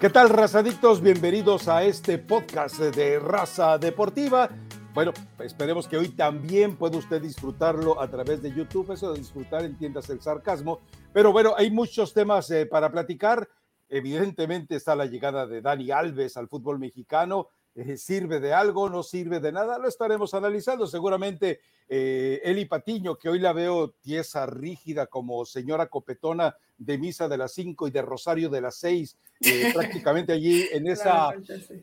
¿Qué 0.00 0.10
tal, 0.10 0.28
razadictos? 0.28 1.02
Bienvenidos 1.02 1.66
a 1.66 1.82
este 1.82 2.18
podcast 2.18 2.78
de 2.78 3.18
Raza 3.18 3.78
Deportiva. 3.78 4.48
Bueno, 4.94 5.12
esperemos 5.40 5.88
que 5.88 5.96
hoy 5.96 6.10
también 6.10 6.76
pueda 6.76 6.98
usted 6.98 7.20
disfrutarlo 7.20 8.00
a 8.00 8.08
través 8.08 8.40
de 8.40 8.54
YouTube. 8.54 8.92
Eso 8.92 9.12
de 9.12 9.18
disfrutar, 9.18 9.64
entiendas 9.64 10.08
el 10.10 10.20
sarcasmo. 10.20 10.82
Pero 11.12 11.32
bueno, 11.32 11.52
hay 11.56 11.72
muchos 11.72 12.14
temas 12.14 12.48
eh, 12.52 12.64
para 12.66 12.92
platicar. 12.92 13.48
Evidentemente 13.88 14.76
está 14.76 14.94
la 14.94 15.06
llegada 15.06 15.48
de 15.48 15.62
Dani 15.62 15.90
Alves 15.90 16.36
al 16.36 16.46
fútbol 16.46 16.78
mexicano. 16.78 17.48
Eh, 17.78 17.96
¿Sirve 17.96 18.40
de 18.40 18.52
algo? 18.52 18.90
¿No 18.90 19.04
sirve 19.04 19.38
de 19.38 19.52
nada? 19.52 19.78
Lo 19.78 19.86
estaremos 19.86 20.34
analizando. 20.34 20.88
Seguramente 20.88 21.60
eh, 21.88 22.40
Eli 22.42 22.64
Patiño, 22.64 23.16
que 23.16 23.28
hoy 23.28 23.38
la 23.38 23.52
veo 23.52 23.90
tiesa, 24.00 24.46
rígida, 24.46 25.06
como 25.06 25.44
señora 25.44 25.86
copetona 25.86 26.56
de 26.76 26.98
misa 26.98 27.28
de 27.28 27.38
las 27.38 27.52
cinco 27.52 27.86
y 27.86 27.92
de 27.92 28.02
Rosario 28.02 28.48
de 28.48 28.60
las 28.60 28.76
seis, 28.76 29.16
eh, 29.40 29.70
prácticamente 29.74 30.32
allí 30.32 30.66
en 30.72 30.88
esa 30.88 31.30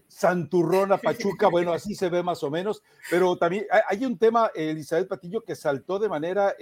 santurrona 0.10 0.98
Pachuca, 1.02 1.48
bueno, 1.48 1.72
así 1.72 1.96
se 1.96 2.10
ve 2.10 2.22
más 2.22 2.44
o 2.44 2.52
menos, 2.52 2.84
pero 3.10 3.38
también 3.38 3.66
hay 3.88 4.06
un 4.06 4.18
tema, 4.18 4.52
Elizabeth 4.54 5.08
Patiño, 5.08 5.42
que 5.42 5.56
saltó 5.56 5.98
de 5.98 6.10
manera 6.10 6.56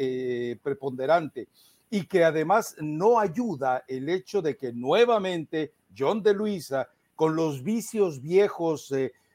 preponderante 0.62 1.48
y 1.90 2.06
que 2.06 2.24
además 2.24 2.76
no 2.80 3.20
ayuda 3.20 3.84
el 3.88 4.10
hecho 4.10 4.42
de 4.44 4.58
que 4.58 4.74
nuevamente 4.74 5.74
John 5.96 6.22
de 6.22 6.34
Luisa, 6.34 6.90
con 7.16 7.36
los 7.36 7.62
vicios 7.64 8.22
viejos, 8.22 8.92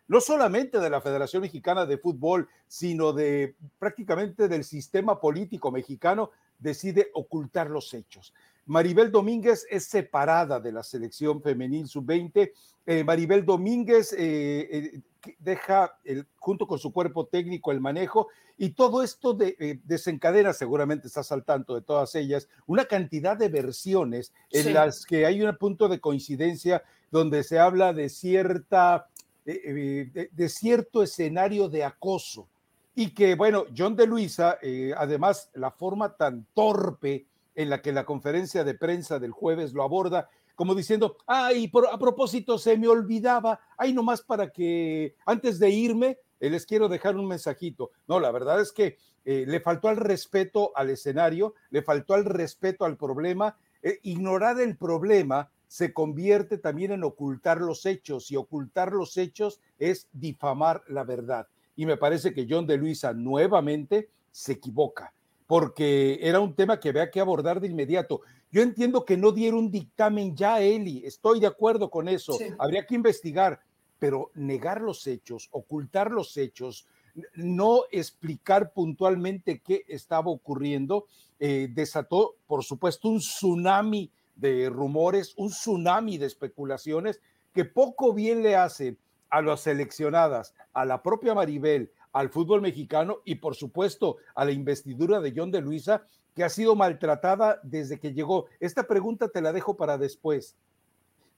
no 0.09 0.21
solamente 0.21 0.81
de 0.81 0.91
la 0.91 1.01
Federación 1.01 1.43
Mexicana 1.43 1.87
de 1.87 1.99
Fútbol, 1.99 2.49
sino 2.67 3.13
de 3.13 3.55
prácticamente 3.79 4.49
del 4.49 4.65
sistema 4.65 5.21
político 5.21 5.71
mexicano, 5.71 6.31
decide 6.59 7.11
ocultar 7.15 7.71
los 7.71 7.93
hechos. 7.95 8.35
Maribel 8.67 9.11
Domínguez 9.11 9.67
es 9.71 9.85
separada 9.85 10.61
de 10.61 10.73
la 10.73 10.83
selección 10.83 11.43
femenil 11.43 11.89
sub-20. 11.89 12.53
Eh, 12.87 13.05
Maribel 13.05 13.45
Domínguez 13.45 14.13
eh, 14.13 14.69
eh, 14.71 15.01
deja 15.39 15.99
junto 16.37 16.67
con 16.67 16.79
su 16.79 16.93
cuerpo 16.93 17.27
técnico 17.27 17.73
el 17.73 17.81
manejo 17.81 18.29
y 18.57 18.71
todo 18.71 19.03
esto 19.03 19.35
desencadena, 19.35 20.53
seguramente 20.53 21.07
estás 21.07 21.31
al 21.33 21.45
tanto 21.45 21.75
de 21.75 21.83
todas 21.83 22.15
ellas, 22.15 22.49
una 22.67 22.87
cantidad 22.87 23.37
de 23.37 23.49
versiones 23.49 24.33
en 24.51 24.75
las 24.75 25.07
que 25.07 25.27
hay 25.27 25.43
un 25.43 25.57
punto 25.57 25.89
de 25.89 26.01
coincidencia 26.01 26.83
donde 27.11 27.45
se 27.45 27.59
habla 27.59 27.93
de 27.93 28.09
cierta 28.09 29.07
eh, 29.51 30.29
de, 30.31 30.49
cierto 30.51 31.03
escenario 31.03 31.71
de 31.71 31.83
acoso. 31.83 32.51
Y 32.95 33.15
que, 33.15 33.35
bueno, 33.35 33.65
John 33.75 33.97
de 33.97 34.07
Luisa, 34.07 34.59
eh, 34.61 34.93
además, 34.95 35.51
la 35.55 35.71
forma 35.71 36.15
tan 36.17 36.47
torpe 36.53 37.25
en 37.55 37.71
la 37.71 37.81
que 37.81 37.93
la 37.93 38.05
conferencia 38.05 38.63
de 38.63 38.75
prensa 38.75 39.19
del 39.19 39.31
jueves 39.31 39.73
lo 39.73 39.83
aborda, 39.83 40.29
como 40.55 40.75
diciendo, 40.75 41.17
ay, 41.27 41.73
a 41.91 41.99
propósito, 41.99 42.59
se 42.59 42.77
me 42.77 42.89
olvidaba, 42.89 43.59
ay, 43.79 43.95
nomás 43.95 44.21
para 44.21 44.51
que 44.51 45.15
antes 45.25 45.59
de 45.59 45.71
irme, 45.71 46.19
eh, 46.41 46.51
les 46.51 46.67
quiero 46.67 46.87
dejar 46.87 47.17
un 47.17 47.27
mensajito. 47.27 47.93
No, 48.07 48.21
la 48.21 48.31
verdad 48.31 48.61
es 48.61 48.71
que 48.71 48.99
le 49.25 49.61
faltó 49.61 49.89
al 49.89 49.99
respeto 49.99 50.73
al 50.75 50.89
escenario, 50.89 51.55
le 51.69 51.83
faltó 51.83 52.15
al 52.15 52.25
respeto 52.25 52.87
al 52.87 52.97
problema, 52.97 53.59
ignorar 54.03 54.59
el 54.59 54.79
problema 54.79 55.51
se 55.69 55.93
convierte 55.93 56.59
también 56.59 56.93
en 56.93 57.05
ocultar 57.05 57.61
los 57.61 57.87
hechos 57.87 58.31
y 58.31 58.37
ocultar 58.37 58.93
los 58.93 59.17
hechos 59.17 59.61
es 59.79 60.09
difamar 60.13 60.83
la 60.89 61.05
verdad. 61.05 61.47
Y 61.77 61.87
me 61.87 61.97
parece 61.97 62.35
que 62.35 62.47
John 62.49 62.67
de 62.67 62.79
Luisa 62.79 63.13
nuevamente 63.13 64.09
se 64.33 64.53
equivoca 64.53 65.13
porque 65.49 66.19
era 66.21 66.41
un 66.41 66.55
tema 66.55 66.79
que 66.79 66.91
había 66.91 67.11
que 67.11 67.21
abordar 67.21 67.59
de 67.59 67.69
inmediato. 67.69 68.21
Yo 68.53 68.61
entiendo 68.61 69.07
que 69.07 69.17
no 69.17 69.33
dieron 69.33 69.61
un 69.61 69.71
dictamen 69.71 70.37
ya, 70.37 70.61
Eli, 70.61 71.03
estoy 71.07 71.41
de 71.41 71.47
acuerdo 71.47 71.91
con 71.91 72.07
eso, 72.07 72.39
habría 72.59 72.85
que 72.85 72.95
investigar, 72.95 73.59
pero 73.99 74.31
negar 74.35 74.83
los 74.83 75.07
hechos, 75.07 75.49
ocultar 75.51 76.11
los 76.11 76.37
hechos, 76.37 76.87
no 77.35 77.85
explicar 77.91 78.75
puntualmente 78.75 79.61
qué 79.61 79.85
estaba 79.89 80.31
ocurriendo, 80.31 81.07
eh, 81.41 81.69
desató, 81.73 82.37
por 82.47 82.63
supuesto, 82.63 83.09
un 83.09 83.19
tsunami 83.19 84.11
de 84.39 84.71
rumores, 84.71 85.35
un 85.37 85.51
tsunami 85.51 86.17
de 86.17 86.27
especulaciones 86.27 87.21
que 87.53 87.65
poco 87.65 88.15
bien 88.15 88.43
le 88.43 88.57
hace 88.57 88.97
a 89.31 89.43
las 89.43 89.61
seleccionadas, 89.61 90.55
a 90.73 90.85
la 90.85 91.03
propia 91.03 91.35
Maribel, 91.35 91.93
al 92.13 92.31
fútbol 92.31 92.63
mexicano 92.63 93.19
y 93.25 93.37
por 93.37 93.55
supuesto 93.55 94.17
a 94.35 94.45
la 94.45 94.53
investidura 94.53 95.21
de 95.21 95.35
John 95.37 95.51
de 95.51 95.61
Luisa, 95.61 96.07
que 96.35 96.45
ha 96.45 96.49
sido 96.49 96.77
maltratada 96.77 97.61
desde 97.63 97.99
que 97.99 98.15
llegó. 98.15 98.47
Esta 98.61 98.87
pregunta 98.87 99.29
te 99.29 99.43
la 99.43 99.53
dejo 99.53 99.77
para 99.77 99.99
después. 99.99 100.57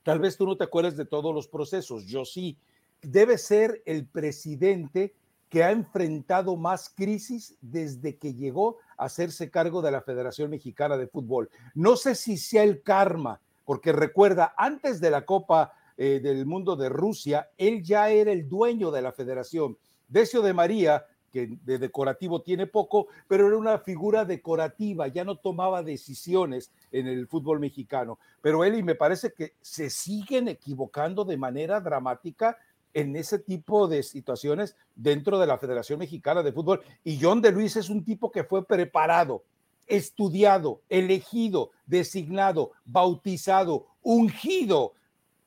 Tal 0.03 0.19
vez 0.19 0.37
tú 0.37 0.45
no 0.45 0.57
te 0.57 0.63
acuerdes 0.63 0.95
de 0.95 1.05
todos 1.05 1.33
los 1.33 1.47
procesos, 1.47 2.05
yo 2.05 2.23
sí. 2.23 2.57
Debe 3.01 3.37
ser 3.37 3.81
el 3.85 4.05
presidente 4.05 5.15
que 5.51 5.65
ha 5.65 5.71
enfrentado 5.71 6.55
más 6.55 6.89
crisis 6.89 7.57
desde 7.59 8.17
que 8.17 8.33
llegó 8.33 8.77
a 8.97 9.05
hacerse 9.05 9.51
cargo 9.51 9.81
de 9.81 9.91
la 9.91 10.01
Federación 10.01 10.49
Mexicana 10.49 10.95
de 10.95 11.07
Fútbol. 11.07 11.49
No 11.75 11.97
sé 11.97 12.15
si 12.15 12.37
sea 12.37 12.63
el 12.63 12.81
karma, 12.81 13.41
porque 13.65 13.91
recuerda, 13.91 14.53
antes 14.57 15.01
de 15.01 15.11
la 15.11 15.25
Copa 15.25 15.73
eh, 15.97 16.21
del 16.23 16.45
Mundo 16.45 16.77
de 16.77 16.87
Rusia, 16.87 17.49
él 17.57 17.83
ya 17.83 18.09
era 18.09 18.31
el 18.31 18.47
dueño 18.47 18.91
de 18.91 19.01
la 19.01 19.11
federación. 19.11 19.77
Decio 20.07 20.41
de 20.41 20.53
María, 20.53 21.05
que 21.33 21.57
de 21.65 21.77
decorativo 21.79 22.41
tiene 22.41 22.65
poco, 22.65 23.07
pero 23.27 23.47
era 23.47 23.57
una 23.57 23.77
figura 23.79 24.23
decorativa, 24.23 25.09
ya 25.09 25.25
no 25.25 25.35
tomaba 25.35 25.83
decisiones 25.83 26.71
en 26.93 27.07
el 27.07 27.27
fútbol 27.27 27.59
mexicano. 27.59 28.19
Pero 28.41 28.63
él, 28.63 28.75
y 28.75 28.83
me 28.83 28.95
parece 28.95 29.33
que 29.33 29.55
se 29.59 29.89
siguen 29.89 30.47
equivocando 30.47 31.25
de 31.25 31.35
manera 31.35 31.81
dramática 31.81 32.57
en 32.93 33.15
ese 33.15 33.39
tipo 33.39 33.87
de 33.87 34.03
situaciones 34.03 34.75
dentro 34.95 35.39
de 35.39 35.47
la 35.47 35.57
Federación 35.57 35.99
Mexicana 35.99 36.43
de 36.43 36.51
Fútbol. 36.51 36.81
Y 37.03 37.19
John 37.21 37.41
de 37.41 37.51
Luis 37.51 37.75
es 37.75 37.89
un 37.89 38.03
tipo 38.03 38.31
que 38.31 38.43
fue 38.43 38.65
preparado, 38.65 39.43
estudiado, 39.87 40.81
elegido, 40.89 41.71
designado, 41.85 42.71
bautizado, 42.85 43.87
ungido, 44.01 44.93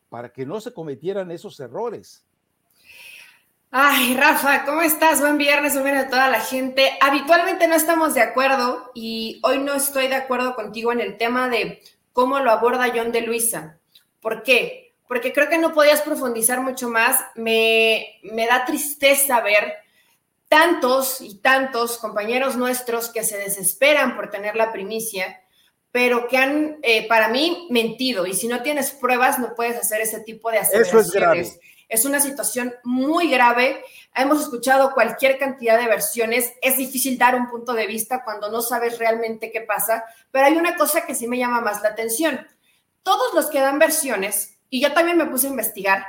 para 0.09 0.33
que 0.33 0.47
no 0.47 0.61
se 0.61 0.73
cometieran 0.73 1.31
esos 1.31 1.59
errores. 1.61 2.25
Ay, 3.77 4.15
Rafa, 4.15 4.65
¿cómo 4.65 4.83
estás? 4.83 5.21
Buen 5.21 5.37
viernes, 5.37 5.73
buen 5.73 5.85
viernes 5.85 6.07
a 6.07 6.11
toda 6.11 6.31
la 6.31 6.41
gente. 6.41 6.93
Habitualmente 7.01 7.67
no 7.67 7.75
estamos 7.75 8.15
de 8.15 8.21
acuerdo 8.21 8.93
y 8.95 9.41
hoy 9.43 9.59
no 9.59 9.75
estoy 9.75 10.07
de 10.07 10.15
acuerdo 10.15 10.55
contigo 10.55 10.93
en 10.93 11.01
el 11.01 11.19
tema 11.19 11.49
de 11.49 11.83
cómo 12.13 12.39
lo 12.39 12.53
aborda 12.53 12.93
John 12.95 13.11
de 13.11 13.23
Luisa. 13.23 13.81
¿Por 14.21 14.45
qué? 14.45 14.84
Porque 15.07 15.33
creo 15.33 15.49
que 15.49 15.59
no 15.59 15.75
podías 15.75 16.03
profundizar 16.03 16.61
mucho 16.61 16.89
más. 16.89 17.21
Me, 17.35 18.21
da 18.23 18.65
tristeza 18.65 19.41
ver 19.41 19.75
tantos 20.49 21.21
y 21.21 21.37
tantos 21.37 21.99
compañeros 21.99 22.57
nuestros 22.57 23.11
que 23.11 23.25
se 23.25 23.37
desesperan 23.37 24.17
por 24.17 24.31
tener 24.31 24.57
la 24.57 24.73
primicia, 24.73 25.43
pero 25.91 26.27
que 26.27 26.39
han, 26.39 26.79
eh, 26.83 27.07
para 27.07 27.29
mí, 27.29 27.69
mentido. 27.71 28.27
Y 28.27 28.35
si 28.35 28.49
no 28.49 28.63
tienes 28.63 28.93
pruebas, 28.93 29.39
no 29.39 29.55
puedes 29.55 29.77
hacer 29.77 30.01
ese 30.01 30.21
tipo 30.21 30.51
de 30.51 30.59
aseveraciones. 30.59 31.07
Eso 31.07 31.17
es 31.17 31.23
grave. 31.23 31.61
Es 31.89 32.05
una 32.07 32.19
situación 32.19 32.75
muy 32.83 33.31
grave. 33.31 33.85
Hemos 34.15 34.41
escuchado 34.41 34.95
cualquier 34.95 35.39
cantidad 35.39 35.79
de 35.79 35.87
versiones. 35.87 36.53
Es 36.63 36.79
difícil 36.79 37.19
dar 37.19 37.35
un 37.35 37.49
punto 37.49 37.75
de 37.75 37.87
vista 37.87 38.25
cuando 38.25 38.51
no 38.51 38.63
sabes 38.63 38.99
realmente 38.99 39.53
qué 39.53 39.61
pasa, 39.61 40.05
pero 40.31 40.47
hay 40.47 40.57
una 40.57 40.77
cosa 40.77 41.05
que 41.05 41.15
sí 41.15 41.29
me 41.29 41.39
llama 41.39 41.61
más 41.61 41.83
la 41.83 41.91
atención. 41.91 42.47
Todos 43.03 43.35
los 43.35 43.47
que 43.47 43.61
dan 43.61 43.79
versiones 43.79 44.54
y 44.75 44.81
yo 44.81 44.93
también 44.93 45.17
me 45.17 45.27
puse 45.27 45.47
a 45.47 45.51
investigar. 45.51 46.05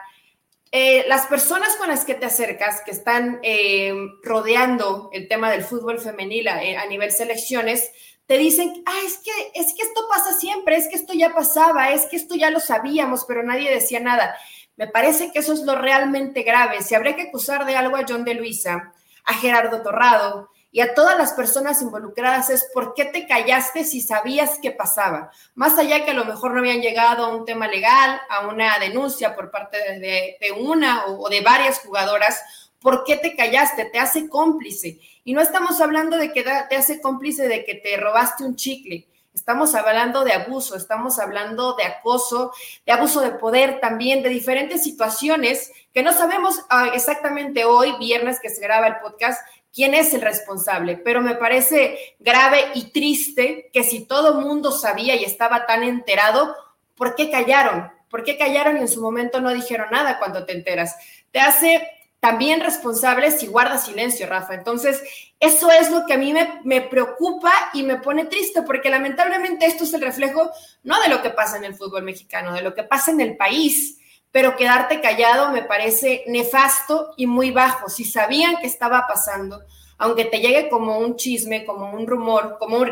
Eh, 0.71 1.05
las 1.07 1.27
personas 1.27 1.75
con 1.75 1.87
las 1.87 2.03
que 2.03 2.15
te 2.15 2.25
acercas, 2.25 2.81
que 2.83 2.89
están 2.89 3.39
eh, 3.43 3.93
rodeando 4.23 5.11
el 5.13 5.27
tema 5.27 5.51
del 5.51 5.63
fútbol 5.63 5.99
femenil 5.99 6.47
eh, 6.47 6.75
a, 6.75 6.87
nivel 6.87 7.11
selecciones, 7.11 7.91
te 8.25 8.39
dicen, 8.39 8.81
ah, 8.87 9.01
es 9.05 9.19
que, 9.19 9.31
es 9.53 9.75
que 9.75 9.83
esto 9.83 10.07
pasa 10.09 10.33
siempre, 10.33 10.77
es 10.77 10.87
que 10.87 10.95
esto 10.95 11.13
ya 11.13 11.31
pasaba, 11.31 11.91
es 11.91 12.07
que 12.07 12.15
esto 12.15 12.33
ya 12.33 12.49
lo 12.49 12.59
sabíamos, 12.59 13.25
pero 13.27 13.43
nadie 13.43 13.69
decía 13.69 13.99
nada. 13.99 14.35
Me 14.77 14.87
parece 14.87 15.31
que 15.31 15.39
eso 15.39 15.53
es 15.53 15.61
lo 15.61 15.75
realmente 15.75 16.41
grave. 16.41 16.81
Si 16.81 16.95
habría 16.95 17.15
que 17.15 17.27
acusar 17.27 17.67
de 17.67 17.75
algo 17.75 17.97
a 17.97 18.05
John 18.09 18.25
de 18.25 18.33
Luisa, 18.33 18.95
a 19.25 19.33
Gerardo 19.35 19.83
Torrado, 19.83 20.49
y 20.75 20.81
a 20.81 20.93
todas 20.93 21.17
las 21.17 21.31
personas 21.31 21.81
involucradas 21.81 22.49
es 22.49 22.69
por 22.73 22.93
qué 22.95 23.05
te 23.05 23.25
callaste 23.25 23.85
si 23.85 24.01
sabías 24.01 24.59
qué 24.61 24.71
pasaba. 24.71 25.31
Más 25.53 25.79
allá 25.79 26.03
que 26.03 26.11
a 26.11 26.13
lo 26.13 26.25
mejor 26.25 26.51
no 26.51 26.59
habían 26.59 26.81
llegado 26.81 27.23
a 27.23 27.33
un 27.33 27.45
tema 27.45 27.69
legal, 27.69 28.19
a 28.29 28.45
una 28.49 28.77
denuncia 28.77 29.37
por 29.37 29.51
parte 29.51 29.77
de, 29.77 30.37
una 30.59 31.05
o, 31.05 31.29
de 31.29 31.39
varias 31.39 31.79
jugadoras, 31.79 32.41
¿por 32.81 33.05
qué 33.05 33.15
te 33.15 33.37
callaste? 33.37 33.85
Te 33.85 33.99
hace 33.99 34.27
cómplice. 34.27 34.99
Y 35.23 35.31
no 35.31 35.39
estamos 35.39 35.79
hablando 35.79 36.17
de 36.17 36.33
que 36.33 36.43
te 36.43 36.75
hace 36.75 36.99
cómplice 36.99 37.47
de 37.47 37.63
que 37.63 37.75
te 37.75 37.95
robaste 37.95 38.43
un 38.43 38.57
chicle. 38.57 39.07
Estamos 39.35 39.75
hablando 39.75 40.23
de 40.23 40.31
abuso, 40.31 40.77
estamos 40.77 41.19
hablando 41.19 41.75
de 41.75 41.83
acoso, 41.83 42.53
de 42.85 42.93
abuso 42.93 43.19
de 43.19 43.31
poder 43.31 43.81
también, 43.81 44.23
de 44.23 44.29
diferentes 44.29 44.81
situaciones 44.81 45.73
que 45.93 46.03
no 46.03 46.13
sabemos 46.13 46.61
ah, 46.69 46.91
exactamente 46.93 47.65
hoy, 47.65 47.95
viernes 47.99 48.39
que 48.41 48.49
se 48.49 48.61
graba 48.61 48.87
el 48.87 48.95
podcast, 48.99 49.45
quién 49.75 49.93
es 49.93 50.13
el 50.13 50.21
responsable, 50.21 50.95
pero 50.95 51.21
me 51.21 51.35
parece 51.35 52.15
grave 52.19 52.63
y 52.75 52.91
triste 52.91 53.69
que 53.73 53.83
si 53.83 54.05
todo 54.05 54.39
mundo 54.39 54.71
sabía 54.71 55.15
y 55.15 55.25
estaba 55.25 55.65
tan 55.65 55.83
enterado, 55.83 56.55
¿por 56.95 57.13
qué 57.13 57.29
callaron? 57.29 57.91
¿Por 58.09 58.23
qué 58.23 58.37
callaron 58.37 58.77
y 58.77 58.79
en 58.79 58.87
su 58.87 59.01
momento 59.01 59.41
no 59.41 59.53
dijeron 59.53 59.89
nada 59.91 60.17
cuando 60.17 60.45
te 60.45 60.53
enteras? 60.53 60.95
Te 61.31 61.41
hace 61.41 61.85
también 62.21 62.61
responsable 62.61 63.29
si 63.31 63.47
guarda 63.47 63.77
silencio, 63.77 64.25
Rafa. 64.25 64.53
Entonces, 64.53 65.03
eso 65.39 65.69
es 65.69 65.91
lo 65.91 66.05
que 66.05 66.13
a 66.13 66.17
mí 66.17 66.33
me, 66.63 66.81
preocupa 66.81 67.51
y 67.73 67.83
me 67.83 67.97
pone 67.97 68.25
triste, 68.25 68.61
porque 68.61 68.89
lamentablemente 68.89 69.65
esto 69.65 69.83
es 69.83 69.93
el 69.93 70.01
reflejo 70.01 70.49
no 70.83 70.99
de 71.01 71.09
lo 71.09 71.21
que 71.21 71.31
pasa 71.31 71.57
en 71.57 71.65
el 71.65 71.75
fútbol 71.75 72.03
mexicano, 72.03 72.53
de 72.53 72.61
lo 72.61 72.73
que 72.73 72.83
pasa 72.83 73.11
en 73.11 73.19
el 73.19 73.35
país 73.35 73.99
pero 74.35 74.57
quedarte 74.57 74.99
callado 74.99 75.49
me 75.51 75.63
parece 75.63 76.25
nefasto 76.27 77.13
y 77.15 77.25
muy 77.25 77.51
bajo. 77.51 77.87
Si 77.87 78.03
sabían 78.03 78.57
que 78.57 78.67
estaba 78.67 79.07
pasando, 79.07 79.61
aunque 79.97 80.25
te 80.25 80.41
llegue 80.41 80.67
como 80.67 80.99
un 80.99 81.15
chisme, 81.15 81.63
como 81.63 81.93
un 81.93 82.05
rumor, 82.05 82.57
como, 82.59 82.83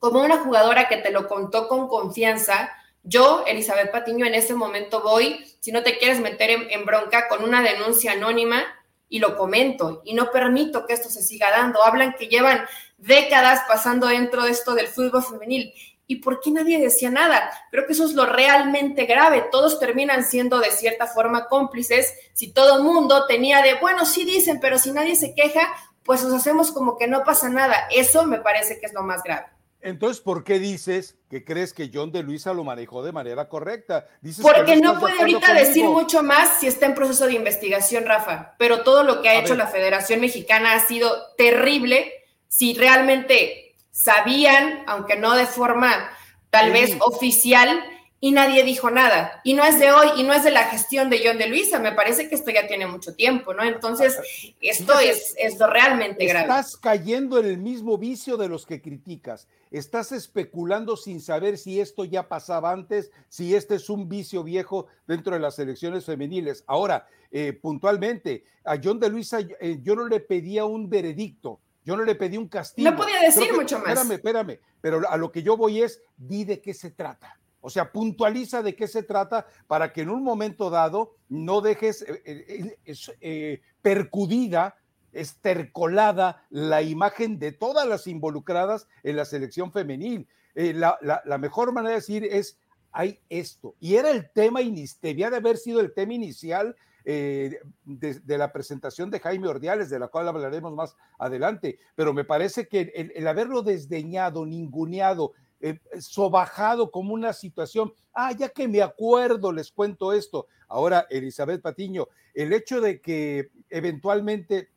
como 0.00 0.20
una 0.20 0.38
jugadora 0.38 0.88
que 0.88 0.96
te 0.96 1.12
lo 1.12 1.28
contó 1.28 1.68
con 1.68 1.86
confianza, 1.86 2.72
yo, 3.04 3.44
Elizabeth 3.46 3.92
Patiño, 3.92 4.26
en 4.26 4.34
ese 4.34 4.52
momento 4.54 5.00
voy, 5.00 5.46
si 5.60 5.70
no 5.70 5.84
te 5.84 5.96
quieres 5.96 6.18
meter 6.18 6.50
en, 6.50 6.68
en 6.68 6.84
bronca, 6.84 7.28
con 7.28 7.44
una 7.44 7.62
denuncia 7.62 8.14
anónima 8.14 8.64
y 9.08 9.20
lo 9.20 9.36
comento 9.36 10.02
y 10.04 10.14
no 10.14 10.32
permito 10.32 10.86
que 10.86 10.94
esto 10.94 11.08
se 11.08 11.22
siga 11.22 11.52
dando. 11.52 11.84
Hablan 11.84 12.14
que 12.18 12.26
llevan 12.26 12.66
décadas 12.98 13.62
pasando 13.68 14.08
dentro 14.08 14.42
de 14.42 14.50
esto 14.50 14.74
del 14.74 14.88
fútbol 14.88 15.22
femenil 15.22 15.72
¿Y 16.10 16.16
por 16.16 16.40
qué 16.40 16.50
nadie 16.50 16.80
decía 16.80 17.08
nada? 17.08 17.52
Creo 17.70 17.86
que 17.86 17.92
eso 17.92 18.04
es 18.04 18.14
lo 18.14 18.26
realmente 18.26 19.04
grave. 19.04 19.44
Todos 19.52 19.78
terminan 19.78 20.24
siendo 20.24 20.58
de 20.58 20.72
cierta 20.72 21.06
forma 21.06 21.46
cómplices. 21.46 22.12
Si 22.32 22.52
todo 22.52 22.78
el 22.78 22.82
mundo 22.82 23.26
tenía 23.28 23.62
de, 23.62 23.74
bueno, 23.74 24.04
sí 24.04 24.24
dicen, 24.24 24.58
pero 24.60 24.76
si 24.76 24.90
nadie 24.90 25.14
se 25.14 25.36
queja, 25.36 25.72
pues 26.02 26.24
nos 26.24 26.34
hacemos 26.34 26.72
como 26.72 26.98
que 26.98 27.06
no 27.06 27.22
pasa 27.22 27.48
nada. 27.48 27.86
Eso 27.92 28.26
me 28.26 28.40
parece 28.40 28.80
que 28.80 28.86
es 28.86 28.92
lo 28.92 29.04
más 29.04 29.22
grave. 29.22 29.46
Entonces, 29.82 30.20
¿por 30.20 30.42
qué 30.42 30.58
dices 30.58 31.16
que 31.30 31.44
crees 31.44 31.72
que 31.72 31.92
John 31.94 32.10
de 32.10 32.24
Luisa 32.24 32.52
lo 32.54 32.64
manejó 32.64 33.04
de 33.04 33.12
manera 33.12 33.48
correcta? 33.48 34.08
Dices 34.20 34.44
Porque 34.44 34.78
no, 34.78 34.98
puede 34.98 35.16
ahorita 35.16 35.54
decir 35.54 35.84
mucho 35.84 36.24
más 36.24 36.58
si 36.58 36.66
está 36.66 36.86
en 36.86 36.96
proceso 36.96 37.26
de 37.28 37.34
investigación, 37.34 38.04
Rafa. 38.04 38.56
Pero 38.58 38.82
todo 38.82 39.04
lo 39.04 39.22
que 39.22 39.28
ha 39.28 39.38
hecho 39.38 39.54
la 39.54 39.68
Federación 39.68 40.18
Mexicana 40.18 40.72
ha 40.74 40.80
sido 40.80 41.08
terrible. 41.36 42.12
Si 42.48 42.74
realmente 42.74 43.69
sabían, 43.90 44.82
aunque 44.86 45.16
no 45.16 45.34
de 45.34 45.46
forma 45.46 46.10
tal 46.50 46.72
vez 46.72 46.96
oficial, 47.00 47.82
y 48.22 48.32
nadie 48.32 48.64
dijo 48.64 48.90
nada. 48.90 49.40
Y 49.44 49.54
no 49.54 49.64
es 49.64 49.80
de 49.80 49.90
hoy, 49.90 50.08
y 50.18 50.24
no 50.24 50.34
es 50.34 50.44
de 50.44 50.50
la 50.50 50.64
gestión 50.64 51.08
de 51.08 51.22
John 51.24 51.38
de 51.38 51.48
Luisa, 51.48 51.78
me 51.78 51.92
parece 51.92 52.28
que 52.28 52.34
esto 52.34 52.50
ya 52.50 52.66
tiene 52.66 52.86
mucho 52.86 53.14
tiempo, 53.14 53.54
¿no? 53.54 53.64
Entonces, 53.64 54.18
esto 54.60 54.98
es, 55.00 55.34
es 55.38 55.58
realmente 55.58 56.26
grave. 56.26 56.44
Estás 56.44 56.76
cayendo 56.76 57.38
en 57.38 57.46
el 57.46 57.56
mismo 57.56 57.96
vicio 57.96 58.36
de 58.36 58.48
los 58.48 58.66
que 58.66 58.82
criticas. 58.82 59.48
Estás 59.70 60.12
especulando 60.12 60.96
sin 60.96 61.20
saber 61.20 61.56
si 61.56 61.80
esto 61.80 62.04
ya 62.04 62.28
pasaba 62.28 62.72
antes, 62.72 63.10
si 63.28 63.54
este 63.54 63.76
es 63.76 63.88
un 63.88 64.08
vicio 64.08 64.44
viejo 64.44 64.88
dentro 65.06 65.32
de 65.32 65.40
las 65.40 65.58
elecciones 65.58 66.04
femeniles. 66.04 66.62
Ahora, 66.66 67.06
eh, 67.30 67.54
puntualmente, 67.54 68.44
a 68.64 68.76
John 68.82 69.00
de 69.00 69.08
Luisa 69.08 69.38
eh, 69.60 69.78
yo 69.82 69.94
no 69.94 70.06
le 70.06 70.20
pedía 70.20 70.66
un 70.66 70.90
veredicto, 70.90 71.60
yo 71.84 71.96
no 71.96 72.04
le 72.04 72.14
pedí 72.14 72.36
un 72.36 72.48
castigo. 72.48 72.90
No 72.90 72.96
podía 72.96 73.20
decir 73.20 73.52
mucho 73.54 73.78
más. 73.78 73.88
Espérame, 73.88 74.12
espérame, 74.12 74.58
pero 74.80 75.08
a 75.08 75.16
lo 75.16 75.32
que 75.32 75.42
yo 75.42 75.56
voy 75.56 75.82
es, 75.82 76.02
di 76.16 76.44
de 76.44 76.60
qué 76.60 76.74
se 76.74 76.90
trata. 76.90 77.38
O 77.60 77.70
sea, 77.70 77.92
puntualiza 77.92 78.62
de 78.62 78.74
qué 78.74 78.88
se 78.88 79.02
trata 79.02 79.46
para 79.66 79.92
que 79.92 80.02
en 80.02 80.10
un 80.10 80.22
momento 80.22 80.70
dado 80.70 81.16
no 81.28 81.60
dejes 81.60 82.02
eh, 82.02 82.22
eh, 82.24 82.96
eh, 83.20 83.60
percudida, 83.82 84.76
estercolada 85.12 86.46
la 86.50 86.82
imagen 86.82 87.38
de 87.38 87.52
todas 87.52 87.86
las 87.86 88.06
involucradas 88.06 88.86
en 89.02 89.16
la 89.16 89.24
selección 89.24 89.72
femenil. 89.72 90.28
La, 90.54 90.98
la, 91.00 91.38
mejor 91.38 91.72
manera 91.72 91.90
de 91.90 92.00
decir 92.00 92.24
es, 92.24 92.58
hay 92.92 93.20
esto. 93.28 93.74
Y 93.80 93.96
era 93.96 94.10
el 94.10 94.30
tema, 94.30 94.60
debía 95.00 95.30
de 95.30 95.36
haber 95.36 95.56
sido 95.58 95.80
el 95.80 95.92
tema 95.92 96.14
inicial 96.14 96.76
eh, 97.04 97.58
de, 97.84 98.38
la 98.38 98.52
presentación 98.52 99.10
de 99.10 99.20
Jaime 99.20 99.48
Ordiales, 99.48 99.90
de 99.90 99.98
la 99.98 100.08
cual 100.08 100.28
hablaremos 100.28 100.72
más 100.74 100.96
adelante, 101.18 101.78
pero 101.94 102.12
me 102.12 102.24
parece 102.24 102.68
que 102.68 103.12
el, 103.14 103.26
haberlo 103.26 103.62
desdeñado, 103.62 104.44
ninguneado, 104.44 105.32
eh, 105.60 105.78
sobajado 105.98 106.90
como 106.90 107.14
una 107.14 107.32
situación, 107.32 107.92
ah, 108.14 108.32
ya 108.32 108.48
que 108.48 108.68
me 108.68 108.82
acuerdo, 108.82 109.52
les 109.52 109.70
cuento 109.72 110.12
esto. 110.12 110.46
Ahora, 110.68 111.06
Elizabeth 111.10 111.60
Patiño, 111.60 112.08
el 112.34 112.52
hecho 112.52 112.80
de 112.80 113.00
que 113.00 113.50
eventualmente, 113.68 114.70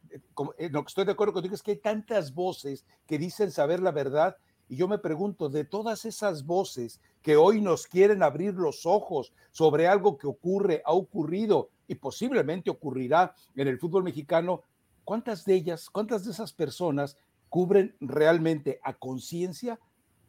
eh, 0.57 0.69
lo 0.69 0.83
que 0.83 0.87
estoy 0.87 1.05
de 1.05 1.11
acuerdo 1.11 1.33
contigo 1.33 1.55
es 1.55 1.61
que 1.61 1.71
hay 1.71 1.77
tantas 1.77 2.33
voces 2.33 2.85
que 3.05 3.17
dicen 3.17 3.51
saber 3.51 3.79
la 3.79 3.91
verdad, 3.91 4.37
y 4.69 4.75
yo 4.75 4.87
me 4.87 4.97
pregunto, 4.97 5.49
de 5.49 5.65
todas 5.65 6.05
esas 6.05 6.45
voces 6.45 6.99
que 7.21 7.35
hoy 7.35 7.61
nos 7.61 7.85
quieren 7.85 8.23
abrir 8.23 8.53
los 8.53 8.85
ojos 8.85 9.33
sobre 9.51 9.87
algo 9.87 10.17
que 10.17 10.27
ocurre, 10.27 10.81
ha 10.85 10.93
ocurrido 10.93 11.69
y 11.93 11.95
posiblemente 11.95 12.69
ocurrirá 12.69 13.33
en 13.55 13.67
el 13.67 13.79
fútbol 13.79 14.03
mexicano, 14.03 14.63
¿cuántas 15.03 15.45
de 15.45 15.53
ellas, 15.55 15.89
cuántas 15.89 16.25
de 16.25 16.31
esas 16.31 16.51
personas 16.51 17.17
cubren 17.49 17.95
realmente 17.99 18.79
a 18.83 18.93
conciencia 18.93 19.79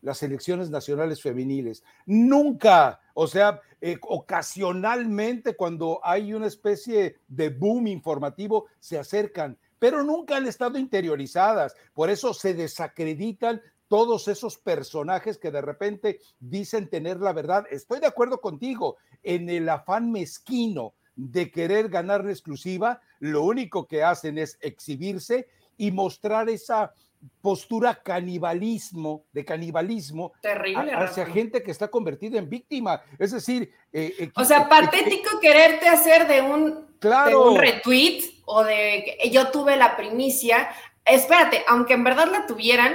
las 0.04 0.22
elecciones 0.22 0.68
nacionales 0.68 1.22
femeniles. 1.22 1.82
Nunca, 2.04 3.00
o 3.14 3.26
sea, 3.26 3.62
eh, 3.80 3.96
ocasionalmente 4.02 5.56
cuando 5.56 6.00
hay 6.04 6.34
una 6.34 6.46
especie 6.46 7.16
de 7.26 7.48
boom 7.48 7.86
informativo, 7.86 8.66
se 8.78 8.98
acercan, 8.98 9.58
pero 9.78 10.04
nunca 10.04 10.36
han 10.36 10.46
estado 10.46 10.78
interiorizadas. 10.78 11.74
Por 11.94 12.10
eso 12.10 12.34
se 12.34 12.52
desacreditan 12.52 13.62
todos 13.88 14.28
esos 14.28 14.58
personajes 14.58 15.38
que 15.38 15.50
de 15.50 15.62
repente 15.62 16.20
dicen 16.38 16.90
tener 16.90 17.20
la 17.20 17.32
verdad. 17.32 17.64
Estoy 17.70 18.00
de 18.00 18.06
acuerdo 18.06 18.42
contigo 18.42 18.98
en 19.22 19.48
el 19.48 19.66
afán 19.70 20.12
mezquino 20.12 20.92
de 21.16 21.50
querer 21.50 21.88
ganar 21.88 22.24
la 22.24 22.32
exclusiva, 22.32 23.00
lo 23.20 23.42
único 23.42 23.86
que 23.86 24.02
hacen 24.02 24.38
es 24.38 24.58
exhibirse 24.60 25.48
y 25.76 25.90
mostrar 25.90 26.48
esa 26.48 26.92
postura 27.40 28.02
canibalismo, 28.02 29.24
de 29.32 29.44
canibalismo 29.44 30.32
Terrible, 30.42 30.92
hacia 30.92 31.26
gente 31.26 31.62
que 31.62 31.70
está 31.70 31.88
convertida 31.88 32.38
en 32.38 32.48
víctima. 32.48 33.02
Es 33.18 33.32
decir, 33.32 33.72
eh, 33.92 34.14
eh, 34.18 34.30
o 34.34 34.44
sea, 34.44 34.68
patético 34.68 35.40
quererte 35.40 35.88
hacer 35.88 36.26
de 36.28 36.42
un, 36.42 36.86
claro. 36.98 37.52
un 37.52 37.58
retweet 37.58 38.22
o 38.44 38.62
de 38.62 39.18
yo 39.32 39.50
tuve 39.50 39.76
la 39.76 39.96
primicia. 39.96 40.68
Espérate, 41.04 41.64
aunque 41.66 41.94
en 41.94 42.04
verdad 42.04 42.28
la 42.30 42.46
tuvieran, 42.46 42.94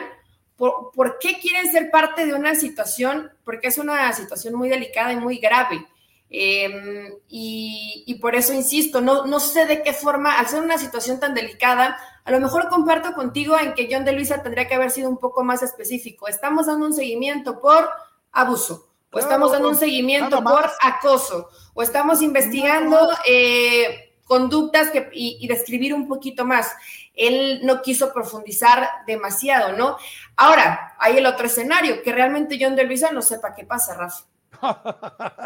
¿por, 0.56 0.92
¿por 0.92 1.18
qué 1.20 1.40
quieren 1.40 1.72
ser 1.72 1.90
parte 1.90 2.26
de 2.26 2.34
una 2.34 2.56
situación? 2.56 3.32
Porque 3.44 3.68
es 3.70 3.78
una 3.78 4.12
situación 4.14 4.56
muy 4.56 4.70
delicada 4.70 5.14
y 5.14 5.18
muy 5.18 5.38
grave 5.38 5.86
Em, 6.32 7.12
y, 7.28 8.18
por 8.22 8.36
eso 8.36 8.54
insisto, 8.54 9.02
no, 9.02 9.26
no 9.26 9.40
sé 9.40 9.66
de 9.66 9.82
qué 9.82 9.94
forma, 9.94 10.38
al 10.38 10.48
ser 10.48 10.62
una 10.62 10.78
situación 10.78 11.20
tan 11.20 11.34
delicada, 11.34 11.98
a 12.24 12.32
lo 12.32 12.40
mejor 12.40 12.70
comparto 12.70 13.14
contigo 13.14 13.58
en 13.58 13.74
que 13.74 13.90
John 13.92 14.06
de 14.06 14.12
Luisa 14.12 14.44
tendría 14.44 14.68
que 14.68 14.76
haber 14.76 14.92
sido 14.92 15.10
un 15.10 15.18
poco 15.18 15.44
más 15.44 15.64
específico. 15.64 16.28
Estamos 16.28 16.68
dando 16.68 16.86
un 16.86 16.94
seguimiento 16.94 17.60
por 17.60 17.90
abuso, 18.32 18.90
o 19.12 19.18
estamos 19.18 19.52
dando 19.52 19.70
un 19.70 19.76
seguimiento 19.76 20.44
por 20.44 20.70
acoso, 20.84 21.50
o 21.74 21.82
estamos 21.82 22.22
investigando 22.22 23.10
eh, 23.26 24.14
conductas 24.26 24.92
que, 24.92 25.10
y, 25.12 25.40
y 25.42 25.48
describir 25.48 25.96
un 25.96 26.08
poquito 26.08 26.46
más. 26.46 26.72
Él 27.16 27.62
no 27.64 27.82
quiso 27.82 28.14
profundizar 28.14 28.88
demasiado, 29.08 29.76
¿no? 29.76 29.98
Ahora, 30.36 30.96
hay 31.00 31.18
el 31.18 31.26
otro 31.26 31.48
escenario, 31.48 32.04
que 32.04 32.14
realmente 32.14 32.60
John 32.62 32.76
de 32.76 32.84
Luisa 32.84 33.12
no 33.12 33.24
sepa 33.24 33.56
qué 33.56 33.66
pasa, 33.66 33.96
Rafa 33.96 34.29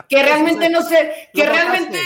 que 0.09 0.23
realmente 0.23 0.69
no 0.69 0.81
sé, 0.81 1.29
que 1.33 1.45
realmente, 1.45 1.99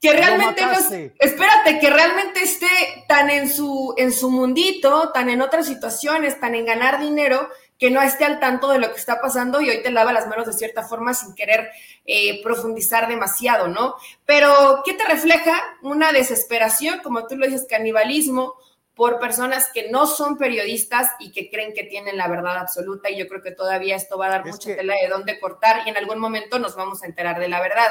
que 0.00 0.12
realmente 0.12 0.62
no, 0.62 0.72
espérate, 1.18 1.78
que 1.78 1.90
realmente 1.90 2.42
esté 2.42 2.68
tan 3.08 3.30
en 3.30 3.52
su, 3.52 3.94
en 3.96 4.12
su 4.12 4.30
mundito, 4.30 5.10
tan 5.12 5.28
en 5.28 5.42
otras 5.42 5.66
situaciones, 5.66 6.40
tan 6.40 6.54
en 6.54 6.66
ganar 6.66 7.00
dinero, 7.00 7.48
que 7.78 7.90
no 7.90 8.02
esté 8.02 8.24
al 8.24 8.40
tanto 8.40 8.70
de 8.70 8.78
lo 8.78 8.92
que 8.92 8.98
está 8.98 9.20
pasando 9.20 9.60
y 9.60 9.70
hoy 9.70 9.82
te 9.82 9.90
lava 9.90 10.12
las 10.12 10.26
manos 10.26 10.46
de 10.46 10.52
cierta 10.52 10.82
forma 10.82 11.14
sin 11.14 11.34
querer 11.34 11.70
eh, 12.06 12.42
profundizar 12.42 13.08
demasiado, 13.08 13.68
¿no? 13.68 13.94
Pero, 14.26 14.82
¿qué 14.84 14.94
te 14.94 15.04
refleja? 15.04 15.62
Una 15.82 16.12
desesperación, 16.12 17.00
como 17.04 17.26
tú 17.26 17.36
lo 17.36 17.46
dices, 17.46 17.66
canibalismo, 17.68 18.54
por 18.98 19.20
personas 19.20 19.70
que 19.72 19.90
no 19.90 20.08
son 20.08 20.36
periodistas 20.36 21.12
y 21.20 21.30
que 21.30 21.48
creen 21.48 21.72
que 21.72 21.84
tienen 21.84 22.16
la 22.16 22.26
verdad 22.26 22.58
absoluta 22.58 23.08
y 23.08 23.16
yo 23.16 23.28
creo 23.28 23.40
que 23.40 23.52
todavía 23.52 23.94
esto 23.94 24.18
va 24.18 24.26
a 24.26 24.30
dar 24.30 24.44
mucha 24.44 24.74
tela 24.74 24.96
de 25.00 25.06
dónde 25.08 25.38
cortar 25.38 25.82
y 25.86 25.90
en 25.90 25.96
algún 25.96 26.18
momento 26.18 26.58
nos 26.58 26.74
vamos 26.74 27.04
a 27.04 27.06
enterar 27.06 27.38
de 27.38 27.48
la 27.48 27.60
verdad. 27.60 27.88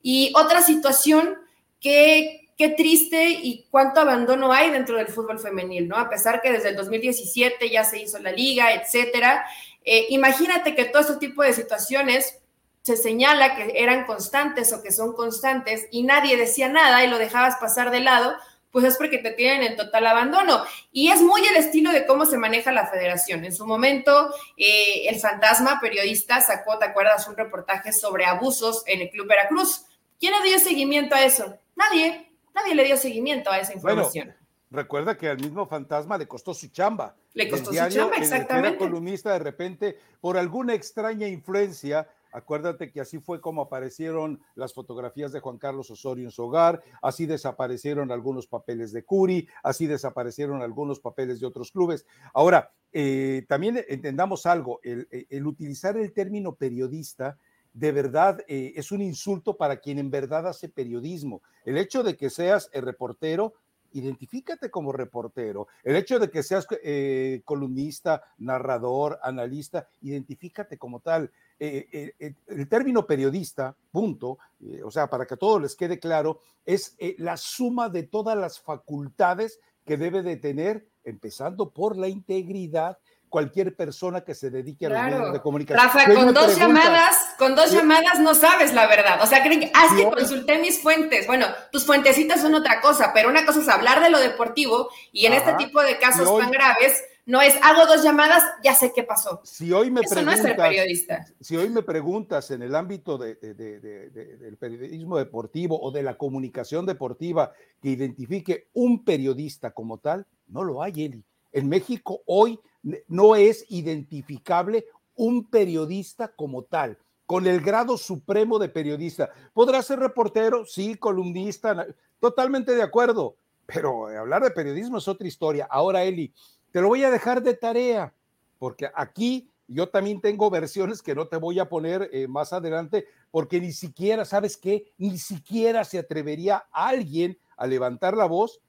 Y 0.00 0.32
otra 0.36 0.62
situación 0.62 1.38
que 1.80 2.48
qué 2.56 2.68
triste 2.68 3.30
y 3.30 3.66
cuánto 3.68 4.00
abandono 4.00 4.52
hay 4.52 4.70
dentro 4.70 4.96
del 4.96 5.08
fútbol 5.08 5.40
femenil, 5.40 5.88
¿no? 5.88 5.96
A 5.96 6.08
pesar 6.08 6.40
que 6.40 6.52
desde 6.52 6.68
el 6.68 6.76
2017 6.76 7.68
ya 7.68 7.82
se 7.82 8.00
hizo 8.00 8.20
la 8.20 8.30
liga, 8.30 8.72
etcétera. 8.74 9.44
Eh, 9.84 10.06
imagínate 10.10 10.76
que 10.76 10.84
todo 10.84 11.02
este 11.02 11.16
tipo 11.16 11.42
de 11.42 11.52
situaciones 11.52 12.38
se 12.82 12.96
señala 12.96 13.56
que 13.56 13.72
eran 13.74 14.06
constantes 14.06 14.72
o 14.72 14.84
que 14.84 14.92
son 14.92 15.14
constantes 15.14 15.88
y 15.90 16.04
nadie 16.04 16.36
decía 16.36 16.68
nada 16.68 17.04
y 17.04 17.08
lo 17.08 17.18
dejabas 17.18 17.56
pasar 17.56 17.90
de 17.90 18.00
lado 18.00 18.36
pues 18.78 18.92
es 18.92 18.96
porque 18.96 19.18
te 19.18 19.32
tienen 19.32 19.72
en 19.72 19.76
total 19.76 20.06
abandono. 20.06 20.62
Y 20.92 21.08
es 21.08 21.20
muy 21.20 21.44
el 21.44 21.56
estilo 21.56 21.90
de 21.90 22.06
cómo 22.06 22.26
se 22.26 22.38
maneja 22.38 22.70
la 22.70 22.86
federación. 22.86 23.44
En 23.44 23.52
su 23.52 23.66
momento, 23.66 24.32
eh, 24.56 25.08
el 25.08 25.18
fantasma 25.18 25.80
periodista 25.80 26.40
sacó, 26.40 26.78
¿te 26.78 26.84
acuerdas?, 26.84 27.26
un 27.26 27.36
reportaje 27.36 27.92
sobre 27.92 28.24
abusos 28.24 28.84
en 28.86 29.00
el 29.00 29.10
Club 29.10 29.26
Veracruz. 29.26 29.84
¿Quién 30.20 30.32
le 30.32 30.48
dio 30.48 30.60
seguimiento 30.60 31.16
a 31.16 31.24
eso? 31.24 31.58
Nadie, 31.74 32.30
nadie 32.54 32.76
le 32.76 32.84
dio 32.84 32.96
seguimiento 32.96 33.50
a 33.50 33.58
esa 33.58 33.74
información. 33.74 34.32
recuerda 34.70 35.16
que 35.16 35.28
al 35.28 35.38
mismo 35.38 35.66
fantasma 35.66 36.16
le 36.16 36.28
costó 36.28 36.54
su 36.54 36.68
chamba. 36.68 37.16
Le 37.32 37.48
costó 37.48 37.72
su 37.72 37.88
chamba, 37.88 38.14
exactamente. 38.16 38.68
Era 38.68 38.78
columnista 38.78 39.32
de 39.32 39.40
repente, 39.40 39.98
por 40.20 40.36
alguna 40.36 40.74
extraña 40.74 41.26
influencia, 41.26 42.06
Acuérdate 42.32 42.90
que 42.90 43.00
así 43.00 43.18
fue 43.18 43.40
como 43.40 43.62
aparecieron 43.62 44.40
las 44.54 44.74
fotografías 44.74 45.32
de 45.32 45.40
Juan 45.40 45.58
Carlos 45.58 45.90
Osorio 45.90 46.24
en 46.24 46.30
su 46.30 46.42
hogar, 46.42 46.82
así 47.02 47.26
desaparecieron 47.26 48.12
algunos 48.12 48.46
papeles 48.46 48.92
de 48.92 49.04
Curi, 49.04 49.48
así 49.62 49.86
desaparecieron 49.86 50.62
algunos 50.62 51.00
papeles 51.00 51.40
de 51.40 51.46
otros 51.46 51.72
clubes. 51.72 52.06
Ahora, 52.34 52.70
eh, 52.92 53.44
también 53.48 53.84
entendamos 53.88 54.46
algo, 54.46 54.80
el, 54.82 55.46
utilizar 55.46 55.96
el 55.96 56.12
término 56.12 56.54
periodista 56.54 57.38
de 57.74 57.92
verdad 57.92 58.40
eh, 58.48 58.72
es 58.76 58.90
un 58.90 59.02
insulto 59.02 59.56
para 59.56 59.76
quien 59.76 59.98
en 59.98 60.10
verdad 60.10 60.48
hace 60.48 60.68
periodismo. 60.68 61.42
El 61.64 61.76
hecho 61.76 62.02
de 62.02 62.16
que 62.16 62.30
seas 62.30 62.70
el 62.72 62.82
reportero 62.82 63.54
identifícate 63.92 64.70
como 64.70 64.92
reportero. 64.92 65.68
El 65.82 65.96
hecho 65.96 66.18
de 66.18 66.30
que 66.30 66.42
seas 66.42 66.66
eh, 66.82 67.42
columnista, 67.44 68.22
narrador, 68.38 69.18
analista, 69.22 69.88
identifícate 70.02 70.78
como 70.78 71.00
tal. 71.00 71.30
Eh, 71.58 72.14
eh, 72.18 72.34
el 72.46 72.68
término 72.68 73.06
periodista, 73.06 73.74
punto, 73.90 74.38
o 74.84 74.90
sea, 74.90 75.08
para 75.08 75.26
que 75.26 75.34
a 75.34 75.38
todos 75.38 75.60
les 75.60 75.74
quede 75.74 75.98
claro, 75.98 76.40
es 76.64 76.96
la 77.18 77.36
suma 77.36 77.88
de 77.88 78.04
todas 78.04 78.36
las 78.36 78.60
facultades 78.60 79.60
que 79.84 79.96
debe 79.96 80.22
de 80.22 80.36
tener, 80.36 80.86
empezando 81.04 81.70
por 81.70 81.96
la 81.96 82.08
integridad, 82.08 82.98
cualquier 83.28 83.76
persona 83.76 84.22
que 84.22 84.34
se 84.34 84.50
dedique 84.50 84.86
a 84.86 84.90
los 84.90 85.02
medios 85.02 85.32
de 85.32 85.40
comunicación. 85.40 85.86
Rafa, 85.86 86.12
con 86.12 86.34
dos 86.34 86.56
llamadas, 86.56 87.34
con 87.38 87.54
dos 87.54 87.70
llamadas 87.70 88.18
no 88.20 88.34
sabes 88.34 88.72
la 88.72 88.86
verdad. 88.86 89.22
O 89.22 89.26
sea, 89.26 89.42
creen 89.42 89.60
que, 89.60 89.72
ah, 89.74 89.88
que 89.96 90.04
consulté 90.04 90.58
mis 90.58 90.80
fuentes. 90.80 91.26
Bueno, 91.26 91.46
tus 91.70 91.84
fuentecitas 91.84 92.40
son 92.40 92.54
otra 92.54 92.80
cosa, 92.80 93.12
pero 93.12 93.28
una 93.28 93.44
cosa 93.46 93.60
es 93.60 93.68
hablar 93.68 94.02
de 94.02 94.10
lo 94.10 94.18
deportivo 94.18 94.90
y 95.12 95.26
en 95.26 95.32
este 95.34 95.52
tipo 95.54 95.82
de 95.82 95.98
casos 95.98 96.38
tan 96.38 96.50
graves, 96.50 97.02
no 97.28 97.42
es 97.42 97.54
hago 97.62 97.84
dos 97.86 98.02
llamadas, 98.02 98.42
ya 98.64 98.74
sé 98.74 98.90
qué 98.94 99.02
pasó. 99.02 99.42
Si 99.44 99.70
hoy 99.70 99.90
me 99.90 100.00
Eso 100.00 100.22
no 100.22 100.32
es 100.32 100.40
periodista. 100.40 101.26
Si 101.40 101.58
hoy 101.58 101.68
me 101.68 101.82
preguntas 101.82 102.50
en 102.50 102.62
el 102.62 102.74
ámbito 102.74 103.18
del 103.18 104.56
periodismo 104.58 105.18
deportivo 105.18 105.78
o 105.78 105.90
de 105.90 106.02
la 106.02 106.16
comunicación 106.16 106.86
deportiva 106.86 107.52
que 107.82 107.90
identifique 107.90 108.68
un 108.72 109.04
periodista 109.04 109.72
como 109.72 109.98
tal, 109.98 110.26
no 110.46 110.64
lo 110.64 110.82
hay, 110.82 111.04
Eli. 111.04 111.24
En 111.58 111.68
México 111.68 112.22
hoy 112.24 112.60
no 113.08 113.34
es 113.34 113.66
identificable 113.68 114.86
un 115.16 115.50
periodista 115.50 116.28
como 116.28 116.62
tal, 116.62 116.96
con 117.26 117.48
el 117.48 117.60
grado 117.60 117.98
supremo 117.98 118.60
de 118.60 118.68
periodista. 118.68 119.30
Podrá 119.52 119.82
ser 119.82 119.98
reportero, 119.98 120.64
sí, 120.64 120.94
columnista, 120.94 121.84
totalmente 122.20 122.76
de 122.76 122.82
acuerdo, 122.82 123.34
pero 123.66 124.06
hablar 124.06 124.44
de 124.44 124.52
periodismo 124.52 124.98
es 124.98 125.08
otra 125.08 125.26
historia. 125.26 125.66
Ahora, 125.68 126.04
Eli, 126.04 126.32
te 126.70 126.80
lo 126.80 126.86
voy 126.86 127.02
a 127.02 127.10
dejar 127.10 127.42
de 127.42 127.54
tarea, 127.54 128.14
porque 128.60 128.88
aquí 128.94 129.50
yo 129.66 129.88
también 129.88 130.20
tengo 130.20 130.50
versiones 130.50 131.02
que 131.02 131.16
no 131.16 131.26
te 131.26 131.38
voy 131.38 131.58
a 131.58 131.68
poner 131.68 132.08
eh, 132.12 132.28
más 132.28 132.52
adelante, 132.52 133.06
porque 133.32 133.60
ni 133.60 133.72
siquiera, 133.72 134.24
¿sabes 134.24 134.56
qué? 134.56 134.92
Ni 134.96 135.18
siquiera 135.18 135.82
se 135.82 135.98
atrevería 135.98 136.68
alguien 136.70 137.36
a 137.56 137.66
levantar 137.66 138.16
la 138.16 138.26
voz 138.26 138.60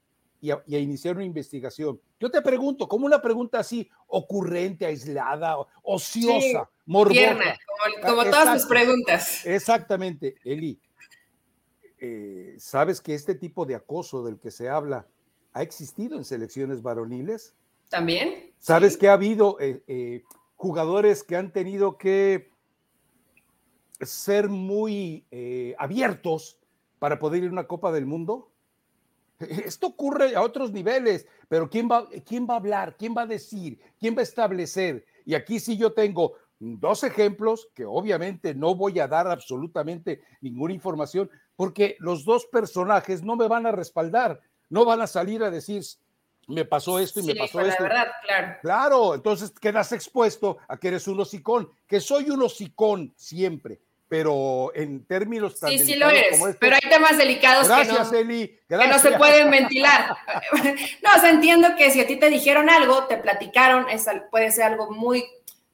y 0.42 0.52
a, 0.52 0.80
iniciar 0.80 1.16
una 1.16 1.26
investigación. 1.26 2.00
Yo 2.20 2.30
te 2.32 2.42
pregunto, 2.42 2.88
como 2.88 3.06
una 3.06 3.22
pregunta 3.22 3.60
así 3.60 3.90
ocurrente, 4.08 4.86
aislada, 4.86 5.58
ociosa, 5.84 6.70
morbosa. 6.86 7.58
como, 8.06 8.24
todas 8.24 8.62
tus 8.62 8.66
preguntas. 8.68 9.46
Exactamente, 9.46 10.36
Eli. 10.44 10.80
Eh, 12.02 12.56
¿Sabes 12.58 13.02
que 13.02 13.14
este 13.14 13.36
tipo 13.36 13.66
de 13.66 13.76
acoso 13.76 14.24
del 14.24 14.40
que 14.40 14.52
se 14.52 14.70
habla 14.70 15.06
ha 15.54 15.62
existido 15.62 16.18
en 16.18 16.24
selecciones 16.24 16.82
varoniles? 16.82 17.56
También. 17.90 18.54
¿Sabes 18.58 18.96
que 18.96 19.10
ha 19.10 19.14
habido 19.14 19.60
eh, 19.60 19.84
eh, 19.88 20.24
jugadores 20.56 21.24
que 21.24 21.36
han 21.36 21.52
tenido 21.52 21.98
que 21.98 22.52
ser 24.00 24.48
muy 24.48 25.26
abiertos 25.78 26.58
para 27.00 27.20
poder 27.20 27.44
ir 27.44 27.50
a 27.50 27.52
una 27.52 27.68
Copa 27.68 27.92
del 27.92 28.06
Mundo? 28.06 28.49
Esto 29.40 29.88
ocurre 29.88 30.36
a 30.36 30.42
otros 30.42 30.72
niveles, 30.72 31.26
pero 31.48 31.70
¿quién 31.70 31.90
va, 31.90 32.08
¿quién 32.26 32.46
va 32.48 32.56
a 32.56 32.58
hablar? 32.58 32.96
¿Quién 32.98 33.16
va 33.16 33.22
a 33.22 33.28
decir? 33.28 33.80
¿Quién 34.00 34.16
va 34.16 34.20
a 34.20 34.24
establecer? 34.24 35.06
Y 35.26 35.34
aquí 35.34 35.60
sí 35.60 35.78
yo 35.78 35.94
tengo 35.94 36.34
dos 36.60 37.04
ejemplos 37.04 37.70
que 37.74 37.86
obviamente 37.86 38.54
no 38.54 38.76
voy 38.76 39.00
a 39.00 39.08
dar 39.08 39.28
absolutamente 39.28 40.22
ninguna 40.42 40.74
información 40.74 41.30
porque 41.56 41.96
los 42.00 42.26
dos 42.26 42.46
personajes 42.48 43.24
no 43.24 43.38
me 43.38 43.48
van 43.48 43.66
a 43.66 43.72
respaldar, 43.72 44.42
no 44.70 44.84
van 44.84 45.02
a 45.02 45.08
salir 45.08 45.42
a 45.42 45.50
decir, 45.50 45.84
me 46.48 46.66
pasó 46.66 47.00
esto 47.00 47.22
y 47.22 47.24
me 47.24 47.36
pasó 47.36 47.62
esto. 47.62 47.84
La 47.84 47.90
verdad, 47.90 48.08
claro. 48.26 48.58
Claro, 48.62 49.16
entonces 49.16 49.52
quedas 49.52 49.92
expuesto 49.94 50.58
a 50.68 50.78
que 50.78 50.90
eres 50.90 51.08
un 51.08 51.20
hocicón, 51.20 51.72
que 51.88 52.02
soy 52.02 52.30
un 52.30 52.42
hocicón 52.42 53.14
siempre 53.16 53.80
pero 54.10 54.72
en 54.74 55.06
términos 55.06 55.60
tan 55.60 55.70
Sí, 55.70 55.80
sí 55.80 55.96
lo 55.96 56.10
eres, 56.10 56.42
este 56.42 56.56
pero 56.56 56.76
hay 56.76 56.90
temas 56.90 57.16
delicados 57.18 57.68
que, 57.68 57.86
no, 57.86 58.82
que 58.82 58.88
no 58.88 59.00
se 59.00 59.12
pueden 59.12 59.52
ventilar. 59.52 60.18
no, 61.04 61.10
o 61.16 61.22
sea, 61.22 61.30
entiendo 61.30 61.70
que 61.78 61.92
si 61.92 62.02
a 62.02 62.08
ti 62.08 62.18
te 62.18 62.30
dijeron 62.30 62.70
algo, 62.70 63.06
te 63.06 63.18
platicaron, 63.18 63.88
es, 63.90 64.08
puede 64.32 64.52
ser 64.52 64.64
algo 64.64 64.92
muy 64.92 65.24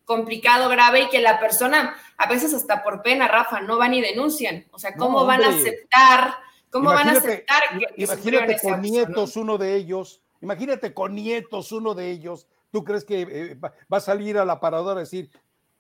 complicado, 0.04 0.70
grave 0.70 1.04
y 1.04 1.10
que 1.10 1.22
la 1.22 1.40
persona, 1.40 1.96
a 2.18 2.28
veces 2.28 2.54
hasta 2.54 2.84
por 2.84 3.02
pena, 3.02 3.30
Rafa, 3.30 3.62
no 3.62 3.78
van 3.78 3.94
y 3.94 4.02
denuncian. 4.02 4.66
O 4.72 4.80
sea, 4.80 4.96
¿cómo 4.96 5.26
van 5.26 5.42
a 5.42 5.50
aceptar? 5.50 6.36
¿Cómo 6.70 6.90
van 6.90 7.08
a 7.08 7.14
aceptar 7.14 7.64
que, 7.80 8.04
Imagínate 8.04 8.58
con 8.62 8.82
nietos 8.82 9.38
uno 9.38 9.58
de 9.58 9.76
ellos, 9.76 10.22
imagínate 10.42 10.94
con 10.94 11.16
nietos 11.16 11.72
uno 11.72 11.96
de 11.96 12.12
ellos, 12.12 12.48
¿tú 12.70 12.84
crees 12.84 13.06
que 13.06 13.22
eh, 13.22 13.56
va 13.62 13.98
a 13.98 14.02
salir 14.02 14.38
a 14.38 14.44
la 14.44 14.60
paradora 14.60 15.00
a 15.00 15.04
decir, 15.04 15.32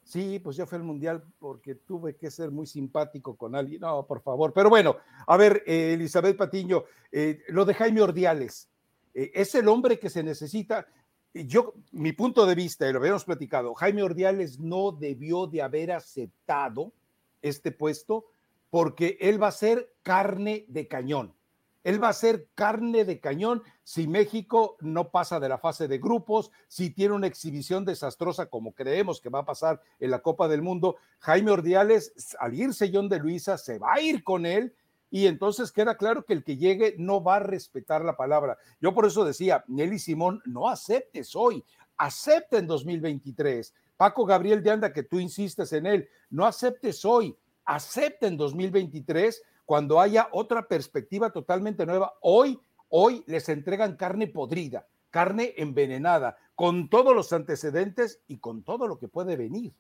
Sí, 0.05 0.37
pues 0.37 0.55
yo 0.55 0.67
fui 0.67 0.75
al 0.75 0.83
mundial 0.83 1.23
porque 1.39 1.73
tuve 1.73 2.15
que 2.15 2.29
ser 2.29 2.51
muy 2.51 2.67
simpático 2.67 3.35
con 3.35 3.55
alguien. 3.55 3.81
No, 3.81 4.05
por 4.05 4.21
favor. 4.21 4.53
Pero 4.53 4.69
bueno, 4.69 4.97
a 5.25 5.35
ver, 5.35 5.63
eh, 5.65 5.93
Elizabeth 5.93 6.37
Patiño, 6.37 6.83
eh, 7.11 7.41
lo 7.47 7.65
de 7.65 7.73
Jaime 7.73 8.03
Ordiales, 8.03 8.69
eh, 9.15 9.31
es 9.33 9.55
el 9.55 9.67
hombre 9.67 9.97
que 9.97 10.11
se 10.11 10.21
necesita. 10.21 10.87
Yo, 11.33 11.73
mi 11.91 12.13
punto 12.13 12.45
de 12.45 12.53
vista, 12.53 12.87
y 12.87 12.93
lo 12.93 12.99
habíamos 12.99 13.25
platicado, 13.25 13.73
Jaime 13.73 14.03
Ordiales 14.03 14.59
no 14.59 14.91
debió 14.91 15.47
de 15.47 15.63
haber 15.63 15.91
aceptado 15.91 16.93
este 17.41 17.71
puesto 17.71 18.25
porque 18.69 19.17
él 19.19 19.41
va 19.41 19.47
a 19.47 19.53
ser 19.53 19.91
carne 20.03 20.65
de 20.67 20.87
cañón. 20.87 21.33
Él 21.85 22.03
va 22.03 22.09
a 22.09 22.13
ser 22.13 22.47
carne 22.55 23.05
de 23.05 23.19
cañón 23.19 23.61
si 23.83 24.07
México 24.07 24.75
no 24.81 25.11
pasa 25.11 25.39
de 25.39 25.47
la 25.47 25.59
fase 25.59 25.87
de 25.87 25.99
grupos, 25.99 26.49
si 26.67 26.89
tiene 26.89 27.13
una 27.13 27.27
exhibición 27.27 27.85
desastrosa 27.85 28.47
como 28.47 28.73
creemos 28.73 29.21
que 29.21 29.29
va 29.29 29.39
a 29.39 29.45
pasar 29.45 29.79
en 29.99 30.09
la 30.09 30.23
Copa 30.23 30.47
del 30.47 30.63
Mundo. 30.63 30.95
Jaime 31.19 31.51
Ordiales, 31.51 32.35
al 32.39 32.55
irse 32.55 32.89
John 32.91 33.07
de 33.07 33.19
Luisa, 33.19 33.59
se 33.59 33.77
va 33.77 33.93
a 33.93 34.01
ir 34.01 34.23
con 34.23 34.47
él 34.47 34.73
y 35.11 35.27
entonces 35.27 35.71
queda 35.71 35.95
claro 35.95 36.25
que 36.25 36.33
el 36.33 36.43
que 36.43 36.57
llegue 36.57 36.95
no 36.97 37.23
va 37.23 37.35
a 37.35 37.39
respetar 37.41 38.03
la 38.03 38.17
palabra. 38.17 38.57
Yo 38.81 38.95
por 38.95 39.05
eso 39.05 39.23
decía, 39.23 39.63
Nelly 39.67 39.99
Simón, 39.99 40.41
no 40.43 40.67
aceptes 40.67 41.35
hoy, 41.35 41.63
acepta 41.97 42.57
en 42.57 42.65
2023. 42.65 43.75
Paco 43.95 44.25
Gabriel 44.25 44.63
de 44.63 44.71
Anda, 44.71 44.91
que 44.91 45.03
tú 45.03 45.19
insistes 45.19 45.71
en 45.71 45.85
él, 45.85 46.09
no 46.31 46.47
aceptes 46.47 47.05
hoy, 47.05 47.37
acepta 47.63 48.25
en 48.25 48.37
2023 48.37 49.43
cuando 49.65 49.99
haya 49.99 50.29
otra 50.31 50.67
perspectiva 50.67 51.31
totalmente 51.31 51.85
nueva. 51.85 52.13
Hoy, 52.21 52.59
hoy 52.89 53.23
les 53.27 53.49
entregan 53.49 53.97
carne 53.97 54.27
podrida, 54.27 54.87
carne 55.09 55.53
envenenada, 55.57 56.37
con 56.55 56.89
todos 56.89 57.15
los 57.15 57.33
antecedentes 57.33 58.21
y 58.27 58.37
con 58.37 58.63
todo 58.63 58.87
lo 58.87 58.97
que 58.97 59.07
puede 59.07 59.35
venir. 59.35 59.73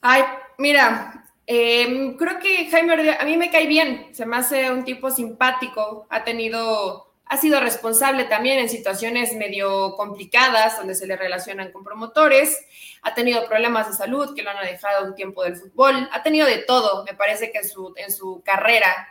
Ay, 0.00 0.22
mira, 0.58 1.30
em, 1.46 2.16
creo 2.16 2.38
que 2.38 2.68
Jaime 2.70 3.10
a 3.12 3.24
mí 3.24 3.36
me 3.36 3.50
cae 3.50 3.66
bien, 3.66 4.08
se 4.12 4.26
me 4.26 4.36
hace 4.36 4.70
un 4.70 4.84
tipo 4.84 5.10
simpático, 5.10 6.06
ha 6.10 6.24
tenido 6.24 7.11
ha 7.32 7.38
sido 7.38 7.60
responsable 7.60 8.24
también 8.24 8.58
en 8.58 8.68
situaciones 8.68 9.34
medio 9.34 9.96
complicadas 9.96 10.76
donde 10.76 10.94
se 10.94 11.06
le 11.06 11.16
relacionan 11.16 11.72
con 11.72 11.82
promotores, 11.82 12.60
ha 13.00 13.14
tenido 13.14 13.48
problemas 13.48 13.88
de 13.88 13.96
salud 13.96 14.34
que 14.34 14.42
lo 14.42 14.50
han 14.50 14.62
dejado 14.62 15.06
un 15.06 15.14
tiempo 15.14 15.42
del 15.42 15.56
fútbol, 15.56 16.10
ha 16.12 16.22
tenido 16.22 16.46
de 16.46 16.58
todo, 16.58 17.04
me 17.04 17.14
parece 17.14 17.50
que 17.50 17.60
en 17.60 17.68
su, 17.68 17.94
en 17.96 18.12
su 18.12 18.42
carrera 18.44 19.08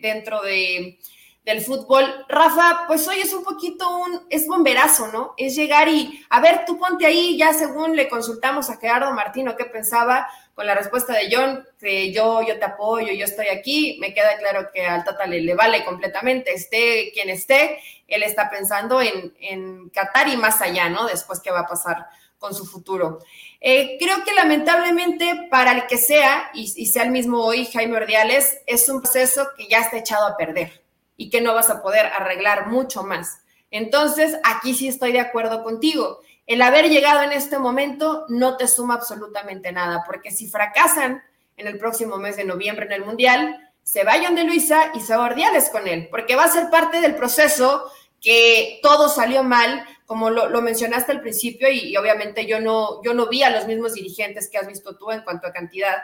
dentro 0.00 0.40
de, 0.42 1.00
del 1.44 1.62
fútbol. 1.62 2.04
Rafa, 2.28 2.84
pues 2.86 3.08
hoy 3.08 3.16
es 3.18 3.34
un 3.34 3.42
poquito 3.42 3.90
un, 3.98 4.20
es 4.30 4.46
bomberazo, 4.46 5.08
¿no? 5.08 5.34
Es 5.36 5.56
llegar 5.56 5.88
y, 5.88 6.24
a 6.30 6.40
ver, 6.40 6.64
tú 6.64 6.78
ponte 6.78 7.06
ahí, 7.06 7.36
ya 7.36 7.52
según 7.54 7.96
le 7.96 8.08
consultamos 8.08 8.70
a 8.70 8.76
Gerardo 8.76 9.12
Martino 9.12 9.56
qué 9.56 9.64
pensaba, 9.64 10.28
con 10.54 10.66
la 10.66 10.74
respuesta 10.74 11.12
de 11.12 11.28
John, 11.30 11.66
que 11.78 12.12
yo, 12.12 12.42
yo 12.46 12.58
te 12.58 12.64
apoyo, 12.64 13.12
yo 13.12 13.24
estoy 13.24 13.48
aquí, 13.48 13.98
me 14.00 14.14
queda 14.14 14.38
claro 14.38 14.68
que 14.72 14.86
al 14.86 15.04
Tata 15.04 15.26
le, 15.26 15.54
vale 15.54 15.84
completamente, 15.84 16.52
esté 16.52 17.10
quien 17.12 17.28
esté, 17.28 17.80
él 18.06 18.22
está 18.22 18.48
pensando 18.48 19.00
en, 19.00 19.34
en 19.40 19.90
Qatar 19.90 20.28
y 20.28 20.36
más 20.36 20.60
allá, 20.60 20.88
¿no? 20.88 21.06
Después 21.06 21.40
qué 21.40 21.50
va 21.50 21.60
a 21.60 21.66
pasar 21.66 22.06
con 22.38 22.54
su 22.54 22.66
futuro. 22.66 23.18
Eh, 23.60 23.96
creo 23.98 24.22
que 24.24 24.34
lamentablemente 24.34 25.48
para 25.50 25.72
el 25.72 25.86
que 25.86 25.96
sea, 25.96 26.50
y, 26.54 26.72
y, 26.76 26.86
sea 26.86 27.02
el 27.04 27.10
mismo 27.10 27.42
hoy, 27.42 27.66
Jaime 27.66 27.96
Ordiales, 27.96 28.58
es 28.66 28.88
un 28.88 29.00
proceso 29.00 29.48
que 29.56 29.66
ya 29.66 29.80
está 29.80 29.96
echado 29.96 30.26
a 30.26 30.36
perder 30.36 30.84
y 31.16 31.30
que 31.30 31.40
no 31.40 31.54
vas 31.54 31.70
a 31.70 31.82
poder 31.82 32.06
arreglar 32.06 32.68
mucho 32.68 33.02
más. 33.02 33.40
Entonces, 33.70 34.38
aquí 34.44 34.74
sí 34.74 34.86
estoy 34.86 35.10
de 35.12 35.20
acuerdo 35.20 35.64
contigo. 35.64 36.20
El 36.46 36.60
haber 36.60 36.90
llegado 36.90 37.22
en 37.22 37.32
este 37.32 37.58
momento 37.58 38.26
no 38.28 38.56
te 38.56 38.68
suma 38.68 38.94
absolutamente 38.94 39.72
nada, 39.72 40.04
porque 40.06 40.30
si 40.30 40.48
fracasan 40.48 41.22
en 41.56 41.66
el 41.66 41.78
próximo 41.78 42.16
mes 42.18 42.36
de 42.36 42.44
noviembre 42.44 42.86
en 42.86 42.92
el 42.92 43.04
Mundial, 43.04 43.72
se 43.82 44.04
vayan 44.04 44.34
de 44.34 44.44
Luisa 44.44 44.90
y 44.94 45.00
se 45.00 45.14
Ordiales 45.14 45.68
con 45.70 45.86
él, 45.86 46.08
porque 46.10 46.36
va 46.36 46.44
a 46.44 46.48
ser 46.48 46.70
parte 46.70 47.00
del 47.00 47.14
proceso 47.14 47.90
que 48.20 48.80
todo 48.82 49.08
salió 49.08 49.42
mal, 49.42 49.86
como 50.06 50.30
lo, 50.30 50.62
mencionaste 50.62 51.12
al 51.12 51.20
principio, 51.20 51.70
y, 51.70 51.96
obviamente 51.96 52.46
yo 52.46 52.60
no, 52.60 53.02
yo 53.02 53.14
no 53.14 53.28
vi 53.28 53.42
a 53.42 53.50
los 53.50 53.66
mismos 53.66 53.94
dirigentes 53.94 54.48
que 54.48 54.58
has 54.58 54.66
visto 54.66 54.96
tú 54.96 55.10
en 55.10 55.22
cuanto 55.22 55.46
a 55.46 55.52
cantidad, 55.52 55.96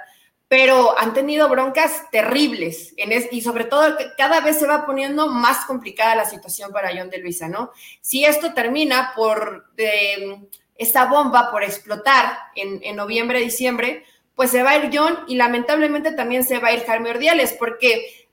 pero 0.51 0.99
han 0.99 1.15
tenido 1.15 1.49
broncas 1.49 2.11
terribles 2.11 2.93
y 3.31 3.41
sobre 3.41 3.67
todo 3.67 3.97
cada 4.17 4.41
vez 4.41 4.59
se 4.59 4.67
va 4.67 4.85
poniendo 4.85 5.29
más 5.29 5.65
complicada 5.65 6.17
la 6.17 6.25
situación 6.25 6.73
para 6.73 6.91
John 6.93 7.09
de 7.09 7.19
Luisa, 7.19 7.49
¿no? 7.49 7.71
Si 8.01 8.25
esto 8.25 8.53
termina 8.53 9.13
por 9.15 9.71
esta 10.77 11.05
bomba 11.05 11.53
por 11.53 11.63
explotar 11.63 12.37
en, 12.57 12.97
noviembre, 12.97 13.39
diciembre, 13.39 14.03
pues 14.35 14.51
se 14.51 14.65
va 14.65 14.71
a 14.71 14.79
ir 14.79 14.91
John 14.93 15.21
y 15.29 15.37
lamentablemente 15.37 16.11
también 16.11 16.43
se 16.43 16.59
va 16.59 16.69
a 16.69 16.73
ir 16.73 16.85
Jaime 16.85 17.11
Ordiales, 17.11 17.53
porque 17.53 18.27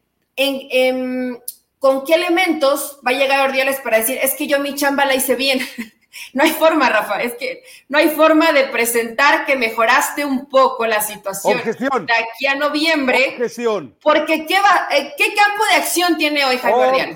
¿con 1.77 2.03
qué 2.03 2.15
elementos 2.15 2.99
va 3.05 3.11
a 3.11 3.13
llegar 3.13 3.47
Ordiales 3.47 3.79
para 3.81 3.99
decir, 3.99 4.17
es 4.19 4.33
que 4.33 4.47
yo 4.47 4.59
mi 4.59 4.73
chamba 4.73 5.05
la 5.05 5.13
hice 5.13 5.35
bien? 5.35 5.59
No 6.33 6.43
hay 6.43 6.51
forma, 6.51 6.89
Rafa, 6.89 7.21
es 7.21 7.35
que 7.35 7.63
no 7.89 7.97
hay 7.97 8.09
forma 8.09 8.51
de 8.51 8.65
presentar 8.65 9.45
que 9.45 9.55
mejoraste 9.55 10.25
un 10.25 10.47
poco 10.47 10.85
la 10.85 11.01
situación 11.01 11.57
Objeción. 11.57 12.05
de 12.05 12.13
aquí 12.13 12.47
a 12.47 12.55
noviembre. 12.55 13.29
Objeción. 13.33 13.95
Porque 14.01 14.45
¿qué, 14.45 14.59
va, 14.59 14.87
eh, 14.91 15.13
¿qué 15.17 15.33
campo 15.33 15.63
de 15.71 15.75
acción 15.77 16.17
tiene 16.17 16.45
hoy 16.45 16.57
Jaime 16.57 17.15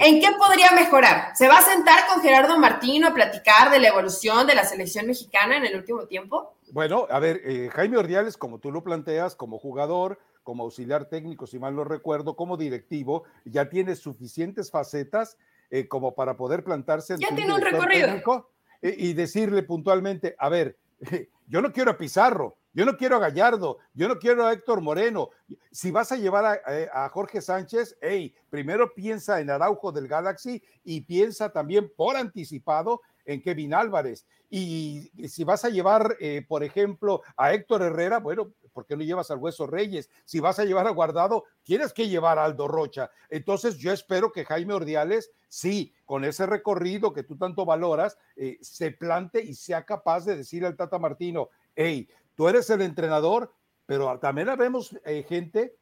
¿En 0.00 0.20
qué 0.20 0.30
podría 0.38 0.70
mejorar? 0.72 1.32
¿Se 1.34 1.48
va 1.48 1.58
a 1.58 1.62
sentar 1.62 2.06
con 2.06 2.22
Gerardo 2.22 2.58
Martino 2.58 3.08
a 3.08 3.14
platicar 3.14 3.70
de 3.70 3.80
la 3.80 3.88
evolución 3.88 4.46
de 4.46 4.54
la 4.54 4.64
selección 4.64 5.06
mexicana 5.06 5.56
en 5.56 5.66
el 5.66 5.76
último 5.76 6.06
tiempo? 6.06 6.54
Bueno, 6.72 7.06
a 7.10 7.18
ver, 7.18 7.40
eh, 7.44 7.70
Jaime 7.72 7.98
Ordiales, 7.98 8.36
como 8.36 8.58
tú 8.58 8.72
lo 8.72 8.82
planteas, 8.82 9.36
como 9.36 9.58
jugador, 9.58 10.18
como 10.42 10.64
auxiliar 10.64 11.06
técnico, 11.06 11.46
si 11.46 11.58
mal 11.58 11.74
no 11.74 11.84
recuerdo, 11.84 12.36
como 12.36 12.56
directivo, 12.56 13.24
ya 13.44 13.68
tiene 13.68 13.96
suficientes 13.96 14.70
facetas 14.70 15.36
eh, 15.70 15.88
como 15.88 16.14
para 16.14 16.36
poder 16.36 16.64
plantarse 16.64 17.16
ya 17.18 17.34
tiene 17.34 17.54
un 17.54 17.60
recorrido. 17.60 18.50
y 18.82 19.12
decirle 19.14 19.62
puntualmente, 19.62 20.34
a 20.38 20.48
ver, 20.48 20.76
yo 21.46 21.62
no 21.62 21.72
quiero 21.72 21.92
a 21.92 21.98
Pizarro, 21.98 22.56
yo 22.72 22.84
no 22.84 22.96
quiero 22.96 23.16
a 23.16 23.20
Gallardo, 23.20 23.78
yo 23.94 24.08
no 24.08 24.18
quiero 24.18 24.46
a 24.46 24.52
Héctor 24.52 24.80
Moreno. 24.80 25.30
Si 25.70 25.90
vas 25.90 26.10
a 26.10 26.16
llevar 26.16 26.44
a, 26.44 26.54
eh, 26.74 26.88
a, 26.92 27.08
Jorge 27.08 27.40
Sánchez, 27.40 27.96
hey, 28.00 28.34
primero 28.50 28.92
piensa 28.92 29.40
en 29.40 29.50
Araujo 29.50 29.92
del 29.92 30.08
Galaxy 30.08 30.62
y 30.82 31.02
piensa 31.02 31.52
también 31.52 31.90
por 31.96 32.16
anticipado 32.16 33.00
en 33.24 33.40
Kevin 33.42 33.74
Álvarez. 33.74 34.26
Y 34.50 35.10
si 35.28 35.44
vas 35.44 35.64
a 35.64 35.68
llevar, 35.68 36.16
eh, 36.20 36.44
por 36.46 36.62
ejemplo, 36.62 37.22
a 37.36 37.52
Héctor 37.52 37.82
Herrera, 37.82 38.18
bueno, 38.18 38.52
¿por 38.74 38.84
qué 38.84 38.96
no 38.96 39.02
llevas 39.02 39.30
al 39.30 39.38
Hueso 39.38 39.66
Reyes? 39.66 40.10
Si 40.26 40.40
vas 40.40 40.58
a 40.58 40.64
llevar 40.64 40.86
a 40.86 40.90
Guardado, 40.90 41.44
tienes 41.62 41.94
que 41.94 42.08
llevar 42.08 42.38
a 42.38 42.44
Aldo 42.44 42.68
Rocha. 42.68 43.10
Entonces 43.30 43.78
yo 43.78 43.92
espero 43.92 44.32
que 44.32 44.44
Jaime 44.44 44.74
Ordiales, 44.74 45.30
sí, 45.48 45.94
con 46.04 46.24
ese 46.24 46.44
recorrido 46.44 47.14
que 47.14 47.22
tú 47.22 47.38
tanto 47.38 47.64
valoras, 47.64 48.18
eh, 48.36 48.58
se 48.60 48.90
plante 48.90 49.42
y 49.42 49.54
sea 49.54 49.86
capaz 49.86 50.26
de 50.26 50.36
decir 50.36 50.66
al 50.66 50.76
Tata 50.76 50.98
Martino, 50.98 51.48
hey, 51.74 52.08
tú 52.34 52.48
eres 52.48 52.68
el 52.68 52.82
entrenador, 52.82 53.54
pero 53.86 54.18
también 54.18 54.48
vemos 54.58 54.94
eh, 55.04 55.24
gente 55.26 55.76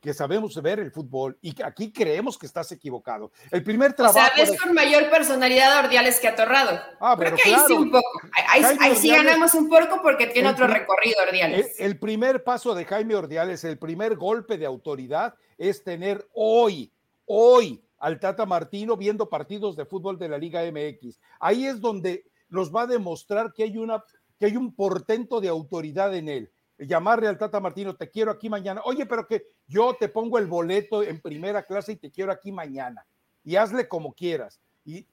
que 0.00 0.14
sabemos 0.14 0.60
ver 0.62 0.78
el 0.78 0.92
fútbol 0.92 1.38
y 1.40 1.52
que 1.52 1.64
aquí 1.64 1.92
creemos 1.92 2.38
que 2.38 2.46
estás 2.46 2.70
equivocado. 2.72 3.32
El 3.50 3.62
primer 3.62 3.94
trabajo. 3.94 4.18
O 4.18 4.20
sea, 4.20 4.32
ves 4.36 4.60
con 4.60 4.72
mayor 4.72 5.10
personalidad 5.10 5.72
a 5.72 5.80
Ordiales 5.84 6.20
que 6.20 6.28
Atorrado. 6.28 6.78
Ah, 7.00 7.16
pero 7.18 7.36
que 7.36 7.42
ahí 7.50 7.56
sí 7.66 7.72
un 7.72 7.90
poco. 7.90 8.20
Ahí, 8.48 8.94
sí 8.96 9.10
ganamos 9.10 9.54
un 9.54 9.68
poco 9.68 10.00
porque 10.02 10.28
tiene 10.28 10.48
otro 10.48 10.66
recorrido 10.66 11.22
Ordiales. 11.26 11.78
El, 11.78 11.86
el, 11.86 11.98
primer 11.98 12.44
paso 12.44 12.74
de 12.74 12.84
Jaime 12.84 13.16
Ordiales, 13.16 13.64
el 13.64 13.78
primer 13.78 14.16
golpe 14.16 14.56
de 14.56 14.66
autoridad 14.66 15.34
es 15.56 15.82
tener 15.82 16.28
hoy, 16.32 16.92
hoy 17.26 17.82
al 17.98 18.20
Tata 18.20 18.46
Martino 18.46 18.96
viendo 18.96 19.28
partidos 19.28 19.76
de 19.76 19.84
fútbol 19.84 20.18
de 20.18 20.28
la 20.28 20.38
Liga 20.38 20.62
MX. 20.62 21.18
Ahí 21.40 21.66
es 21.66 21.80
donde 21.80 22.24
nos 22.48 22.74
va 22.74 22.82
a 22.82 22.86
demostrar 22.86 23.52
que 23.52 23.64
hay 23.64 23.76
una 23.76 24.04
que 24.38 24.46
hay 24.46 24.56
un 24.56 24.72
portento 24.72 25.40
de 25.40 25.48
autoridad 25.48 26.14
en 26.14 26.28
él 26.28 26.52
llamarle 26.78 27.28
al 27.28 27.38
Tata 27.38 27.60
Martino, 27.60 27.96
te 27.96 28.10
quiero 28.10 28.30
aquí 28.30 28.48
mañana. 28.48 28.82
Oye, 28.84 29.06
pero 29.06 29.26
que 29.26 29.46
yo 29.66 29.94
te 29.94 30.08
pongo 30.08 30.38
el 30.38 30.46
boleto 30.46 31.02
en 31.02 31.20
primera 31.20 31.64
clase 31.64 31.92
y 31.92 31.96
te 31.96 32.10
quiero 32.10 32.32
aquí 32.32 32.52
mañana. 32.52 33.04
Y 33.44 33.56
hazle 33.56 33.88
como 33.88 34.12
quieras. 34.12 34.60
Y, 34.84 35.06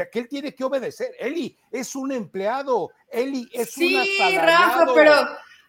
aquel 0.00 0.28
tiene 0.28 0.54
que 0.54 0.64
obedecer. 0.64 1.14
Eli 1.18 1.58
es 1.70 1.94
un 1.94 2.10
empleado. 2.12 2.90
Eli 3.10 3.48
es 3.52 3.76
un 3.76 3.82
Sí, 3.82 4.38
Rafa, 4.38 4.86
pero 4.94 5.12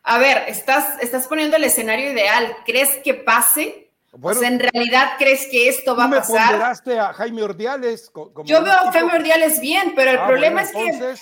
a 0.03 0.17
ver, 0.19 0.45
estás, 0.47 1.01
estás 1.01 1.27
poniendo 1.27 1.57
el 1.57 1.65
escenario 1.65 2.11
ideal. 2.11 2.55
¿Crees 2.65 2.97
que 3.03 3.13
pase? 3.13 3.91
Bueno, 4.13 4.41
¿en 4.41 4.59
realidad 4.59 5.11
crees 5.17 5.47
que 5.51 5.69
esto 5.69 5.95
va 5.95 6.05
a 6.05 6.09
pasar? 6.09 6.49
ponderaste 6.49 6.99
a 6.99 7.13
Jaime 7.13 7.43
Ordiales. 7.43 8.11
Yo 8.43 8.63
veo 8.63 8.73
a 8.73 8.91
Jaime 8.91 9.13
Ordiales 9.13 9.59
bien, 9.59 9.93
pero 9.95 10.11
el 10.11 10.17
ah, 10.17 10.27
problema 10.27 10.61
es 10.63 10.71
que 10.71 11.13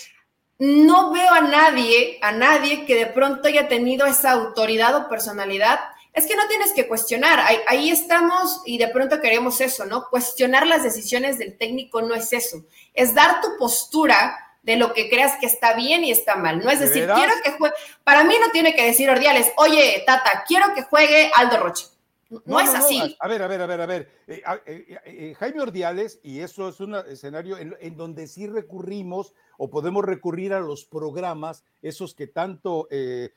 no 0.60 1.12
veo 1.12 1.32
a 1.32 1.42
nadie, 1.42 2.20
a 2.22 2.32
nadie 2.32 2.86
que 2.86 2.96
de 2.96 3.06
pronto 3.08 3.48
haya 3.48 3.68
tenido 3.68 4.06
esa 4.06 4.32
autoridad 4.32 4.96
o 4.96 5.10
personalidad. 5.10 5.80
Es 6.14 6.26
que 6.26 6.36
no 6.36 6.48
tienes 6.48 6.72
que 6.74 6.88
cuestionar, 6.88 7.40
ahí, 7.68 7.92
estamos 7.92 8.62
y 8.66 8.80
de 8.80 8.88
pronto 8.88 9.22
queremos 9.22 9.62
eso, 9.62 9.86
¿no? 9.86 10.10
Cuestionar 10.10 10.66
las 10.66 10.82
decisiones 10.82 11.38
del 11.38 11.58
técnico 11.58 12.02
no 12.02 12.16
es 12.16 12.34
eso, 12.34 12.64
es 12.96 13.14
dar 13.14 13.40
tu 13.40 13.50
postura 13.60 14.36
de 14.64 14.78
lo 14.78 14.94
que 14.94 15.10
creas 15.10 15.38
que 15.40 15.46
está 15.46 15.74
bien 15.74 16.04
y 16.04 16.12
está 16.12 16.36
mal. 16.36 16.64
No 16.64 16.72
es 16.72 16.80
decir, 16.80 17.08
quiero 17.14 17.34
que 17.44 17.52
juegue, 17.52 17.76
para 18.04 18.24
mí 18.24 18.36
no 18.42 18.50
tiene 18.50 18.74
que 18.74 18.84
decir 18.84 19.10
Ordiales, 19.12 19.52
oye, 19.58 20.04
Tata, 20.08 20.44
quiero 20.48 20.74
que 20.74 20.82
juegue 20.82 21.32
Aldo 21.36 21.58
Rocha. 21.58 21.86
No, 22.30 22.60
es 22.60 22.74
así. 22.74 23.16
A 23.20 23.28
ver, 23.28 23.42
a 23.42 23.48
ver, 23.48 23.62
a 23.62 23.66
ver, 23.66 23.82
a 23.82 23.86
ver. 23.86 24.10
Eh, 24.28 24.42
eh, 24.66 24.98
eh, 25.06 25.36
Jaime 25.38 25.62
Ordiales, 25.62 26.20
y 26.24 26.40
eso 26.40 26.70
es 26.70 26.80
un 26.80 26.96
escenario 26.96 27.58
en 27.58 27.96
donde 27.96 28.28
sí 28.28 28.48
recurrimos 28.48 29.34
o 29.58 29.70
podemos 29.70 30.04
recurrir 30.04 30.54
a 30.54 30.60
los 30.60 30.86
programas, 30.86 31.64
esos 31.82 32.14
que 32.14 32.28
tanto 32.28 32.88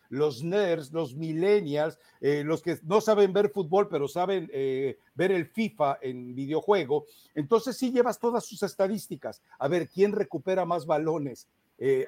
los 0.09 0.43
nerds, 0.43 0.93
los 0.93 1.15
millennials, 1.15 1.99
los 2.21 2.63
que 2.63 2.79
no 2.83 3.01
saben 3.01 3.33
ver 3.33 3.51
fútbol, 3.51 3.89
pero 3.89 4.09
saben 4.09 4.49
ver 4.49 5.33
el 5.33 5.47
FIFA 5.47 5.99
en 6.03 6.35
videojuego, 6.35 7.07
entonces 7.35 7.77
sí 7.77 7.91
llevas 7.91 8.19
todas 8.19 8.45
sus 8.45 8.63
estadísticas. 8.63 9.41
A 9.59 9.69
ver, 9.69 9.89
¿quién 9.89 10.13
recupera 10.13 10.65
más 10.65 10.85
balones? 10.85 11.49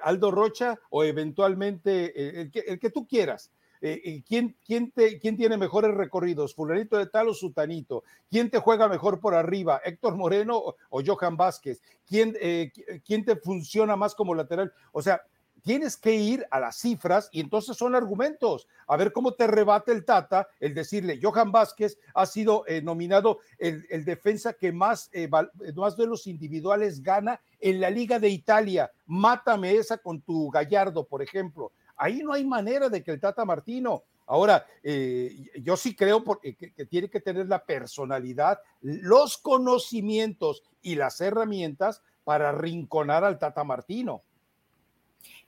Aldo 0.03 0.31
Rocha 0.31 0.79
o 0.91 1.05
eventualmente 1.05 2.43
el 2.43 2.79
que 2.79 2.91
tú 2.91 3.07
quieras. 3.07 3.51
Eh, 3.85 4.01
eh, 4.05 4.23
¿quién, 4.27 4.57
quién, 4.65 4.93
te, 4.93 5.19
¿quién 5.19 5.37
tiene 5.37 5.57
mejores 5.57 5.93
recorridos? 5.93 6.55
¿Fulanito 6.55 6.97
de 6.97 7.07
tal 7.07 7.29
o 7.29 7.35
Sutanito? 7.35 8.05
¿Quién 8.31 8.49
te 8.49 8.61
juega 8.61 8.89
mejor 8.89 9.19
por 9.19 9.35
arriba? 9.35 9.81
¿Héctor 9.85 10.17
Moreno 10.17 10.63
o, 10.89 11.03
Johan 11.05 11.37
Vázquez? 11.37 11.83
¿Quién, 12.07 12.37
eh, 12.41 12.71
¿Quién 13.05 13.25
te 13.25 13.35
funciona 13.35 13.97
más 13.97 14.15
como 14.15 14.37
lateral? 14.37 14.73
O 14.93 15.03
sea, 15.03 15.23
tienes 15.63 15.97
que 15.97 16.15
ir 16.15 16.47
a 16.53 16.61
las 16.61 16.77
cifras 16.77 17.29
y 17.33 17.41
entonces 17.41 17.77
son 17.77 17.97
argumentos. 17.97 18.69
A 18.87 18.97
ver 18.97 19.13
cómo 19.13 19.35
te 19.35 19.49
rebate 19.49 19.91
el 19.91 20.05
Tata 20.05 20.47
el 20.61 20.75
decirle, 20.75 21.19
Johan 21.21 21.51
Vázquez 21.51 21.99
ha 22.15 22.27
sido 22.27 22.65
nominado 22.85 23.41
el, 23.59 24.05
defensa 24.05 24.53
que 24.53 24.71
más, 24.71 25.11
eh, 25.13 25.29
más 25.75 25.97
de 25.97 26.07
los 26.07 26.29
individuales 26.29 27.03
gana 27.03 27.41
en 27.59 27.81
la 27.81 27.91
Liga 27.91 28.21
de 28.21 28.29
Italia. 28.29 28.93
Mátame 29.07 29.75
esa 29.75 29.99
con 29.99 30.21
tu 30.21 30.51
Gallardo, 30.51 31.05
por 31.05 31.21
ejemplo. 31.21 31.73
Ahí 32.03 32.21
no 32.25 32.33
hay 32.33 32.45
manera 32.45 32.89
de 32.89 33.05
que 33.05 33.13
el 33.13 33.21
Tata 33.21 33.45
Martino. 33.45 34.03
Ahora, 34.27 34.67
eh, 34.83 35.37
yo 35.63 35.77
sí 35.77 35.95
creo 35.95 36.25
que, 36.25 36.55
tiene 36.87 37.09
que 37.09 37.21
tener 37.21 37.47
la 37.47 37.65
personalidad, 37.65 38.59
los 38.81 39.39
conocimientos 39.39 40.65
y 40.83 40.97
las 40.97 41.21
herramientas 41.21 42.03
para 42.25 42.51
rinconar 42.51 43.23
al 43.23 43.39
Tata 43.39 43.63
Martino. 43.63 44.25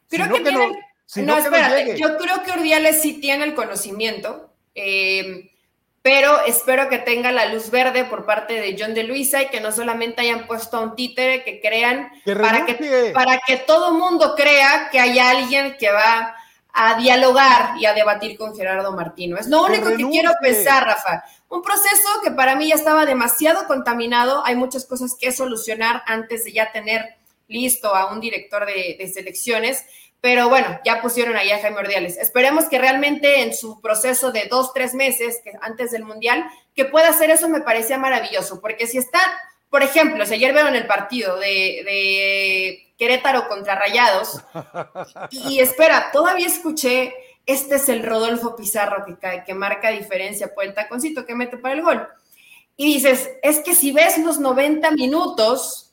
Creo 0.09 0.33
que, 0.33 0.53
no, 1.23 1.37
espérate, 1.37 1.99
yo 1.99 2.17
creo 2.19 2.45
que 2.45 2.53
Urdiales 2.53 3.03
sí 3.03 3.15
tiene 3.15 3.43
el 3.43 3.55
conocimiento, 3.57 4.53
eh, 4.77 5.51
pero 6.03 6.45
espero 6.47 6.89
que 6.89 6.99
tenga 6.99 7.33
la 7.33 7.47
luz 7.47 7.69
verde 7.71 8.05
por 8.05 8.27
parte 8.27 8.61
de 8.61 8.77
John 8.79 8.95
de 8.95 9.03
Luisa 9.03 9.43
y 9.43 9.49
que 9.49 9.61
no 9.61 9.73
solamente 9.73 10.21
hayan 10.21 10.47
puesto 10.47 10.77
a 10.77 10.81
un 10.83 10.95
títere, 10.95 11.43
que 11.43 11.61
crean, 11.61 12.13
para, 12.25 12.65
que, 12.65 13.11
para 13.13 13.41
que 13.45 13.57
todo 13.57 13.93
mundo 13.93 14.37
crea 14.37 14.89
que 14.93 15.01
hay 15.01 15.19
alguien 15.19 15.77
que 15.81 15.91
va 15.91 16.37
a 16.77 16.99
dialogar 16.99 17.77
y 17.79 17.87
a 17.87 17.95
debatir 17.95 18.37
con 18.37 18.55
Gerardo 18.55 18.93
Martino. 18.93 19.39
Es 19.39 19.47
lo 19.47 19.63
único 19.63 19.91
que, 19.91 20.09
quiero 20.09 20.33
pensar, 20.43 20.85
Rafa. 20.85 21.25
Un 21.49 21.63
proceso 21.63 22.09
que 22.23 22.33
para 22.33 22.57
mí 22.57 22.69
ya 22.69 22.75
estaba 22.75 23.07
demasiado 23.07 23.67
contaminado. 23.69 24.45
Hay 24.45 24.57
muchas 24.57 24.85
cosas 24.85 25.17
que 25.19 25.31
solucionar 25.31 26.03
antes 26.07 26.45
de 26.45 26.53
ya 26.53 26.73
tener 26.73 27.17
listo 27.47 27.95
a 27.95 28.13
un 28.13 28.21
director 28.21 28.67
de, 28.67 28.97
de 28.99 29.07
selecciones. 29.07 29.85
Pero 30.21 30.49
bueno, 30.49 30.81
ya 30.85 31.01
pusieron 31.01 31.37
ahí 31.37 31.53
a 31.53 31.61
Jaime 31.61 31.79
Ordiales. 31.79 32.17
Esperemos 32.17 32.65
que 32.65 32.79
realmente 32.79 33.43
en 33.43 33.55
su 33.55 33.81
proceso 33.81 34.33
de 34.33 34.49
dos, 34.51 34.73
tres 34.73 34.95
meses 34.95 35.41
que 35.45 35.53
antes 35.61 35.93
del 35.93 36.05
Mundial, 36.05 36.45
que 36.75 36.87
pueda 36.87 37.11
hacer 37.11 37.31
eso 37.31 37.49
me 37.49 37.61
parecía 37.61 37.99
maravilloso, 37.99 38.61
porque 38.61 38.89
si 38.89 38.99
está, 38.99 39.21
por 39.75 39.83
ejemplo, 39.83 40.25
si 40.25 40.35
ayer 40.35 40.53
vieron 40.53 40.77
el 40.77 40.87
partido 40.87 41.37
de, 41.37 42.93
Querétaro 42.97 43.49
contra 43.49 43.75
Rayados, 43.75 44.41
y, 45.33 45.59
espera, 45.59 46.13
todavía 46.13 46.47
escuché, 46.47 47.13
este 47.45 47.75
es 47.75 47.89
el 47.89 48.05
Rodolfo 48.05 48.55
Pizarro 48.55 49.05
que, 49.05 49.43
que 49.45 49.53
marca 49.53 49.91
diferencia 49.91 50.55
por 50.55 50.63
el 50.63 50.75
taconcito 50.75 51.27
que 51.27 51.35
mete 51.35 51.57
para 51.57 51.75
el 51.75 51.83
gol. 51.83 52.07
Y 52.77 52.95
dices, 52.95 53.29
es 53.43 53.59
que 53.65 53.75
si 53.75 53.91
ves 53.91 54.19
los 54.19 54.39
90 54.39 54.93
minutos, 54.93 55.93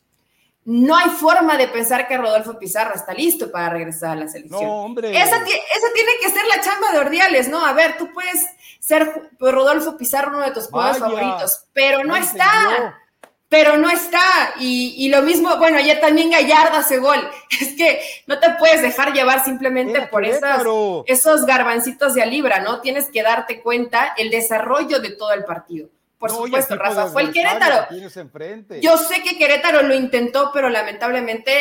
no 0.64 0.96
hay 0.96 1.10
forma 1.10 1.58
de 1.58 1.68
pensar 1.68 2.08
que 2.08 2.18
Rodolfo 2.18 2.60
Pizarro 2.60 2.94
está 2.94 3.16
listo 3.16 3.52
para 3.52 3.72
regresar 3.72 4.12
a 4.12 4.16
la 4.16 4.28
selección. 4.28 4.62
No, 4.62 4.84
hombre. 4.84 5.10
Esa, 5.10 5.44
tiene 5.44 6.12
que 6.22 6.30
ser 6.30 6.46
la 6.46 6.62
chamba 6.62 6.92
de 6.92 7.00
Ordiales, 7.00 7.48
¿no? 7.48 7.66
A 7.66 7.74
ver, 7.74 7.98
tú 7.98 8.14
puedes 8.14 8.46
ser 8.80 9.12
Rodolfo 9.40 9.98
Pizarro 9.98 10.38
uno 10.38 10.42
de 10.42 10.52
tus 10.52 10.68
jugadores 10.68 11.00
favoritos, 11.00 11.66
pero 11.74 12.04
no 12.04 12.16
está. 12.16 13.01
Pero 13.52 13.78
no 13.78 13.90
está. 13.90 14.22
Y, 14.62 15.10
lo 15.10 15.22
mismo, 15.24 15.58
bueno, 15.58 15.78
ayer 15.78 16.00
también 16.00 16.30
Gallardo 16.30 16.78
hace 16.78 17.00
gol. 17.00 17.20
Es 17.62 17.76
que 17.76 18.00
no 18.26 18.40
te 18.40 18.50
puedes 18.52 18.82
dejar 18.82 19.12
llevar 19.12 19.44
simplemente 19.44 20.08
por 20.08 20.24
esas, 20.24 20.64
esos 21.06 21.46
garbancitos 21.46 22.14
de 22.14 22.22
a 22.22 22.26
libra, 22.26 22.62
¿no? 22.62 22.80
Tienes 22.80 23.10
que 23.10 23.22
darte 23.22 23.62
cuenta 23.62 24.14
el 24.18 24.30
desarrollo 24.32 25.02
de 25.02 25.12
todo 25.12 25.34
el 25.34 25.44
partido. 25.44 25.90
Por 26.18 26.30
supuesto, 26.30 26.78
Rafa, 26.78 27.08
fue 27.08 27.24
el 27.24 27.34
Querétaro. 27.34 27.88
Yo 28.80 28.98
sé 28.98 29.22
que 29.22 29.38
Querétaro 29.38 29.82
lo 29.82 29.96
intentó, 29.96 30.52
pero 30.54 30.70
lamentablemente 30.70 31.52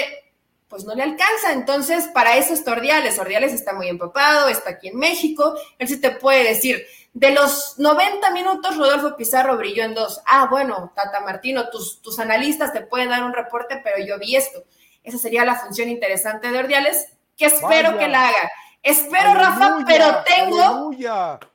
pues 0.68 0.84
no 0.84 0.94
le 0.94 1.02
alcanza. 1.02 1.52
Entonces, 1.52 2.08
para 2.14 2.36
eso 2.36 2.54
está 2.54 2.70
Ordiales. 2.70 3.18
Ordiales 3.18 3.52
está 3.52 3.72
muy 3.72 3.88
empapado, 3.88 4.48
está 4.48 4.70
aquí 4.70 4.86
en 4.88 4.96
México. 4.96 5.54
Él 5.78 5.88
sí 5.88 6.00
te 6.00 6.12
puede 6.12 6.44
decir, 6.44 6.86
de 7.12 7.32
los 7.32 7.78
90 7.78 8.30
minutos, 8.30 8.76
Rodolfo 8.76 9.16
Pizarro 9.16 9.56
brilló 9.56 9.82
en 9.84 9.94
dos. 9.94 10.20
Ah, 10.26 10.46
bueno, 10.50 10.92
Tata 10.94 11.20
Martino, 11.20 11.68
tus, 11.70 12.00
tus 12.02 12.18
analistas 12.18 12.72
te 12.72 12.82
pueden 12.82 13.10
dar 13.10 13.24
un 13.24 13.32
reporte, 13.32 13.80
pero 13.82 14.04
yo 14.04 14.18
vi 14.18 14.36
esto. 14.36 14.62
Esa 15.02 15.18
sería 15.18 15.44
la 15.44 15.56
función 15.56 15.88
interesante 15.88 16.50
de 16.50 16.58
Ordiales, 16.58 17.08
que 17.36 17.46
espero 17.46 17.98
que 17.98 18.08
la 18.08 18.28
haga. 18.28 18.50
Espero, 18.82 19.34
Rafa, 19.34 19.84
pero 19.86 20.06
tengo, 20.24 20.90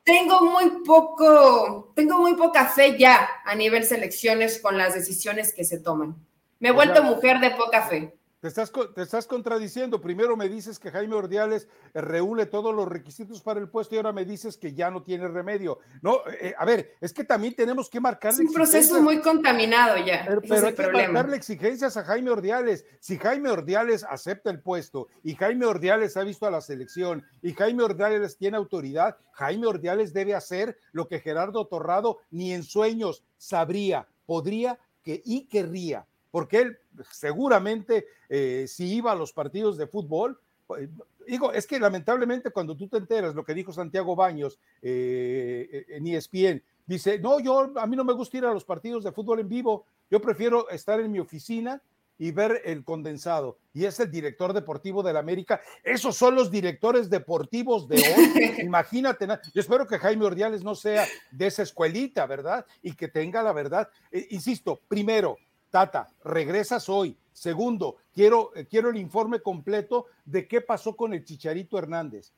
tengo 0.04 0.42
muy 0.42 0.84
poco, 0.86 1.92
tengo 1.96 2.20
muy 2.20 2.36
poca 2.36 2.68
fe 2.68 2.98
ya 3.00 3.28
a 3.44 3.56
nivel 3.56 3.84
selecciones 3.84 4.60
con 4.60 4.78
las 4.78 4.94
decisiones 4.94 5.52
que 5.52 5.64
se 5.64 5.80
toman. 5.80 6.16
Me 6.60 6.70
he 6.70 6.72
vuelto 6.72 7.02
mujer 7.02 7.40
de 7.40 7.52
poca 7.52 7.82
fe. 7.84 8.16
Te 8.46 8.50
estás, 8.50 8.72
te 8.94 9.02
estás 9.02 9.26
contradiciendo. 9.26 10.00
Primero 10.00 10.38
me 10.38 10.48
dices 10.48 10.78
que 10.78 10.92
Jaime 10.92 11.16
Ordiales 11.16 11.68
eh, 11.96 12.02
reúne 12.02 12.46
todos 12.46 12.76
los 12.76 12.88
requisitos 12.88 13.42
para 13.42 13.60
el 13.60 13.70
puesto 13.70 13.96
y 13.96 13.98
ahora 13.98 14.12
me 14.12 14.24
dices 14.24 14.56
que 14.56 14.76
ya 14.76 14.92
no 14.92 15.02
tiene 15.02 15.28
remedio. 15.28 15.80
No, 16.04 16.20
eh, 16.40 16.54
a 16.56 16.64
ver, 16.64 16.94
es 17.02 17.12
que 17.12 17.24
también 17.24 17.56
tenemos 17.56 17.90
que 17.90 18.00
marcarle. 18.00 18.44
Es 18.44 18.50
un 18.50 18.54
proceso 18.54 19.02
muy 19.02 19.20
contaminado 19.20 19.98
ya. 19.98 20.24
Pero, 20.28 20.68
hay 20.68 20.76
que 20.76 20.92
marcarle 20.92 21.38
exigencias 21.38 21.98
a 21.98 22.04
Jaime 22.04 22.30
Ordiales. 22.30 22.86
Si 23.00 23.18
Jaime 23.18 23.50
Ordiales 23.50 24.04
acepta 24.04 24.52
el 24.52 24.62
puesto 24.62 25.08
y 25.24 25.34
Jaime 25.34 25.66
Ordiales 25.66 26.16
ha 26.16 26.24
visto 26.24 26.46
a 26.46 26.52
la 26.52 26.62
selección 26.62 27.26
y 27.42 27.54
Jaime 27.54 27.82
Ordiales 27.82 28.38
tiene 28.38 28.58
autoridad, 28.58 29.18
Jaime 29.32 29.66
Ordiales 29.66 30.14
debe 30.14 30.36
hacer 30.36 30.78
lo 30.92 31.08
que 31.08 31.20
Gerardo 31.20 31.66
Torrado 31.66 32.20
ni 32.30 32.54
en 32.54 32.62
sueños 32.62 33.24
sabría, 33.40 34.08
podría 34.28 34.78
que 35.02 35.24
y 35.26 35.48
querría 35.48 36.06
porque 36.36 36.60
él 36.60 36.78
seguramente 37.12 38.08
eh, 38.30 38.66
si 38.68 38.96
iba 38.96 39.12
a 39.12 39.16
los 39.16 39.34
partidos 39.34 39.78
de 39.78 39.88
fútbol, 39.88 40.40
pues, 40.68 40.90
digo, 41.28 41.52
es 41.52 41.68
que 41.68 41.80
lamentablemente 41.80 42.52
cuando 42.52 42.76
tú 42.76 42.88
te 42.88 42.98
enteras 42.98 43.36
lo 43.36 43.44
que 43.44 43.54
dijo 43.54 43.74
Santiago 43.74 44.16
Baños 44.16 44.60
eh, 44.82 45.86
en 45.90 46.08
ESPN, 46.08 46.64
dice, 46.86 47.20
no, 47.20 47.40
yo 47.40 47.72
a 47.76 47.88
mí 47.88 47.96
no 47.96 48.04
me 48.04 48.14
gusta 48.14 48.38
ir 48.38 48.46
a 48.46 48.54
los 48.54 48.66
partidos 48.66 49.04
de 49.04 49.12
fútbol 49.12 49.40
en 49.40 49.50
vivo, 49.50 49.86
yo 50.10 50.22
prefiero 50.22 50.70
estar 50.70 51.00
en 51.00 51.12
mi 51.12 51.20
oficina 51.20 51.82
y 52.18 52.32
ver 52.32 52.62
el 52.66 52.84
condensado. 52.84 53.58
Y 53.74 53.86
es 53.86 54.00
el 54.00 54.10
director 54.10 54.54
deportivo 54.54 55.04
de 55.04 55.14
la 55.14 55.20
América. 55.20 55.62
Esos 55.84 56.16
son 56.16 56.36
los 56.36 56.50
directores 56.50 57.10
deportivos 57.10 57.88
de 57.88 57.98
hoy. 57.98 58.56
Imagínate. 58.64 59.28
Yo 59.54 59.62
espero 59.62 59.86
que 59.86 60.00
Jaime 60.00 60.26
Ordiales 60.26 60.64
no 60.64 60.76
sea 60.76 61.06
de 61.32 61.48
esa 61.48 61.64
escuelita, 61.64 62.26
¿verdad? 62.26 62.66
Y 62.82 62.94
que 62.94 63.08
tenga 63.08 63.44
la 63.44 63.52
verdad. 63.52 63.90
Eh, 64.12 64.28
insisto, 64.30 64.80
primero, 64.88 65.38
Tata, 65.76 66.08
regresas 66.24 66.88
hoy. 66.88 67.18
Segundo, 67.34 67.98
quiero, 68.14 68.54
eh, 68.56 68.66
quiero 68.66 68.92
el 68.92 68.96
informe 68.96 69.42
completo 69.42 70.06
de 70.24 70.48
qué 70.48 70.62
pasó 70.62 70.96
con 70.96 71.14
el 71.14 71.26
Chicharito 71.26 71.78
Hernández. 71.78 72.32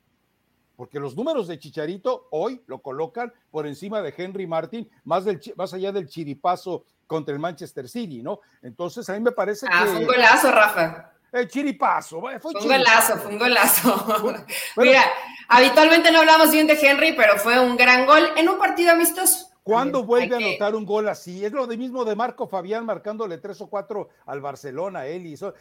Porque 0.74 0.98
los 0.98 1.14
números 1.14 1.46
de 1.46 1.56
Chicharito 1.56 2.26
hoy 2.32 2.60
lo 2.66 2.82
colocan 2.82 3.32
por 3.52 3.68
encima 3.68 4.02
de 4.02 4.12
Henry 4.16 4.48
Martin, 4.48 4.90
más, 5.04 5.24
del, 5.24 5.40
más 5.54 5.72
allá 5.72 5.92
del 5.92 6.08
chiripazo 6.08 6.84
contra 7.06 7.32
el 7.32 7.38
Manchester 7.38 7.88
City, 7.88 8.22
¿no? 8.24 8.40
Entonces 8.60 9.08
a 9.08 9.12
mí 9.12 9.20
me 9.20 9.30
parece 9.30 9.66
ah, 9.70 9.84
que. 9.84 9.90
Fue 9.90 10.00
un 10.00 10.06
golazo, 10.06 10.50
Rafa. 10.50 11.12
El 11.30 11.46
chiripazo. 11.46 12.20
Fue, 12.20 12.40
fue 12.40 12.50
un 12.60 12.66
golazo, 12.66 13.18
fue 13.18 13.30
un 13.34 13.38
golazo. 13.38 14.34
Mira, 14.78 15.04
habitualmente 15.46 16.10
no 16.10 16.18
hablamos 16.18 16.50
bien 16.50 16.66
de 16.66 16.72
Henry, 16.72 17.12
pero 17.12 17.36
fue 17.38 17.60
un 17.60 17.76
gran 17.76 18.04
gol 18.04 18.30
en 18.36 18.48
un 18.48 18.58
partido 18.58 18.90
amistoso. 18.90 19.47
¿Cuándo 19.68 20.02
vuelve 20.02 20.34
a 20.34 20.38
anotar 20.38 20.74
un 20.74 20.86
gol 20.86 21.10
así? 21.10 21.44
Es 21.44 21.52
lo 21.52 21.66
de 21.66 21.76
mismo 21.76 22.02
de 22.06 22.16
Marco 22.16 22.48
Fabián 22.48 22.86
marcándole 22.86 23.36
tres 23.36 23.60
o 23.60 23.68
cuatro 23.68 24.08
al 24.24 24.40
Barcelona, 24.40 25.06
Eli. 25.06 25.36
Son, 25.36 25.52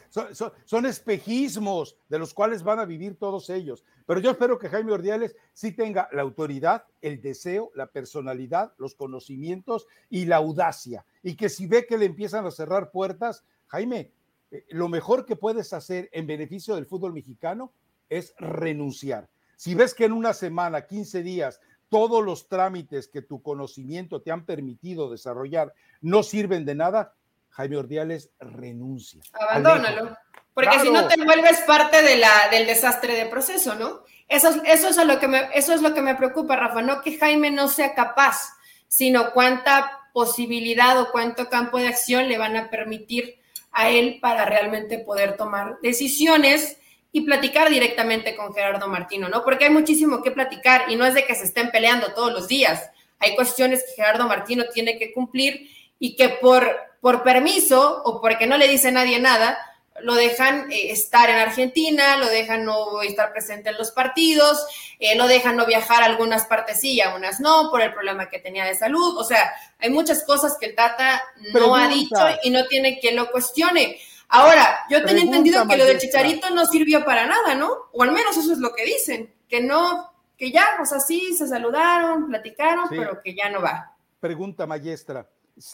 son, 0.63 0.85
espejismos 0.85 1.97
de 2.07 2.17
los 2.17 2.33
cuales 2.33 2.63
van 2.63 2.79
a 2.79 2.85
vivir 2.85 3.19
todos 3.19 3.49
ellos. 3.49 3.83
Pero 4.05 4.21
yo 4.21 4.31
espero 4.31 4.57
que 4.57 4.69
Jaime 4.69 4.93
Ordiales 4.93 5.35
sí 5.51 5.73
tenga 5.73 6.07
la 6.13 6.21
autoridad, 6.21 6.85
el 7.01 7.21
deseo, 7.21 7.69
la 7.75 7.87
personalidad, 7.87 8.71
los 8.77 8.95
conocimientos 8.95 9.87
y 10.09 10.23
la 10.23 10.37
audacia. 10.37 11.03
Y 11.21 11.35
que 11.35 11.49
si 11.49 11.67
ve 11.67 11.85
que 11.85 11.97
le 11.97 12.05
empiezan 12.05 12.45
a 12.45 12.51
cerrar 12.51 12.91
puertas, 12.91 13.43
Jaime, 13.65 14.13
eh, 14.51 14.63
lo 14.69 14.87
mejor 14.87 15.25
que 15.25 15.35
puedes 15.35 15.73
hacer 15.73 16.09
en 16.13 16.27
beneficio 16.27 16.75
del 16.75 16.85
fútbol 16.85 17.11
mexicano 17.11 17.73
es 18.07 18.33
renunciar. 18.37 19.27
Si 19.57 19.75
ves 19.75 19.93
que 19.93 20.05
en 20.05 20.13
una 20.13 20.33
semana, 20.33 20.85
15 20.85 21.23
días, 21.23 21.59
todos 21.89 22.23
los 22.23 22.47
trámites 22.47 23.07
que 23.07 23.21
tu 23.21 23.41
conocimiento 23.41 24.21
te 24.21 24.31
han 24.31 24.45
permitido 24.45 25.09
desarrollar 25.09 25.73
no 26.01 26.23
sirven 26.23 26.65
de 26.65 26.75
nada, 26.75 27.13
Jaime 27.49 27.77
Ordiales 27.77 28.31
renuncia. 28.39 29.21
Abandónalo. 29.33 30.17
Porque 30.53 30.79
si 30.79 30.89
no 30.89 31.07
te 31.07 31.23
vuelves 31.23 31.61
parte 31.61 32.01
de 32.01 32.17
la, 32.17 32.49
del 32.49 32.65
desastre 32.65 33.15
de 33.15 33.27
proceso, 33.27 33.75
¿no? 33.75 34.01
Eso, 34.27 34.49
eso, 34.65 34.89
es 34.89 34.97
lo 35.05 35.19
que 35.19 35.27
me, 35.27 35.49
eso 35.53 35.73
es 35.73 35.81
lo 35.81 35.93
que 35.93 36.01
me 36.01 36.15
preocupa, 36.15 36.55
Rafa, 36.55 36.81
no 36.81 37.01
que 37.01 37.17
Jaime 37.17 37.51
no 37.51 37.67
sea 37.67 37.93
capaz, 37.93 38.57
sino 38.87 39.33
cuánta 39.33 39.99
posibilidad 40.13 40.99
o 40.99 41.11
cuánto 41.11 41.47
campo 41.47 41.77
de 41.77 41.87
acción 41.87 42.27
le 42.27 42.39
van 42.39 42.57
a 42.57 42.69
permitir 42.69 43.39
a 43.71 43.89
él 43.89 44.17
para 44.19 44.45
realmente 44.45 44.97
poder 44.97 45.37
tomar 45.37 45.77
decisiones 45.83 46.77
y 47.17 47.21
platicar 47.21 47.71
directamente 47.71 48.35
con 48.35 48.53
Gerardo 48.53 48.87
Martino, 48.87 49.27
¿no? 49.27 49.43
Porque 49.43 49.65
hay 49.65 49.71
muchísimo 49.71 50.21
que 50.21 50.29
platicar 50.29 50.83
y 50.87 50.95
no 50.95 51.03
es 51.03 51.15
de 51.15 51.25
que 51.25 51.33
se 51.33 51.45
estén 51.45 51.71
peleando 51.71 52.13
todos 52.13 52.31
los 52.31 52.47
días. 52.47 52.91
Hay 53.17 53.35
cuestiones 53.35 53.83
que 53.83 53.95
Gerardo 53.95 54.27
Martino 54.27 54.65
tiene 54.71 54.99
que 54.99 55.11
cumplir 55.13 55.67
y 55.97 56.15
que 56.15 56.29
por, 56.29 56.77
por 57.01 57.23
permiso 57.23 58.03
o 58.05 58.21
porque 58.21 58.45
no 58.45 58.55
le 58.55 58.67
dice 58.67 58.91
nadie 58.91 59.19
nada, 59.19 59.57
lo 60.01 60.13
dejan 60.13 60.71
eh, 60.71 60.91
estar 60.91 61.27
en 61.31 61.37
Argentina, 61.37 62.17
lo 62.17 62.27
dejan 62.27 62.65
no 62.65 63.01
estar 63.01 63.31
presente 63.31 63.71
en 63.71 63.77
los 63.79 63.89
partidos, 63.89 64.67
eh, 64.99 65.15
lo 65.15 65.27
dejan 65.27 65.55
no 65.55 65.65
viajar 65.65 66.03
a 66.03 66.05
algunas 66.05 66.45
partes 66.45 66.81
sí, 66.81 67.01
a 67.01 67.15
unas 67.15 67.39
no, 67.39 67.71
por 67.71 67.81
el 67.81 67.95
problema 67.95 68.29
que 68.29 68.37
tenía 68.37 68.63
de 68.63 68.75
salud. 68.75 69.17
O 69.17 69.23
sea, 69.23 69.51
hay 69.79 69.89
muchas 69.89 70.23
cosas 70.23 70.55
que 70.59 70.67
el 70.67 70.75
Tata 70.75 71.23
no 71.51 71.75
ha 71.75 71.87
dicho 71.87 72.27
y 72.43 72.51
no 72.51 72.67
tiene 72.67 72.99
quien 72.99 73.15
lo 73.15 73.31
cuestione. 73.31 73.97
Ahora, 74.29 74.79
yo 74.89 75.03
tenía 75.05 75.23
entendido 75.23 75.65
que 75.67 75.77
lo 75.77 75.85
de 75.85 75.97
Chicharito 75.97 76.49
no 76.49 76.65
sirvió 76.65 77.05
para 77.05 77.25
nada, 77.25 77.55
¿no? 77.55 77.69
O 77.93 78.03
al 78.03 78.11
menos 78.11 78.35
eso 78.35 78.51
es 78.51 78.59
lo 78.59 78.73
que 78.73 78.83
dicen, 78.83 79.33
que 79.47 79.61
no, 79.61 80.11
que 80.37 80.51
ya, 80.51 80.65
o 80.81 80.85
sea, 80.85 80.99
sí, 80.99 81.33
se 81.33 81.47
saludaron, 81.47 82.27
platicaron, 82.27 82.85
pero 82.89 83.21
que 83.23 83.35
ya 83.35 83.49
no 83.49 83.61
va. 83.61 83.95
Pregunta, 84.19 84.67
maestra. 84.67 85.29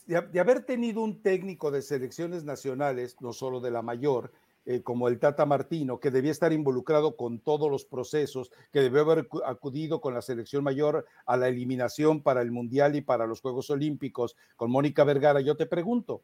De, 0.05 0.39
haber 0.39 0.63
tenido 0.65 1.01
un 1.01 1.21
técnico 1.21 1.71
de 1.71 1.81
selecciones 1.81 2.43
nacionales, 2.43 3.17
no 3.19 3.33
solo 3.33 3.59
de 3.59 3.71
la 3.71 3.81
mayor, 3.81 4.31
eh, 4.65 4.81
como 4.81 5.09
el 5.09 5.19
Tata 5.19 5.45
Martino, 5.45 5.99
que 5.99 6.11
debía 6.11 6.31
estar 6.31 6.53
involucrado 6.53 7.17
con 7.17 7.39
todos 7.39 7.69
los 7.69 7.83
procesos, 7.83 8.51
que 8.71 8.79
debió 8.79 9.01
haber 9.01 9.27
acudido 9.45 9.99
con 9.99 10.13
la 10.13 10.21
selección 10.21 10.63
mayor 10.63 11.05
a 11.25 11.35
la 11.35 11.49
eliminación 11.49 12.21
para 12.21 12.41
el 12.41 12.51
Mundial 12.51 12.95
y 12.95 13.01
para 13.01 13.27
los 13.27 13.41
Juegos 13.41 13.69
Olímpicos, 13.71 14.37
con 14.55 14.71
Mónica 14.71 15.03
Vergara, 15.03 15.41
yo 15.41 15.57
te 15.57 15.65
pregunto, 15.65 16.21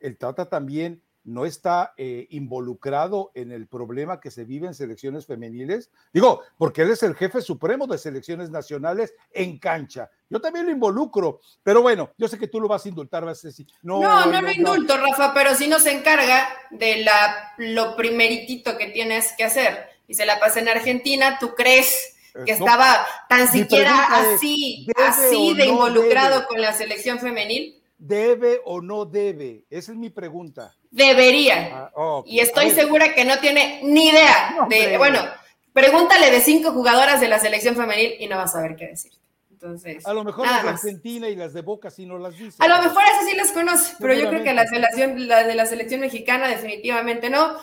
¿el 0.00 0.16
Tata 0.16 0.48
también 0.48 1.02
no 1.24 1.46
está 1.46 1.94
eh, 1.96 2.26
involucrado 2.30 3.32
en 3.34 3.50
el 3.50 3.66
problema 3.66 4.20
que 4.20 4.30
se 4.30 4.44
vive 4.44 4.66
en 4.66 4.74
selecciones 4.74 5.26
femeniles? 5.26 5.90
Digo, 6.12 6.42
porque 6.56 6.82
él 6.82 6.90
es 6.90 7.02
el 7.02 7.14
jefe 7.14 7.40
supremo 7.40 7.86
de 7.86 7.98
selecciones 7.98 8.50
nacionales 8.50 9.14
en 9.32 9.58
cancha. 9.58 10.10
Yo 10.30 10.40
también 10.40 10.66
lo 10.66 10.72
involucro, 10.72 11.40
pero 11.62 11.82
bueno, 11.82 12.10
yo 12.18 12.28
sé 12.28 12.38
que 12.38 12.48
tú 12.48 12.60
lo 12.60 12.68
vas 12.68 12.84
a 12.84 12.88
indultar, 12.88 13.24
vas 13.24 13.44
a 13.44 13.48
decir, 13.48 13.66
no, 13.82 14.00
no, 14.00 14.26
no, 14.26 14.42
lo 14.42 14.50
indulto, 14.50 14.96
Rafa, 14.96 15.32
pero 15.34 15.54
si 15.54 15.68
no 15.68 15.80
se 15.80 15.92
encarga 15.92 16.48
de 16.70 17.04
la, 17.04 17.54
lo 17.58 17.96
primeritito 17.96 18.76
que 18.76 18.88
tienes 18.88 19.32
que 19.36 19.44
hacer 19.44 19.88
y 20.06 20.14
se 20.14 20.26
la 20.26 20.38
pasa 20.40 20.60
en 20.60 20.68
Argentina, 20.68 21.38
¿tú 21.38 21.54
crees 21.54 22.16
que 22.34 22.50
eh, 22.50 22.54
estaba 22.54 23.06
tan 23.28 23.50
siquiera 23.50 24.06
así, 24.10 24.88
así 24.96 25.54
de 25.54 25.66
involucrado 25.66 26.46
con 26.46 26.60
la 26.60 26.72
selección 26.72 27.18
femenil? 27.18 27.80
¿Debe 27.96 28.60
o 28.64 28.80
no 28.80 29.04
debe? 29.04 29.64
Esa 29.70 29.92
es 29.92 29.98
mi 29.98 30.10
pregunta. 30.10 30.74
Debería. 30.94 31.90
Ah, 31.96 32.22
y 32.24 32.38
estoy 32.38 32.70
segura 32.70 33.14
que 33.14 33.24
no 33.24 33.38
tiene 33.40 33.80
ni 33.82 34.10
idea 34.10 34.54
de, 34.68 34.96
bueno, 34.96 35.20
pregúntale 35.72 36.30
de 36.30 36.40
cinco 36.40 36.70
jugadoras 36.70 37.20
de 37.20 37.26
la 37.26 37.40
selección 37.40 37.74
femenil 37.74 38.14
y 38.20 38.28
no 38.28 38.36
vas 38.36 38.50
a 38.50 38.58
saber 38.58 38.76
qué 38.76 38.86
decir. 38.86 39.10
Entonces, 39.50 40.06
a 40.06 40.12
lo 40.12 40.22
mejor 40.22 40.46
las 40.46 40.62
de 40.62 40.68
Argentina 40.68 41.28
y 41.28 41.34
las 41.34 41.52
de 41.52 41.62
Boca 41.62 41.90
sí 41.90 42.06
no 42.06 42.16
las 42.18 42.38
dice. 42.38 42.58
A 42.60 42.68
lo 42.68 42.80
mejor 42.80 43.02
esas 43.02 43.28
sí 43.28 43.36
las 43.36 43.50
conoce, 43.50 43.96
pero 43.98 44.14
yo 44.14 44.28
creo 44.28 44.44
que 44.44 44.54
la 44.54 44.68
selección, 44.68 45.26
la 45.26 45.42
de 45.42 45.56
la 45.56 45.66
selección 45.66 46.00
mexicana 46.00 46.46
definitivamente 46.46 47.28
no. 47.28 47.56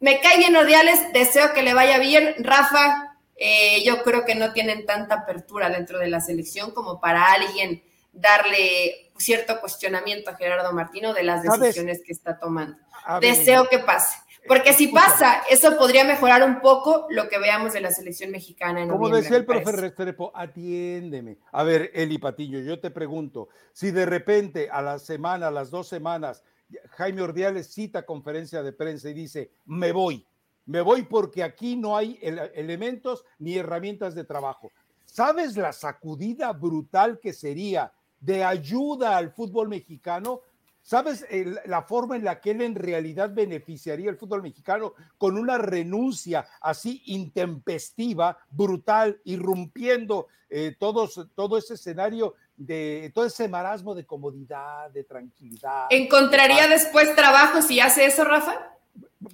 Me 0.00 0.18
cae 0.20 0.38
bien 0.38 0.56
Ordiales, 0.56 1.12
deseo 1.12 1.52
que 1.52 1.62
le 1.62 1.74
vaya 1.74 2.00
bien. 2.00 2.34
Rafa, 2.40 3.16
eh, 3.36 3.84
yo 3.84 4.02
creo 4.02 4.24
que 4.24 4.34
no 4.34 4.52
tienen 4.52 4.86
tanta 4.86 5.14
apertura 5.14 5.70
dentro 5.70 6.00
de 6.00 6.08
la 6.08 6.20
selección 6.20 6.72
como 6.72 7.00
para 7.00 7.26
alguien 7.32 7.84
darle 8.12 9.10
cierto 9.16 9.60
cuestionamiento 9.60 10.30
a 10.30 10.36
Gerardo 10.36 10.72
Martino 10.72 11.12
de 11.14 11.22
las 11.22 11.42
decisiones 11.42 12.02
que 12.04 12.12
está 12.12 12.38
tomando. 12.38 12.76
Deseo 13.20 13.68
que 13.68 13.78
pase. 13.78 14.16
Porque 14.46 14.72
si 14.72 14.88
pasa, 14.88 15.42
eso 15.48 15.76
podría 15.78 16.04
mejorar 16.04 16.42
un 16.42 16.60
poco 16.60 17.06
lo 17.10 17.28
que 17.28 17.38
veamos 17.38 17.72
de 17.72 17.80
la 17.80 17.92
selección 17.92 18.32
mexicana. 18.32 18.82
En 18.82 18.88
Como 18.88 19.08
decía 19.08 19.36
el 19.36 19.46
profe 19.46 19.70
Restrepo, 19.70 20.32
atiéndeme. 20.34 21.38
A 21.52 21.62
ver, 21.62 21.92
Eli 21.94 22.18
Patiño, 22.18 22.58
yo 22.58 22.80
te 22.80 22.90
pregunto, 22.90 23.48
si 23.72 23.92
de 23.92 24.04
repente 24.04 24.68
a 24.70 24.82
la 24.82 24.98
semana, 24.98 25.48
a 25.48 25.50
las 25.52 25.70
dos 25.70 25.86
semanas, 25.86 26.42
Jaime 26.90 27.22
Ordiales 27.22 27.72
cita 27.72 28.04
conferencia 28.04 28.62
de 28.62 28.72
prensa 28.72 29.10
y 29.10 29.14
dice, 29.14 29.52
me 29.66 29.92
voy, 29.92 30.26
me 30.66 30.80
voy 30.80 31.02
porque 31.02 31.44
aquí 31.44 31.76
no 31.76 31.96
hay 31.96 32.18
elementos 32.54 33.24
ni 33.38 33.56
herramientas 33.56 34.14
de 34.14 34.24
trabajo. 34.24 34.72
¿Sabes 35.04 35.56
la 35.56 35.72
sacudida 35.72 36.52
brutal 36.52 37.20
que 37.20 37.32
sería 37.32 37.92
de 38.22 38.44
ayuda 38.44 39.16
al 39.16 39.32
fútbol 39.32 39.68
mexicano. 39.68 40.40
¿Sabes 40.80 41.24
la 41.66 41.82
forma 41.82 42.16
en 42.16 42.24
la 42.24 42.40
que 42.40 42.52
él 42.52 42.62
en 42.62 42.74
realidad 42.74 43.30
beneficiaría 43.32 44.10
al 44.10 44.16
fútbol 44.16 44.42
mexicano 44.42 44.94
con 45.16 45.38
una 45.38 45.58
renuncia 45.58 46.46
así 46.60 47.02
intempestiva, 47.06 48.38
brutal, 48.50 49.20
irrumpiendo 49.24 50.26
eh, 50.48 50.74
todos, 50.78 51.28
todo 51.36 51.56
ese 51.56 51.74
escenario 51.74 52.34
de 52.56 53.12
todo 53.14 53.26
ese 53.26 53.48
marasmo 53.48 53.94
de 53.94 54.06
comodidad, 54.06 54.90
de 54.90 55.04
tranquilidad? 55.04 55.86
¿Encontraría 55.90 56.66
después 56.66 57.14
trabajo 57.14 57.62
si 57.62 57.78
hace 57.78 58.06
eso, 58.06 58.24
Rafa? 58.24 58.72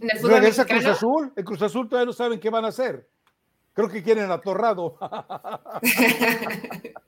¿En 0.01 0.11
el 0.11 0.18
fútbol 0.18 0.42
mexicano? 0.42 0.81
Cruz 0.81 0.87
Azul. 0.87 1.33
En 1.35 1.44
Cruz 1.44 1.62
Azul 1.62 1.88
todavía 1.88 2.07
no 2.07 2.12
saben 2.12 2.40
qué 2.40 2.51
van 2.51 2.66
a 2.66 2.68
hacer. 2.68 3.09
Creo 3.72 3.88
que 3.88 4.03
quieren 4.03 4.31
atorrado. 4.31 4.98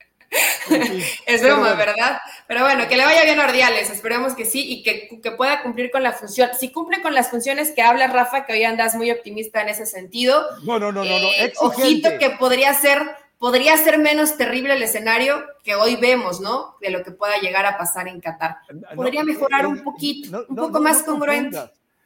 es 1.26 1.42
broma, 1.42 1.74
¿verdad? 1.74 2.18
Pero 2.46 2.62
bueno, 2.62 2.88
que 2.88 2.96
le 2.96 3.04
vaya 3.04 3.24
bien 3.24 3.40
a 3.40 3.44
Ordiales, 3.44 3.90
esperemos 3.90 4.34
que 4.34 4.44
sí 4.44 4.64
y 4.66 4.82
que, 4.82 5.30
pueda 5.36 5.62
cumplir 5.62 5.90
con 5.90 6.02
la 6.02 6.12
función. 6.12 6.50
Si 6.58 6.70
cumple 6.70 7.02
con 7.02 7.14
las 7.14 7.30
funciones 7.30 7.72
que 7.72 7.82
habla 7.82 8.08
Rafa, 8.08 8.44
que 8.44 8.52
hoy 8.52 8.64
andas 8.64 8.94
muy 8.94 9.10
optimista 9.10 9.62
en 9.62 9.68
ese 9.68 9.86
sentido. 9.86 10.44
No, 10.64 10.78
no, 10.78 10.92
no, 10.92 11.04
no, 11.04 11.18
no. 11.18 11.28
Eh, 11.28 11.52
ojito 11.60 12.10
que 12.18 12.30
podría 12.30 12.74
ser, 12.74 13.02
podría 13.38 13.76
ser 13.76 13.98
menos 13.98 14.36
terrible 14.36 14.74
el 14.74 14.82
escenario 14.82 15.44
que 15.62 15.74
hoy 15.74 15.96
vemos, 15.96 16.40
¿no? 16.40 16.76
De 16.80 16.90
lo 16.90 17.02
que 17.02 17.12
pueda 17.12 17.38
llegar 17.38 17.66
a 17.66 17.78
pasar 17.78 18.08
en 18.08 18.20
Qatar. 18.20 18.58
Podría 18.94 19.24
mejorar 19.24 19.66
un 19.66 19.82
poquito, 19.82 20.46
un 20.48 20.56
poco 20.56 20.80
más 20.80 21.02
congruente. 21.02 21.58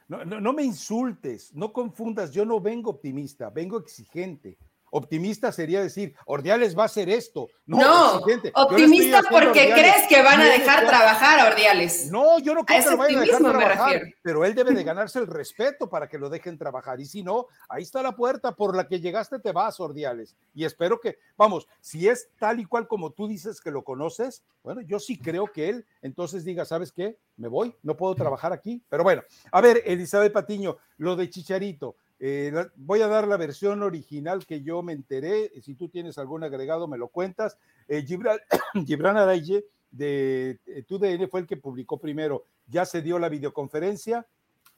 No, 0.07 0.23
no, 0.23 0.53
me 0.53 0.63
insultes, 0.63 1.51
no 1.55 1.73
confundas, 1.73 2.31
yo 2.31 2.45
no 2.45 2.59
vengo 2.59 2.91
optimista, 2.91 3.49
vengo 3.49 3.79
exigente. 3.79 4.55
Optimista 4.97 5.51
sería 5.51 5.81
decir, 5.81 6.15
Ordiales 6.25 6.77
va 6.77 6.83
a 6.83 6.85
hacer 6.85 7.09
esto. 7.09 7.49
No, 7.65 8.21
optimista 8.53 9.23
porque 9.29 9.69
crees 9.73 10.07
que 10.07 10.21
van 10.23 10.39
a 10.39 10.45
dejar 10.45 10.87
trabajar 10.87 11.41
a 11.41 11.47
Ordiales. 11.51 12.09
No, 12.09 12.39
yo 12.39 12.55
no 12.55 12.63
creo 12.63 12.81
que 12.81 12.91
lo 12.91 12.95
vayan 12.95 13.17
a 13.17 13.21
dejar 13.23 13.41
trabajar, 13.41 14.01
pero 14.21 14.45
él 14.45 14.55
debe 14.55 14.71
de 14.71 14.83
ganarse 14.85 15.19
el 15.19 15.27
respeto 15.27 15.89
para 15.89 16.07
que 16.07 16.17
lo 16.17 16.29
dejen 16.29 16.57
trabajar. 16.57 17.01
Y 17.01 17.05
si 17.05 17.23
no, 17.23 17.47
ahí 17.67 17.83
está 17.83 18.01
la 18.01 18.15
puerta 18.15 18.55
por 18.55 18.73
la 18.73 18.87
que 18.87 19.01
llegaste, 19.01 19.39
te 19.39 19.51
vas, 19.51 19.81
Ordiales. 19.81 20.33
Y 20.53 20.63
espero 20.63 20.97
que, 21.01 21.17
vamos, 21.35 21.67
si 21.81 22.07
es 22.07 22.29
tal 22.39 22.61
y 22.61 22.65
cual 22.65 22.87
como 22.87 23.11
tú 23.11 23.27
dices 23.27 23.59
que 23.59 23.71
lo 23.71 23.83
conoces, 23.83 24.45
bueno, 24.63 24.79
yo 24.79 24.99
sí 25.01 25.19
creo 25.19 25.51
que 25.51 25.67
él 25.67 25.85
entonces 26.03 26.45
diga, 26.45 26.63
¿sabes 26.63 26.93
qué? 26.93 27.17
Me 27.35 27.49
voy, 27.49 27.75
no 27.83 27.97
puedo 27.97 28.15
trabajar 28.15 28.53
aquí. 28.53 28.81
Pero 28.87 29.03
bueno, 29.03 29.23
a 29.51 29.59
ver, 29.59 29.83
Elizabeth 29.85 30.31
Patiño, 30.31 30.77
lo 30.95 31.17
de 31.17 31.29
Chicharito. 31.29 31.97
Eh, 32.27 32.51
voy 32.75 33.03
a 33.03 33.07
dar 33.07 33.27
la 33.27 33.37
versión 33.37 33.83
original 33.83 34.47
que 34.47 34.63
yo 34.63 34.81
me 34.81 34.93
enteré. 34.93 35.51
Si 35.61 35.75
tú 35.75 35.89
tienes 35.89 36.17
algún 36.17 36.43
agregado, 36.43 36.87
me 36.87 36.97
lo 36.97 37.09
cuentas. 37.09 37.59
Eh, 37.87 38.03
Gibran, 38.03 38.39
Gibran 38.87 39.15
Araye 39.15 39.63
de 39.91 40.59
eh, 40.65 40.81
TUDN 40.87 41.29
fue 41.29 41.41
el 41.41 41.45
que 41.45 41.55
publicó 41.55 41.99
primero. 41.99 42.45
Ya 42.65 42.83
se 42.85 43.03
dio 43.03 43.19
la 43.19 43.29
videoconferencia 43.29 44.25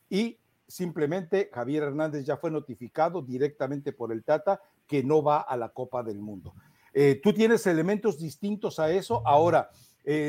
y 0.09 0.37
simplemente 0.67 1.49
Javier 1.53 1.83
Hernández 1.83 2.25
ya 2.25 2.35
fue 2.35 2.51
notificado 2.51 3.21
directamente 3.21 3.93
por 3.93 4.11
el 4.11 4.25
Tata 4.25 4.59
que 4.85 5.01
no 5.01 5.23
va 5.23 5.39
a 5.39 5.55
la 5.55 5.69
Copa 5.69 6.03
del 6.03 6.19
Mundo. 6.19 6.53
Eh, 6.93 7.21
tú 7.23 7.31
tienes 7.31 7.65
elementos 7.65 8.19
distintos 8.19 8.77
a 8.77 8.91
eso. 8.91 9.25
Ahora, 9.25 9.69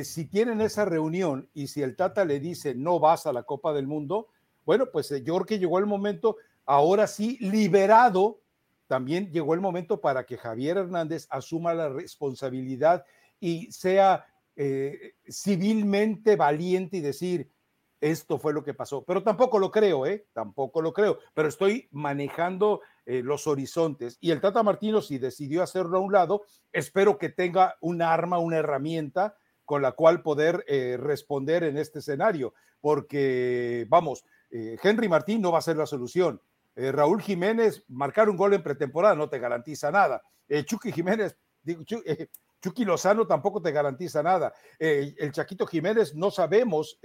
si 0.02 0.24
tienen 0.26 0.60
esa 0.60 0.84
reunión 0.84 1.48
y 1.54 1.66
si 1.68 1.82
el 1.82 1.96
Tata 1.96 2.24
le 2.24 2.38
dice 2.38 2.76
no 2.76 3.00
vas 3.00 3.26
a 3.26 3.32
la 3.32 3.42
Copa 3.42 3.72
del 3.72 3.88
Mundo, 3.88 4.28
bueno, 4.64 4.86
pues 4.92 5.08
yo 5.08 5.34
creo 5.34 5.46
que 5.46 5.58
llegó 5.58 5.78
el 5.78 5.86
momento 5.86 6.36
ahora 6.68 7.06
sí, 7.06 7.38
liberado, 7.40 8.42
también 8.86 9.32
llegó 9.32 9.54
el 9.54 9.60
momento 9.60 10.00
para 10.00 10.24
que 10.24 10.36
Javier 10.36 10.76
Hernández 10.76 11.26
asuma 11.30 11.72
la 11.72 11.88
responsabilidad 11.88 13.04
y 13.40 13.72
sea 13.72 14.26
eh, 14.54 15.14
civilmente 15.26 16.36
valiente 16.36 16.98
y 16.98 17.00
decir, 17.00 17.50
esto 18.00 18.38
fue 18.38 18.52
lo 18.52 18.62
que 18.62 18.74
pasó. 18.74 19.02
Pero 19.04 19.22
tampoco 19.22 19.58
lo 19.58 19.70
creo, 19.70 20.04
¿eh? 20.04 20.26
Tampoco 20.32 20.82
lo 20.82 20.92
creo. 20.92 21.18
Pero 21.32 21.48
estoy 21.48 21.88
manejando 21.90 22.82
eh, 23.06 23.22
los 23.22 23.46
horizontes. 23.46 24.18
Y 24.20 24.30
el 24.30 24.40
Tata 24.40 24.62
Martino, 24.62 25.00
si 25.00 25.18
decidió 25.18 25.62
hacerlo 25.62 25.98
a 25.98 26.02
un 26.02 26.12
lado, 26.12 26.42
espero 26.72 27.16
que 27.16 27.30
tenga 27.30 27.76
un 27.80 28.02
arma, 28.02 28.38
una 28.38 28.58
herramienta 28.58 29.36
con 29.64 29.80
la 29.80 29.92
cual 29.92 30.22
poder 30.22 30.64
eh, 30.68 30.98
responder 30.98 31.64
en 31.64 31.78
este 31.78 32.00
escenario. 32.00 32.52
Porque, 32.80 33.86
vamos, 33.88 34.24
Henry 34.50 35.08
Martín 35.08 35.42
no 35.42 35.50
va 35.52 35.58
a 35.58 35.62
ser 35.62 35.76
la 35.76 35.86
solución. 35.86 36.40
Eh, 36.78 36.92
Raúl 36.92 37.20
Jiménez, 37.20 37.82
marcar 37.88 38.30
un 38.30 38.36
gol 38.36 38.54
en 38.54 38.62
pretemporada 38.62 39.16
no 39.16 39.28
te 39.28 39.40
garantiza 39.40 39.90
nada. 39.90 40.22
Eh, 40.48 40.64
Chucky 40.64 40.92
Jiménez, 40.92 41.36
digo, 41.60 41.82
eh, 42.04 42.28
Chucky 42.62 42.84
Lozano 42.84 43.26
tampoco 43.26 43.60
te 43.60 43.72
garantiza 43.72 44.22
nada. 44.22 44.54
el 44.78 45.32
Chaquito 45.32 45.66
Jiménez 45.66 46.14
no 46.14 46.30
sabemos 46.30 47.00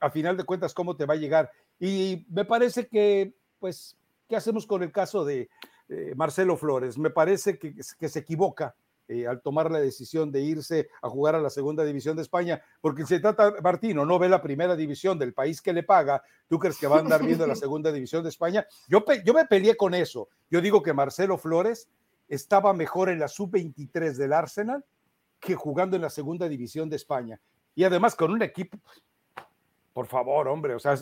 a 0.00 0.10
final 0.10 0.36
de 0.36 0.42
cuentas 0.42 0.74
cómo 0.74 0.96
te 0.96 1.06
va 1.06 1.14
a 1.14 1.16
llegar. 1.16 1.48
Y 1.78 2.26
me 2.28 2.44
parece 2.44 2.88
que, 2.88 3.36
pues, 3.60 3.96
¿qué 4.28 4.34
hacemos 4.34 4.66
con 4.66 4.82
el 4.82 4.90
caso 4.90 5.24
de 5.24 5.48
Marcelo 6.16 6.56
Flores? 6.56 6.98
Me 6.98 7.10
parece 7.10 7.60
que, 7.60 7.72
que 7.98 8.08
se 8.08 8.18
equivoca 8.18 8.74
eh, 9.08 9.26
al 9.26 9.40
tomar 9.40 9.70
la 9.70 9.78
decisión 9.78 10.32
de 10.32 10.40
irse 10.40 10.88
a 11.00 11.08
jugar 11.08 11.34
a 11.34 11.40
la 11.40 11.50
segunda 11.50 11.84
división 11.84 12.16
de 12.16 12.22
España, 12.22 12.60
porque 12.80 13.06
si 13.06 13.20
trata 13.20 13.54
Martino, 13.62 14.04
no 14.04 14.18
ve 14.18 14.28
la 14.28 14.42
primera 14.42 14.74
división 14.74 15.18
del 15.18 15.32
país 15.32 15.62
que 15.62 15.72
le 15.72 15.82
paga, 15.82 16.22
tú 16.48 16.58
crees 16.58 16.76
que 16.78 16.86
va 16.86 16.96
a 16.96 17.00
andar 17.00 17.24
viendo 17.24 17.46
la 17.46 17.54
segunda 17.56 17.92
división 17.92 18.22
de 18.22 18.30
España. 18.30 18.66
Yo, 18.88 19.04
yo 19.24 19.34
me 19.34 19.44
peleé 19.44 19.76
con 19.76 19.94
eso. 19.94 20.28
Yo 20.50 20.60
digo 20.60 20.82
que 20.82 20.92
Marcelo 20.92 21.38
Flores 21.38 21.88
estaba 22.28 22.72
mejor 22.72 23.08
en 23.08 23.20
la 23.20 23.28
sub-23 23.28 24.14
del 24.14 24.32
Arsenal 24.32 24.84
que 25.38 25.54
jugando 25.54 25.96
en 25.96 26.02
la 26.02 26.10
segunda 26.10 26.48
división 26.48 26.88
de 26.90 26.96
España. 26.96 27.40
Y 27.74 27.84
además 27.84 28.14
con 28.14 28.32
un 28.32 28.42
equipo, 28.42 28.78
por 29.92 30.06
favor, 30.06 30.48
hombre, 30.48 30.74
o 30.74 30.78
sea, 30.78 30.96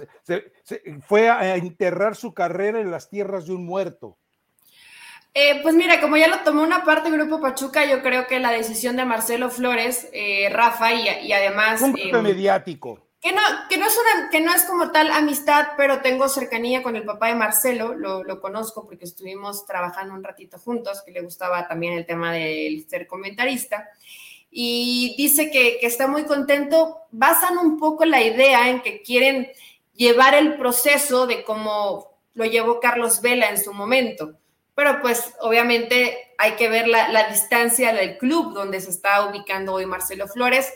fue 1.07 1.29
a 1.29 1.57
enterrar 1.57 2.17
su 2.17 2.35
carrera 2.35 2.81
en 2.81 2.91
las 2.91 3.09
tierras 3.09 3.47
de 3.47 3.55
un 3.55 3.65
muerto. 3.65 4.19
Eh, 5.37 5.59
pues 5.63 5.75
mira, 5.75 6.01
como 6.01 6.17
ya 6.17 6.29
lo 6.29 6.39
tomó 6.45 6.63
una 6.63 6.85
parte 6.85 7.11
Grupo 7.11 7.41
Pachuca, 7.41 7.85
yo 7.85 8.03
creo 8.03 8.29
que 8.29 8.39
la 8.39 8.53
decisión 8.53 8.95
de 8.95 9.05
Marcelo 9.05 9.51
Flores, 9.51 10.09
eh, 10.13 10.49
Rafa 10.49 10.95
y, 10.95 11.33
además... 11.33 11.83
Un 11.83 11.99
eh, 11.99 12.13
mediático. 12.23 13.01
Que 13.21 13.33
no, 13.33 13.41
que, 13.69 13.77
no 13.77 13.87
es 13.87 13.99
una, 13.99 14.31
que 14.31 14.41
no 14.41 14.55
es 14.55 14.63
como 14.63 14.93
tal 14.93 15.11
amistad, 15.11 15.71
pero 15.77 16.03
tengo 16.03 16.29
cercanía 16.29 16.85
con 16.85 16.95
el 16.95 17.05
papá 17.05 17.29
de 17.29 17.35
Marcelo, 17.35 17.95
lo, 17.95 18.23
lo, 18.23 18.41
conozco 18.41 18.87
porque 18.87 19.07
estuvimos 19.07 19.67
trabajando 19.67 20.15
un 20.15 20.23
ratito 20.23 20.57
juntos, 20.59 21.03
que 21.05 21.11
le 21.11 21.23
gustaba 21.23 21.67
también 21.67 21.95
el 21.95 22.07
tema 22.07 22.33
del 22.33 22.87
ser 22.89 23.09
comentarista. 23.09 23.89
Y 24.53 25.17
dice 25.19 25.51
que, 25.51 25.79
que 25.81 25.87
está 25.87 26.07
muy 26.07 26.27
contento. 26.27 26.99
Basan 27.11 27.59
un 27.59 27.77
poco 27.81 28.05
la 28.05 28.23
idea 28.23 28.69
en 28.69 28.83
que 28.83 29.03
quieren 29.03 29.51
llevar 29.95 30.35
el 30.35 30.55
proceso 30.55 31.27
de 31.27 31.43
cómo 31.43 32.21
lo 32.35 32.45
llevó 32.45 32.79
Carlos 32.79 33.21
Vela 33.21 33.49
en 33.49 33.61
su 33.61 33.73
momento. 33.73 34.39
Pero 34.75 35.01
pues 35.01 35.35
obviamente 35.41 36.35
hay 36.39 36.53
que 36.53 36.69
ver 36.69 36.89
la, 36.89 37.09
la 37.09 37.29
distancia 37.29 37.93
del 37.93 38.19
club 38.19 38.55
donde 38.55 38.81
se 38.81 38.91
está 38.91 39.27
ubicando 39.27 39.75
hoy 39.75 39.87
Marcelo 39.87 40.27
Flores 40.27 40.73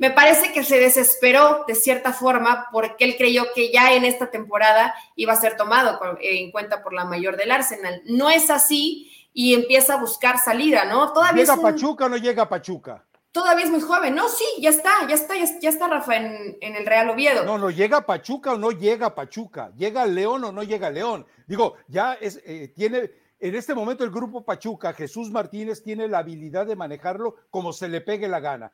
me 0.00 0.10
parece 0.10 0.50
que 0.52 0.64
se 0.64 0.78
desesperó 0.78 1.64
de 1.68 1.74
cierta 1.74 2.14
forma 2.14 2.68
porque 2.72 3.04
él 3.04 3.16
creyó 3.18 3.44
que 3.54 3.70
ya 3.70 3.92
en 3.92 4.06
esta 4.06 4.30
temporada 4.30 4.94
iba 5.14 5.34
a 5.34 5.36
ser 5.36 5.58
tomado 5.58 6.00
en 6.22 6.50
cuenta 6.52 6.82
por 6.82 6.94
la 6.94 7.04
mayor 7.04 7.36
del 7.36 7.50
Arsenal. 7.50 8.00
No 8.06 8.30
es 8.30 8.48
así 8.48 9.12
y 9.34 9.52
empieza 9.52 9.94
a 9.94 10.00
buscar 10.00 10.38
salida, 10.38 10.86
¿no? 10.86 11.12
Todavía 11.12 11.44
¿Llega 11.44 11.60
Pachuca 11.60 12.06
o 12.06 12.08
no 12.08 12.16
llega 12.16 12.48
Pachuca? 12.48 13.04
Todavía 13.30 13.66
es 13.66 13.70
muy 13.70 13.82
joven, 13.82 14.14
no, 14.14 14.28
sí, 14.30 14.44
ya 14.58 14.70
está, 14.70 15.06
ya 15.06 15.14
está, 15.14 15.34
ya, 15.36 15.68
está 15.68 15.86
Rafa 15.86 16.16
en, 16.16 16.56
el 16.62 16.86
Real 16.86 17.10
Oviedo. 17.10 17.44
No, 17.44 17.58
no, 17.58 17.70
llega 17.70 18.06
Pachuca 18.06 18.54
o 18.54 18.58
no 18.58 18.70
llega 18.70 19.14
Pachuca, 19.14 19.70
llega 19.76 20.06
León 20.06 20.44
o 20.44 20.50
no 20.50 20.62
llega 20.62 20.88
León. 20.88 21.26
Digo, 21.46 21.76
ya 21.88 22.14
es, 22.14 22.40
eh, 22.46 22.72
tiene, 22.74 23.10
en 23.40 23.54
este 23.54 23.74
momento 23.74 24.04
el 24.04 24.10
grupo 24.10 24.44
Pachuca, 24.44 24.92
Jesús 24.92 25.30
Martínez 25.30 25.82
tiene 25.82 26.08
la 26.08 26.18
habilidad 26.18 26.66
de 26.66 26.76
manejarlo 26.76 27.36
como 27.50 27.72
se 27.72 27.88
le 27.88 28.00
pegue 28.00 28.28
la 28.28 28.40
gana 28.40 28.72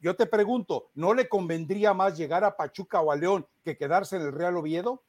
yo 0.00 0.16
te 0.16 0.26
pregunto, 0.26 0.90
¿no 0.94 1.14
le 1.14 1.28
convendría 1.28 1.94
más 1.94 2.16
llegar 2.16 2.44
a 2.44 2.56
Pachuca 2.56 3.00
o 3.00 3.12
a 3.12 3.16
León 3.16 3.46
que 3.64 3.76
quedarse 3.76 4.16
en 4.16 4.22
el 4.22 4.32
Real 4.32 4.56
Oviedo? 4.56 5.02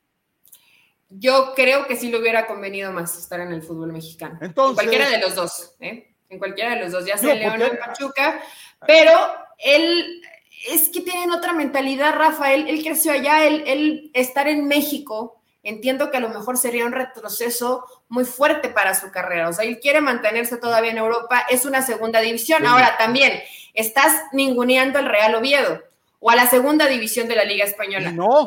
Yo 1.09 1.53
creo 1.55 1.87
que 1.87 1.95
sí 1.95 2.11
le 2.11 2.19
hubiera 2.19 2.45
convenido 2.45 2.91
más 2.91 3.17
estar 3.17 3.39
en 3.39 3.51
el 3.51 3.63
fútbol 3.63 3.91
mexicano. 3.91 4.37
Entonces, 4.41 4.83
en 4.83 4.89
cualquiera 4.89 5.09
de 5.09 5.19
los 5.19 5.35
dos, 5.35 5.75
¿eh? 5.79 6.15
En 6.29 6.37
cualquiera 6.37 6.75
de 6.75 6.81
los 6.81 6.91
dos, 6.91 7.05
ya 7.05 7.17
sea 7.17 7.33
León 7.33 7.59
o 7.59 7.65
en 7.65 7.79
Pachuca, 7.79 8.39
pero 8.85 9.11
él 9.57 10.21
es 10.69 10.89
que 10.89 11.01
tienen 11.01 11.31
otra 11.31 11.53
mentalidad, 11.53 12.15
Rafael. 12.15 12.69
Él 12.69 12.83
creció 12.83 13.11
allá, 13.11 13.47
él 13.47 14.11
estar 14.13 14.47
en 14.47 14.67
México 14.67 15.38
entiendo 15.63 16.11
que 16.11 16.17
a 16.17 16.21
lo 16.21 16.29
mejor 16.29 16.57
sería 16.57 16.85
un 16.85 16.91
retroceso 16.91 17.85
muy 18.07 18.25
fuerte 18.25 18.69
para 18.69 18.95
su 18.95 19.11
carrera. 19.11 19.49
O 19.49 19.53
sea, 19.53 19.65
él 19.65 19.79
quiere 19.79 20.01
mantenerse 20.01 20.57
todavía 20.57 20.91
en 20.91 20.97
Europa, 20.97 21.45
es 21.49 21.65
una 21.65 21.81
segunda 21.81 22.21
división. 22.21 22.65
Ahora 22.65 22.97
también, 22.97 23.41
estás 23.73 24.13
ninguneando 24.31 24.99
el 24.99 25.05
Real 25.05 25.35
Oviedo 25.35 25.81
o 26.19 26.29
a 26.29 26.35
la 26.35 26.47
segunda 26.47 26.87
división 26.87 27.27
de 27.27 27.35
la 27.35 27.45
Liga 27.45 27.65
Española. 27.65 28.11
No. 28.11 28.45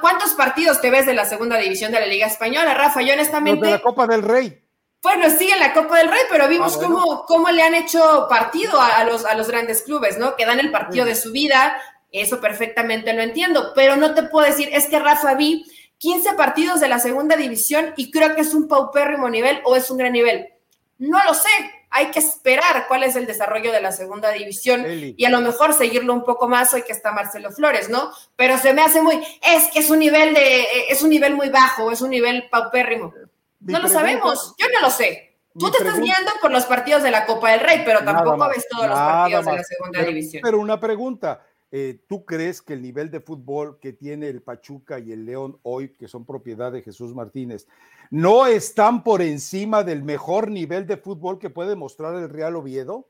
¿Cuántos 0.00 0.32
partidos 0.34 0.80
te 0.80 0.90
ves 0.90 1.06
de 1.06 1.14
la 1.14 1.24
segunda 1.24 1.56
división 1.56 1.90
de 1.92 2.00
la 2.00 2.06
Liga 2.06 2.26
Española, 2.26 2.74
Rafa? 2.74 3.02
Yo 3.02 3.14
honestamente... 3.14 3.66
de 3.66 3.72
la 3.72 3.82
Copa 3.82 4.06
del 4.06 4.22
Rey. 4.22 4.62
Bueno, 5.02 5.30
sí, 5.30 5.50
en 5.50 5.58
la 5.60 5.72
Copa 5.72 5.98
del 5.98 6.08
Rey, 6.08 6.20
pero 6.28 6.46
vimos 6.46 6.76
ah, 6.76 6.80
cómo, 6.82 7.24
cómo, 7.26 7.50
le 7.50 7.62
han 7.62 7.74
hecho 7.74 8.26
partido 8.28 8.78
a, 8.80 9.02
los, 9.04 9.24
a 9.24 9.34
los 9.34 9.48
grandes 9.48 9.82
clubes, 9.82 10.18
¿no? 10.18 10.36
Que 10.36 10.44
dan 10.44 10.60
el 10.60 10.70
partido 10.70 11.06
de 11.06 11.14
su 11.14 11.32
vida, 11.32 11.80
eso 12.12 12.40
perfectamente 12.40 13.14
lo 13.14 13.22
entiendo, 13.22 13.72
pero 13.74 13.96
no 13.96 14.14
te 14.14 14.24
puedo 14.24 14.46
decir, 14.46 14.68
es 14.72 14.88
que 14.88 14.98
Rafa 14.98 15.34
vi 15.34 15.64
15 16.00 16.32
partidos 16.32 16.80
de 16.80 16.88
la 16.88 16.98
segunda 16.98 17.36
división 17.36 17.92
y 17.94 18.10
creo 18.10 18.34
que 18.34 18.40
es 18.40 18.54
un 18.54 18.68
paupérrimo 18.68 19.28
nivel 19.28 19.60
o 19.64 19.76
es 19.76 19.90
un 19.90 19.98
gran 19.98 20.12
nivel. 20.12 20.48
No 20.96 21.22
lo 21.24 21.34
sé, 21.34 21.50
hay 21.90 22.10
que 22.10 22.20
esperar 22.20 22.86
cuál 22.88 23.02
es 23.02 23.16
el 23.16 23.26
desarrollo 23.26 23.70
de 23.70 23.82
la 23.82 23.92
segunda 23.92 24.30
división 24.30 24.86
y 24.88 25.22
a 25.26 25.30
lo 25.30 25.42
mejor 25.42 25.74
seguirlo 25.74 26.14
un 26.14 26.24
poco 26.24 26.48
más 26.48 26.72
hoy 26.72 26.84
que 26.84 26.92
está 26.92 27.12
Marcelo 27.12 27.52
Flores, 27.52 27.90
¿no? 27.90 28.12
Pero 28.34 28.56
se 28.56 28.72
me 28.72 28.80
hace 28.80 29.02
muy, 29.02 29.22
es 29.42 29.68
que 29.72 29.80
es 29.80 29.90
un 29.90 29.98
nivel 29.98 30.32
de, 30.32 30.64
es 30.88 31.02
un 31.02 31.10
nivel 31.10 31.36
muy 31.36 31.50
bajo, 31.50 31.90
es 31.90 32.00
un 32.00 32.08
nivel 32.08 32.48
paupérrimo. 32.50 33.12
no 33.60 33.78
lo 33.78 33.88
sabemos, 33.88 34.54
yo 34.56 34.68
no 34.72 34.80
lo 34.80 34.90
sé. 34.90 35.36
Tú 35.58 35.70
te 35.70 35.78
estás 35.78 36.00
guiando 36.00 36.30
por 36.40 36.50
los 36.50 36.64
partidos 36.64 37.02
de 37.02 37.10
la 37.10 37.26
Copa 37.26 37.50
del 37.50 37.60
Rey, 37.60 37.82
pero 37.84 38.02
tampoco 38.02 38.48
ves 38.48 38.66
todos 38.70 38.86
los 38.88 38.98
partidos 38.98 39.44
de 39.44 39.52
la 39.52 39.64
segunda 39.64 40.02
división. 40.02 40.42
Pero 40.42 40.60
una 40.60 40.80
pregunta, 40.80 41.44
eh, 41.72 42.00
¿Tú 42.08 42.24
crees 42.24 42.62
que 42.62 42.72
el 42.72 42.82
nivel 42.82 43.10
de 43.10 43.20
fútbol 43.20 43.78
que 43.80 43.92
tiene 43.92 44.28
el 44.28 44.42
Pachuca 44.42 44.98
y 44.98 45.12
el 45.12 45.24
León 45.24 45.58
hoy, 45.62 45.90
que 45.90 46.08
son 46.08 46.24
propiedad 46.24 46.72
de 46.72 46.82
Jesús 46.82 47.14
Martínez, 47.14 47.68
no 48.10 48.46
están 48.46 49.04
por 49.04 49.22
encima 49.22 49.84
del 49.84 50.02
mejor 50.02 50.50
nivel 50.50 50.86
de 50.86 50.96
fútbol 50.96 51.38
que 51.38 51.48
puede 51.48 51.76
mostrar 51.76 52.16
el 52.16 52.28
Real 52.28 52.56
Oviedo? 52.56 53.08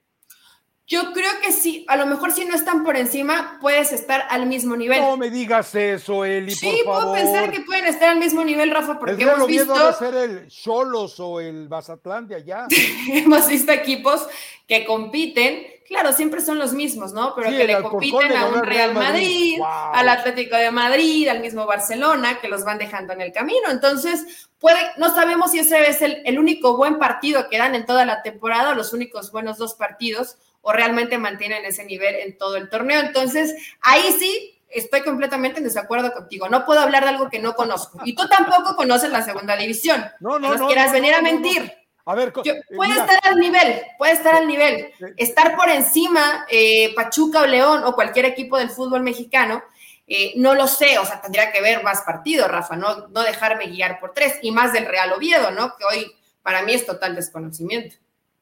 Yo 0.90 1.12
creo 1.12 1.30
que 1.40 1.52
sí, 1.52 1.84
a 1.86 1.94
lo 1.94 2.04
mejor 2.04 2.32
si 2.32 2.44
no 2.44 2.56
están 2.56 2.82
por 2.82 2.96
encima, 2.96 3.58
puedes 3.60 3.92
estar 3.92 4.26
al 4.28 4.46
mismo 4.46 4.74
nivel. 4.74 4.98
No 4.98 5.16
me 5.16 5.30
digas 5.30 5.72
eso, 5.76 6.24
Eli, 6.24 6.52
sí, 6.52 6.66
por 6.84 6.96
favor. 6.96 7.02
puedo 7.02 7.14
pensar 7.14 7.52
que 7.52 7.60
pueden 7.60 7.86
estar 7.86 8.08
al 8.08 8.18
mismo 8.18 8.42
nivel, 8.42 8.72
Rafa, 8.72 8.98
porque 8.98 9.22
hemos 9.22 9.46
visto... 9.46 9.72
debe 9.72 9.92
ser 9.92 10.14
el 10.16 10.48
Cholos 10.48 11.20
o 11.20 11.38
el 11.38 11.68
de 11.68 12.34
allá. 12.34 12.66
hemos 13.12 13.46
visto 13.46 13.70
equipos 13.70 14.26
que 14.66 14.84
compiten, 14.84 15.64
claro, 15.86 16.12
siempre 16.12 16.40
son 16.40 16.58
los 16.58 16.72
mismos, 16.72 17.12
¿no? 17.12 17.36
Pero 17.36 17.50
que 17.50 17.68
le 17.68 17.82
compiten 17.82 18.32
a 18.32 18.46
un 18.46 18.64
Real 18.64 18.92
Madrid, 18.92 19.60
al 19.64 20.08
Atlético 20.08 20.56
de 20.56 20.72
Madrid, 20.72 21.28
al 21.28 21.38
mismo 21.38 21.66
Barcelona, 21.66 22.40
que 22.40 22.48
los 22.48 22.64
van 22.64 22.78
dejando 22.78 23.12
en 23.12 23.20
el 23.20 23.30
camino. 23.30 23.70
Entonces, 23.70 24.48
puede, 24.58 24.80
no 24.96 25.14
sabemos 25.14 25.52
si 25.52 25.60
ese 25.60 25.88
es 25.88 26.02
el, 26.02 26.20
el 26.24 26.36
único 26.36 26.76
buen 26.76 26.98
partido 26.98 27.48
que 27.48 27.58
dan 27.58 27.76
en 27.76 27.86
toda 27.86 28.04
la 28.04 28.22
temporada, 28.22 28.74
los 28.74 28.92
únicos 28.92 29.30
buenos 29.30 29.56
dos 29.56 29.74
partidos 29.74 30.36
o 30.62 30.72
realmente 30.72 31.18
mantienen 31.18 31.64
ese 31.64 31.84
nivel 31.84 32.16
en 32.16 32.36
todo 32.36 32.56
el 32.56 32.68
torneo. 32.68 33.00
Entonces, 33.00 33.54
ahí 33.80 34.12
sí 34.18 34.60
estoy 34.68 35.02
completamente 35.02 35.58
en 35.58 35.64
desacuerdo 35.64 36.12
contigo. 36.12 36.48
No 36.48 36.64
puedo 36.64 36.80
hablar 36.80 37.04
de 37.04 37.10
algo 37.10 37.28
que 37.28 37.38
no 37.38 37.54
conozco. 37.54 38.00
Y 38.04 38.14
tú 38.14 38.28
tampoco 38.28 38.76
conoces 38.76 39.10
la 39.10 39.22
segunda 39.22 39.56
división. 39.56 40.04
No, 40.20 40.38
no, 40.38 40.54
no. 40.54 40.66
quieras 40.66 40.92
venir 40.92 41.14
a 41.14 41.22
mentir. 41.22 41.72
A 42.04 42.14
ver, 42.14 42.32
eh, 42.44 42.62
puede 42.74 42.92
estar 42.92 43.18
al 43.22 43.36
nivel, 43.36 43.82
puede 43.98 44.12
estar 44.12 44.34
al 44.34 44.46
nivel. 44.46 44.92
Estar 45.16 45.56
por 45.56 45.68
encima, 45.68 46.46
eh, 46.50 46.92
Pachuca 46.94 47.42
o 47.42 47.46
León 47.46 47.82
o 47.84 47.94
cualquier 47.94 48.24
equipo 48.24 48.58
del 48.58 48.70
fútbol 48.70 49.02
mexicano, 49.02 49.62
eh, 50.06 50.32
no 50.36 50.54
lo 50.54 50.66
sé, 50.66 50.98
o 50.98 51.04
sea, 51.04 51.20
tendría 51.20 51.52
que 51.52 51.60
ver 51.60 51.84
más 51.84 52.02
partidos, 52.02 52.50
Rafa, 52.50 52.74
no, 52.74 53.08
no 53.08 53.22
dejarme 53.22 53.66
guiar 53.66 54.00
por 54.00 54.12
tres, 54.12 54.38
y 54.42 54.50
más 54.50 54.72
del 54.72 54.86
Real 54.86 55.12
Oviedo, 55.12 55.52
¿no? 55.52 55.76
Que 55.76 55.84
hoy 55.84 56.12
para 56.42 56.62
mí 56.62 56.72
es 56.72 56.84
total 56.84 57.14
desconocimiento. 57.14 57.96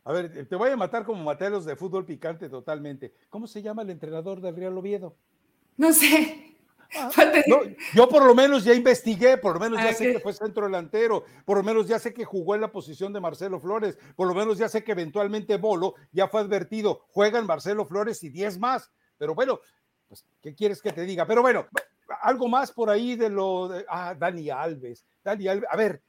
A 0.08 0.12
ver, 0.12 0.48
te 0.48 0.56
voy 0.56 0.70
a 0.70 0.76
matar 0.76 1.04
como 1.04 1.22
materos 1.22 1.66
de 1.66 1.76
fútbol 1.76 2.06
picante 2.06 2.48
totalmente. 2.48 3.12
¿Cómo 3.28 3.46
se 3.46 3.60
llama 3.60 3.82
el 3.82 3.90
entrenador 3.90 4.40
del 4.40 4.56
Real 4.56 4.78
Oviedo? 4.78 5.14
No 5.76 5.92
sé. 5.92 6.56
Ah, 6.96 7.10
yo 7.94 8.08
por 8.08 8.24
lo 8.24 8.34
menos 8.34 8.64
ya 8.64 8.72
investigué, 8.72 9.36
por 9.36 9.52
lo 9.52 9.60
menos 9.60 9.78
ya 9.82 9.92
sé 9.92 10.14
que 10.14 10.20
fue 10.20 10.32
centro 10.32 10.64
delantero, 10.64 11.26
por 11.44 11.58
lo 11.58 11.62
menos 11.62 11.86
ya 11.86 11.98
sé 11.98 12.14
que 12.14 12.24
jugó 12.24 12.54
en 12.54 12.62
la 12.62 12.72
posición 12.72 13.12
de 13.12 13.20
Marcelo 13.20 13.60
Flores, 13.60 13.98
por 14.16 14.26
lo 14.26 14.34
menos 14.34 14.56
ya 14.56 14.70
sé 14.70 14.82
que 14.82 14.92
eventualmente 14.92 15.58
Bolo 15.58 15.94
ya 16.10 16.26
fue 16.26 16.40
advertido, 16.40 17.04
juegan 17.10 17.44
Marcelo 17.44 17.84
Flores 17.84 18.24
y 18.24 18.30
10 18.30 18.58
más. 18.58 18.90
Pero 19.18 19.34
bueno, 19.34 19.60
pues, 20.08 20.24
¿qué 20.40 20.54
quieres 20.54 20.80
que 20.80 20.90
te 20.90 21.02
diga? 21.02 21.26
Pero 21.26 21.42
bueno, 21.42 21.66
algo 22.22 22.48
más 22.48 22.72
por 22.72 22.88
ahí 22.88 23.14
de 23.14 23.28
lo 23.28 23.68
de, 23.68 23.84
ah, 23.90 24.14
Dani 24.18 24.48
Alves. 24.48 25.04
Dani 25.22 25.48
Alves, 25.48 25.68
a 25.70 25.76
ver, 25.76 26.02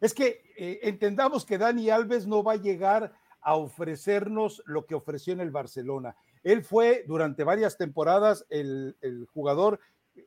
es 0.00 0.14
que 0.14 0.42
eh, 0.56 0.80
entendamos 0.82 1.44
que 1.44 1.58
Dani 1.58 1.90
Alves 1.90 2.26
no 2.26 2.42
va 2.42 2.52
a 2.52 2.56
llegar 2.56 3.12
a 3.42 3.56
ofrecernos 3.56 4.62
lo 4.66 4.86
que 4.86 4.94
ofreció 4.94 5.32
en 5.32 5.40
el 5.40 5.50
Barcelona. 5.50 6.16
Él 6.42 6.62
fue 6.62 7.04
durante 7.06 7.44
varias 7.44 7.76
temporadas 7.76 8.46
el, 8.48 8.96
jugador 9.32 9.80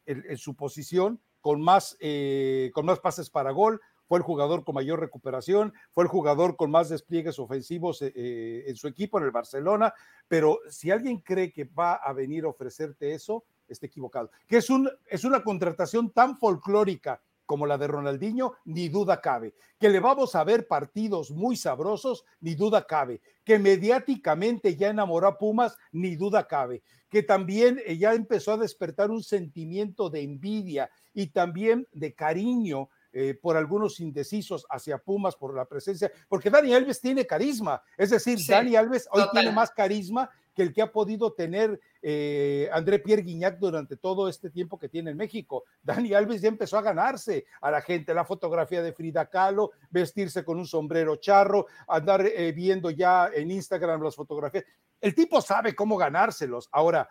en, 0.05 0.37
su 0.37 0.55
posición 0.55 1.19
con 1.41 1.61
más, 1.61 1.97
eh, 1.99 2.71
con 2.73 2.85
más 2.85 2.99
pases 2.99 3.29
para 3.29 3.51
gol, 3.51 3.81
fue 4.07 4.17
el 4.17 4.23
jugador 4.23 4.63
con 4.63 4.75
mayor 4.75 4.99
recuperación, 4.99 5.73
fue 5.91 6.03
el 6.03 6.09
jugador 6.09 6.55
con 6.55 6.69
más 6.71 6.89
despliegues 6.89 7.39
ofensivos 7.39 8.01
eh, 8.01 8.63
en 8.67 8.75
su 8.75 8.87
equipo 8.87 9.17
en 9.17 9.25
el 9.25 9.31
Barcelona, 9.31 9.93
pero 10.27 10.59
si 10.69 10.91
alguien 10.91 11.17
cree 11.19 11.51
que 11.51 11.65
va 11.65 11.95
a 11.95 12.13
venir 12.13 12.45
a 12.45 12.49
ofrecerte 12.49 13.13
eso, 13.13 13.43
está 13.67 13.85
equivocado. 13.85 14.29
Que 14.47 14.57
es, 14.57 14.67
es 15.07 15.23
una 15.23 15.43
contratación 15.43 16.11
tan 16.11 16.37
folclórica 16.37 17.21
como 17.45 17.65
la 17.65 17.77
de 17.77 17.87
Ronaldinho, 17.87 18.53
ni 18.65 18.89
duda 18.89 19.21
cabe. 19.21 19.53
Que 19.79 19.89
le 19.89 19.99
vamos 19.99 20.35
a 20.35 20.43
ver 20.43 20.67
partidos 20.67 21.31
muy 21.31 21.55
sabrosos, 21.55 22.25
ni 22.39 22.55
duda 22.55 22.85
cabe. 22.85 23.21
Que 23.43 23.59
mediáticamente 23.59 24.75
ya 24.75 24.89
enamoró 24.89 25.27
a 25.27 25.37
Pumas, 25.37 25.77
ni 25.91 26.15
duda 26.15 26.47
cabe. 26.47 26.83
Que 27.09 27.23
también 27.23 27.79
eh, 27.85 27.97
ya 27.97 28.13
empezó 28.13 28.53
a 28.53 28.57
despertar 28.57 29.11
un 29.11 29.23
sentimiento 29.23 30.09
de 30.09 30.21
envidia 30.21 30.89
y 31.13 31.27
también 31.27 31.87
de 31.91 32.13
cariño 32.13 32.89
eh, 33.15 33.37
por 33.39 33.55
algunos 33.55 33.99
indecisos 33.99 34.65
hacia 34.71 34.97
Pumas 34.97 35.35
por 35.35 35.55
la 35.55 35.65
presencia, 35.65 36.11
porque 36.27 36.49
Dani 36.49 36.73
Alves 36.73 36.99
tiene 36.99 37.27
carisma, 37.27 37.79
es 37.95 38.09
decir, 38.09 38.39
Dani 38.47 38.75
Alves 38.75 39.07
hoy 39.11 39.21
tiene 39.31 39.51
más 39.51 39.69
carisma 39.69 40.31
que 40.53 40.61
el 40.61 40.73
que 40.73 40.81
ha 40.81 40.91
podido 40.91 41.33
tener 41.33 41.79
eh, 42.01 42.69
André 42.71 42.99
Pierre 42.99 43.23
Guignac 43.23 43.57
durante 43.57 43.97
todo 43.97 44.27
este 44.27 44.49
tiempo 44.49 44.77
que 44.77 44.89
tiene 44.89 45.11
en 45.11 45.17
México. 45.17 45.63
Dani 45.81 46.13
Alves 46.13 46.41
ya 46.41 46.49
empezó 46.49 46.77
a 46.77 46.81
ganarse 46.81 47.45
a 47.61 47.71
la 47.71 47.81
gente 47.81 48.13
la 48.13 48.25
fotografía 48.25 48.81
de 48.81 48.93
Frida 48.93 49.29
Kahlo, 49.29 49.71
vestirse 49.89 50.43
con 50.43 50.57
un 50.57 50.67
sombrero 50.67 51.15
charro, 51.17 51.67
andar 51.87 52.25
eh, 52.25 52.51
viendo 52.51 52.89
ya 52.89 53.29
en 53.33 53.51
Instagram 53.51 54.01
las 54.01 54.15
fotografías. 54.15 54.65
El 55.01 55.15
tipo 55.15 55.41
sabe 55.41 55.75
cómo 55.75 55.97
ganárselos. 55.97 56.69
Ahora, 56.71 57.09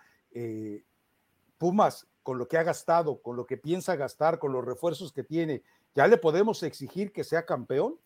Pumas, 1.59 2.07
con 2.23 2.39
lo 2.39 2.49
que 2.49 2.57
ha 2.57 2.63
gastado, 2.63 3.21
con 3.21 3.37
lo 3.37 3.45
que 3.45 3.59
piensa 3.59 3.97
gastar, 3.97 4.39
con 4.39 4.51
los 4.53 4.65
refuerzos 4.65 5.13
que 5.13 5.23
tiene, 5.25 5.63
¿Ya 5.95 6.07
le 6.07 6.17
podemos 6.17 6.63
exigir 6.63 7.13
que 7.13 7.25
sea 7.25 7.45
campeón? 7.45 7.99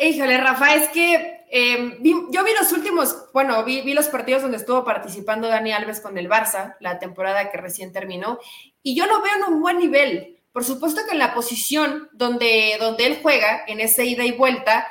Híjole, 0.00 0.38
Rafa, 0.38 0.74
es 0.74 0.88
que 0.88 1.44
eh, 1.50 1.98
yo 2.00 2.44
vi 2.44 2.50
los 2.58 2.72
últimos, 2.72 3.30
bueno, 3.34 3.62
vi, 3.64 3.92
los 3.92 4.08
partidos 4.08 4.42
donde 4.42 4.56
estuvo 4.56 4.84
participando 4.84 5.48
Dani 5.48 5.72
Alves 5.72 6.00
con 6.00 6.16
el 6.16 6.28
Barça, 6.28 6.76
la 6.80 6.98
temporada 6.98 7.50
que 7.50 7.58
recién 7.58 7.92
terminó, 7.92 8.38
y 8.82 8.94
yo 8.94 9.06
lo 9.06 9.20
veo 9.20 9.34
en 9.36 9.52
un 9.52 9.60
buen 9.60 9.78
nivel. 9.78 10.38
Por 10.52 10.64
supuesto 10.64 11.02
que 11.04 11.12
en 11.12 11.18
la 11.18 11.34
posición 11.34 12.08
donde, 12.12 12.76
donde 12.80 13.06
él 13.06 13.18
juega, 13.22 13.64
en 13.66 13.80
ese 13.80 14.06
ida 14.06 14.24
y 14.24 14.32
vuelta, 14.32 14.86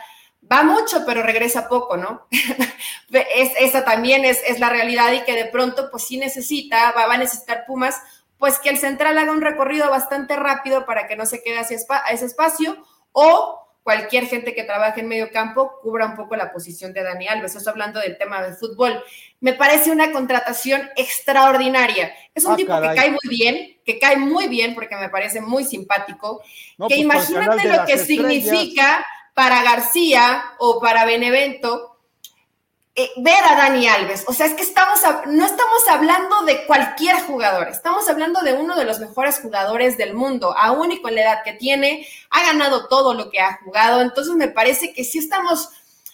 va 0.52 0.64
mucho, 0.64 1.04
pero 1.06 1.24
regresa 1.24 1.68
poco, 1.68 1.98
¿no? 1.98 2.28
es, 3.12 3.52
esa 3.60 3.84
también 3.84 4.24
es, 4.24 4.40
es, 4.46 4.60
la 4.60 4.70
realidad 4.70 5.14
y 5.14 5.22
que 5.22 5.36
de 5.36 5.46
pronto, 5.46 5.90
pues 5.90 6.04
sí 6.04 6.18
necesita, 6.18 6.92
va, 6.92 7.08
va, 7.08 7.16
a 7.16 7.18
necesitar 7.18 7.66
Pumas, 7.66 8.00
pues 8.38 8.60
que 8.60 8.70
el 8.70 8.78
central 8.78 9.18
haga 9.18 9.32
un 9.32 9.42
recorrido 9.42 9.90
bastante 9.90 10.36
rápido 10.36 10.86
para 10.86 11.08
que 11.08 11.16
no 11.16 11.26
se 11.26 11.42
quede 11.42 11.58
a 11.58 11.62
ese 11.62 12.26
espacio 12.26 12.78
o 13.14 13.61
cualquier 13.84 14.28
gente 14.28 14.54
que 14.54 14.64
trabaje 14.64 15.02
en 15.02 15.08
medio 15.08 15.32
campo 15.32 15.80
cubra 15.82 16.06
un 16.06 16.16
poco 16.16 16.36
la 16.36 16.52
posición 16.52 16.94
de 16.94 17.04
Dani 17.04 17.28
Alves. 17.28 17.56
Estoy 17.56 17.72
hablando 17.72 18.00
del 18.00 18.18
tema 18.18 18.42
del 18.42 18.56
fútbol. 18.56 19.04
Me 19.40 19.54
parece 19.54 19.92
una 19.92 20.12
contratación 20.12 20.90
extraordinaria. 20.96 22.14
Es 22.36 22.46
un 22.46 22.54
ah, 22.54 22.56
tipo 22.56 22.80
que 22.80 22.96
cae 22.96 23.10
muy 23.10 23.30
bien, 23.30 23.80
que 23.84 24.00
cae 24.00 24.18
muy 24.18 24.48
bien 24.48 24.76
porque 24.76 24.96
me 24.96 25.10
parece 25.10 25.42
muy 25.42 25.64
simpático. 25.64 26.42
que 26.42 26.76
pues, 26.78 26.98
imagínate 26.98 27.68
lo 27.68 27.86
que 27.86 27.98
significa 27.98 29.06
para 29.34 29.64
García 29.64 30.44
o 30.60 30.80
para 30.80 31.06
Benevento 31.06 31.91
eh, 32.94 33.10
ver 33.18 33.44
a 33.46 33.56
Dani 33.56 33.88
Alves. 33.88 34.26
O 34.28 34.34
sea, 34.34 34.46
es 34.48 34.54
que 34.54 34.64
estamos, 34.64 35.00
no 35.28 35.46
estamos 35.46 35.88
hablando 35.90 36.42
de 36.44 36.66
cualquier 36.66 37.16
jugador, 37.22 37.70
estamos 37.70 38.10
hablando 38.10 38.42
de 38.42 38.54
uno 38.54 38.76
de 38.76 38.84
los 38.84 39.00
mejores 39.00 39.40
jugadores 39.40 39.98
del 39.98 40.14
mundo, 40.14 40.54
aún 40.58 40.92
y 40.92 41.02
con 41.02 41.16
la 41.16 41.22
edad 41.22 41.44
que 41.44 41.54
tiene, 41.54 42.06
ha 42.30 42.46
ganado 42.46 42.90
todo 42.90 43.14
lo 43.14 43.30
que 43.30 43.40
ha 43.40 43.60
jugado. 43.64 44.02
Entonces 44.02 44.36
me 44.36 44.50
parece 44.50 44.94
que 44.94 45.06
sí 45.06 45.20
estamos 45.20 45.70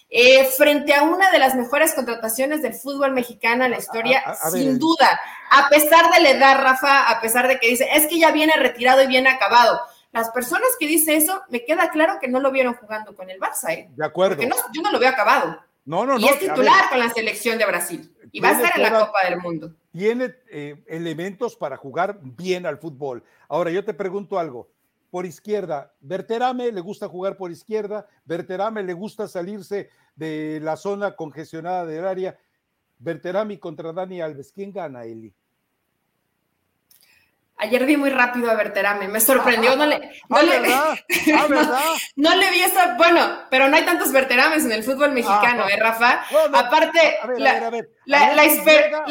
eh, 0.10 0.46
frente 0.46 0.94
a 0.94 1.02
una 1.02 1.32
de 1.32 1.40
las 1.40 1.56
mejores 1.56 1.96
contrataciones 1.96 2.62
del 2.62 2.76
fútbol 2.76 3.12
mexicano 3.12 3.66
en 3.66 3.72
la 3.72 3.80
historia, 3.80 4.24
sin 4.52 4.78
duda. 4.78 5.20
A 5.50 5.70
pesar 5.70 6.14
de 6.14 6.22
la 6.22 6.30
edad, 6.30 6.62
Rafa, 6.62 7.10
a 7.10 7.20
pesar 7.22 7.48
de 7.48 7.60
que 7.60 7.70
dice, 7.70 7.90
es 7.92 8.06
que 8.06 8.20
ya 8.20 8.32
viene 8.32 8.54
retirado 8.56 9.02
y 9.02 9.08
viene 9.08 9.30
acabado. 9.30 9.82
Las 10.12 10.30
personas 10.30 10.70
que 10.80 10.88
dicen 10.88 11.16
eso, 11.16 11.42
me 11.50 11.66
queda 11.66 11.90
claro 11.90 12.20
que 12.22 12.28
no 12.28 12.40
lo 12.40 12.52
vieron 12.52 12.76
jugando 12.76 13.16
con 13.16 13.30
el 13.30 13.40
Barça. 13.40 13.72
¿eh? 13.72 13.90
De 13.96 14.06
acuerdo. 14.06 14.42
yo 14.42 14.82
no 14.82 14.92
lo 14.92 15.00
veo 15.00 15.10
acabado. 15.10 15.60
No, 15.88 16.06
no, 16.06 16.20
y 16.20 16.26
es 16.26 16.38
titular 16.38 16.90
con 16.90 17.00
la 17.00 17.10
selección 17.10 17.58
de 17.58 17.66
Brasil. 17.66 18.14
Y 18.34 18.42
va 18.42 18.50
a 18.50 18.52
estar 18.52 18.74
en 18.76 18.84
la 18.84 19.06
Copa 19.06 19.20
del 19.24 19.40
Mundo. 19.40 19.74
Tiene 19.94 20.36
eh, 20.50 20.84
elementos 20.86 21.56
para 21.56 21.78
jugar 21.78 22.20
bien 22.22 22.66
al 22.66 22.78
fútbol. 22.78 23.24
Ahora, 23.48 23.72
yo 23.72 23.86
te 23.86 23.94
pregunto 23.94 24.38
algo. 24.38 24.70
Por 25.10 25.26
izquierda, 25.26 25.94
Berterame 26.02 26.74
le 26.74 26.82
gusta 26.82 27.08
jugar 27.08 27.38
por 27.38 27.52
izquierda, 27.52 28.06
Berterame 28.26 28.84
le 28.84 28.92
gusta 28.92 29.30
salirse 29.30 29.90
de 30.14 30.60
la 30.62 30.76
zona 30.76 31.16
congestionada 31.16 31.86
del 31.86 32.06
área. 32.06 32.38
Berterame 33.00 33.58
contra 33.58 33.94
Dani 33.94 34.20
Alves, 34.20 34.52
¿quién 34.52 34.74
gana, 34.74 35.06
Eli? 35.06 35.34
Ayer 37.60 37.86
vi 37.86 37.98
muy 37.98 38.12
rápido 38.12 38.52
a 38.52 38.54
Berterame, 38.54 39.08
me 39.08 39.20
sorprendió, 39.20 39.76
no 39.76 39.88
le, 39.88 39.98
no, 40.30 40.38
ah, 40.38 40.44
le, 40.44 40.60
¿verdad? 40.60 41.00
Ah, 41.36 41.46
¿verdad? 41.50 41.80
no, 42.16 42.36
le 42.36 42.52
vi 42.52 42.62
esa, 42.62 42.96
bueno, 42.98 43.28
pero 43.50 43.68
no 43.68 43.76
hay 43.76 43.84
tantos 43.84 44.12
Berterames 44.12 44.64
en 44.64 44.74
el 44.74 44.84
fútbol 44.84 45.12
mexicano, 45.12 45.64
ah, 45.66 45.72
¿eh, 45.72 45.78
Rafa? 45.80 46.24
Aparte, 46.54 47.18
la, 48.06 48.46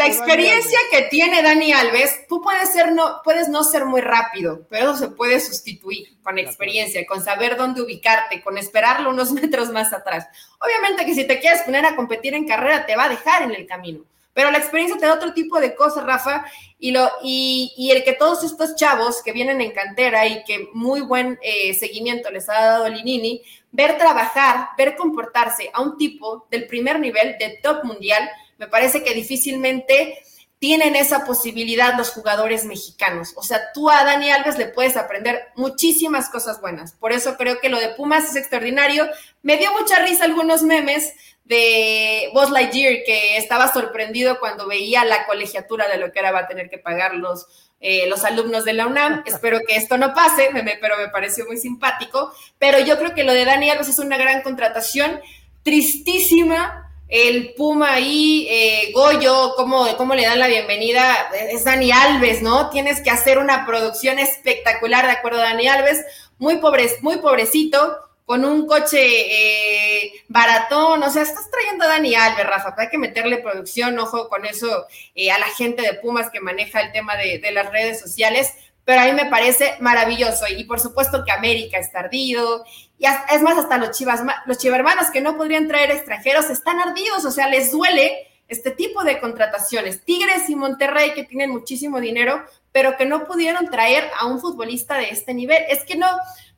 experiencia 0.06 0.78
que 0.92 1.02
tiene 1.10 1.42
Dani 1.42 1.72
Alves, 1.72 2.28
tú 2.28 2.40
puedes 2.40 2.72
ser 2.72 2.92
no, 2.92 3.20
puedes 3.24 3.48
no 3.48 3.64
ser 3.64 3.84
muy 3.84 4.00
rápido, 4.00 4.64
pero 4.70 4.92
eso 4.92 4.96
se 4.96 5.08
puede 5.08 5.40
sustituir 5.40 6.16
con 6.22 6.38
experiencia, 6.38 7.04
con 7.04 7.24
saber 7.24 7.56
dónde 7.56 7.82
ubicarte, 7.82 8.42
con 8.42 8.58
esperarlo 8.58 9.10
unos 9.10 9.32
metros 9.40 9.70
más 9.70 9.92
atrás. 9.92 10.28
Obviamente 10.60 11.04
que 11.04 11.14
si 11.14 11.26
te 11.26 11.40
quieres 11.40 11.62
poner 11.62 11.84
a 11.84 11.96
competir 11.96 12.32
en 12.34 12.46
carrera, 12.46 12.86
te 12.86 12.94
va 12.94 13.06
a 13.06 13.08
dejar 13.08 13.42
en 13.42 13.56
el 13.56 13.66
camino 13.66 14.04
pero 14.36 14.50
la 14.50 14.58
experiencia 14.58 14.98
te 14.98 15.06
da 15.06 15.14
otro 15.14 15.32
tipo 15.32 15.58
de 15.58 15.74
cosas, 15.74 16.04
Rafa, 16.04 16.44
y, 16.78 16.90
lo, 16.90 17.10
y, 17.22 17.90
el 17.90 18.04
que 18.04 18.12
todos 18.12 18.44
estos 18.44 18.76
chavos 18.76 19.22
que 19.22 19.32
vienen 19.32 19.62
en 19.62 19.72
cantera 19.72 20.26
y 20.26 20.44
que 20.44 20.68
muy 20.74 21.00
buen 21.00 21.38
eh, 21.40 21.72
seguimiento 21.72 22.30
les 22.30 22.46
ha 22.50 22.52
dado 22.52 22.86
Linini, 22.90 23.40
ver 23.72 23.96
trabajar, 23.96 24.68
ver 24.76 24.94
comportarse 24.94 25.70
a 25.72 25.80
un 25.80 25.96
tipo 25.96 26.46
del 26.50 26.66
primer 26.66 27.00
nivel, 27.00 27.36
de 27.38 27.58
top 27.62 27.84
mundial, 27.84 28.28
me 28.58 28.68
parece 28.68 29.02
que 29.02 29.14
difícilmente 29.14 30.18
tienen 30.58 30.96
esa 30.96 31.24
posibilidad 31.24 31.96
los 31.96 32.10
jugadores 32.10 32.66
mexicanos. 32.66 33.32
O 33.36 33.42
sea, 33.42 33.72
tú 33.72 33.88
a 33.88 34.04
Dani 34.04 34.30
Alves 34.30 34.58
le 34.58 34.66
puedes 34.66 34.98
aprender 34.98 35.48
muchísimas 35.56 36.28
cosas 36.28 36.60
buenas. 36.60 36.92
Por 36.92 37.12
eso 37.12 37.38
creo 37.38 37.58
que 37.58 37.70
lo 37.70 37.80
de 37.80 37.94
Pumas 37.94 38.28
es 38.28 38.36
extraordinario. 38.36 39.08
Me 39.42 39.56
dio 39.56 39.72
mucha 39.72 39.98
risa 40.00 40.24
algunos 40.24 40.62
memes 40.62 41.14
de 41.46 42.30
Buzz 42.34 42.50
Lightyear, 42.50 43.04
que 43.04 43.36
estaba 43.36 43.72
sorprendido 43.72 44.38
cuando 44.40 44.66
veía 44.66 45.04
la 45.04 45.26
colegiatura 45.26 45.88
de 45.88 45.98
lo 45.98 46.10
que 46.10 46.18
ahora 46.18 46.32
va 46.32 46.38
a 46.40 46.48
tener 46.48 46.68
que 46.68 46.78
pagar 46.78 47.14
los, 47.14 47.46
eh, 47.80 48.06
los 48.08 48.24
alumnos 48.24 48.64
de 48.64 48.72
la 48.72 48.86
UNAM. 48.86 49.22
Espero 49.26 49.60
que 49.66 49.76
esto 49.76 49.96
no 49.96 50.12
pase, 50.12 50.50
pero 50.80 50.96
me 50.96 51.08
pareció 51.08 51.46
muy 51.46 51.56
simpático. 51.56 52.32
Pero 52.58 52.80
yo 52.80 52.98
creo 52.98 53.14
que 53.14 53.24
lo 53.24 53.32
de 53.32 53.44
Dani 53.44 53.70
Alves 53.70 53.88
es 53.88 53.98
una 53.98 54.18
gran 54.18 54.42
contratación, 54.42 55.20
tristísima. 55.62 56.82
El 57.08 57.54
Puma 57.54 57.92
ahí, 57.92 58.48
eh, 58.50 58.90
Goyo, 58.92 59.54
¿cómo, 59.54 59.86
¿cómo 59.96 60.16
le 60.16 60.26
dan 60.26 60.40
la 60.40 60.48
bienvenida? 60.48 61.30
Es 61.48 61.62
Dani 61.62 61.92
Alves, 61.92 62.42
¿no? 62.42 62.70
Tienes 62.70 63.00
que 63.00 63.10
hacer 63.10 63.38
una 63.38 63.64
producción 63.64 64.18
espectacular, 64.18 65.06
de 65.06 65.12
acuerdo 65.12 65.38
a 65.38 65.44
Dani 65.44 65.68
Alves. 65.68 66.04
Muy, 66.38 66.56
pobre, 66.56 66.90
muy 67.02 67.18
pobrecito 67.18 68.05
con 68.26 68.44
un 68.44 68.66
coche 68.66 68.98
eh, 68.98 70.12
baratón, 70.26 71.00
o 71.00 71.10
sea, 71.10 71.22
estás 71.22 71.48
trayendo 71.48 71.84
a 71.84 71.88
Dani 71.88 72.16
Alves, 72.16 72.44
Rafa, 72.44 72.74
hay 72.76 72.88
que 72.88 72.98
meterle 72.98 73.38
producción, 73.38 73.96
ojo 74.00 74.28
con 74.28 74.44
eso 74.44 74.86
eh, 75.14 75.30
a 75.30 75.38
la 75.38 75.46
gente 75.46 75.82
de 75.82 75.94
Pumas 75.94 76.28
que 76.30 76.40
maneja 76.40 76.80
el 76.80 76.90
tema 76.90 77.16
de, 77.16 77.40
las 77.52 77.70
redes 77.70 78.00
sociales, 78.00 78.52
pero 78.84 79.00
a 79.00 79.04
mí 79.04 79.12
me 79.12 79.26
parece 79.26 79.76
maravilloso 79.78 80.44
y 80.48 80.64
por 80.64 80.80
supuesto 80.80 81.24
que 81.24 81.30
América 81.30 81.78
está 81.78 82.00
ardido 82.00 82.64
y 82.98 83.06
es 83.06 83.42
más, 83.42 83.58
hasta 83.58 83.78
los 83.78 83.96
chivas, 83.96 84.20
los 84.46 84.58
chivermanos 84.58 85.10
que 85.12 85.20
no 85.20 85.36
podrían 85.36 85.68
traer 85.68 85.92
extranjeros 85.92 86.50
están 86.50 86.80
ardidos, 86.80 87.24
o 87.24 87.30
sea, 87.30 87.48
les 87.48 87.70
duele 87.70 88.26
este 88.48 88.70
tipo 88.70 89.04
de 89.04 89.20
contrataciones. 89.20 90.04
Tigres 90.04 90.48
y 90.48 90.56
Monterrey 90.56 91.12
que 91.14 91.24
tienen 91.24 91.50
muchísimo 91.50 92.00
dinero, 92.00 92.44
pero 92.72 92.96
que 92.96 93.04
no 93.04 93.26
pudieron 93.26 93.70
traer 93.70 94.08
a 94.18 94.26
un 94.26 94.40
futbolista 94.40 94.96
de 94.96 95.08
este 95.10 95.34
nivel. 95.34 95.64
Es 95.68 95.84
que 95.84 95.96
no, 95.96 96.06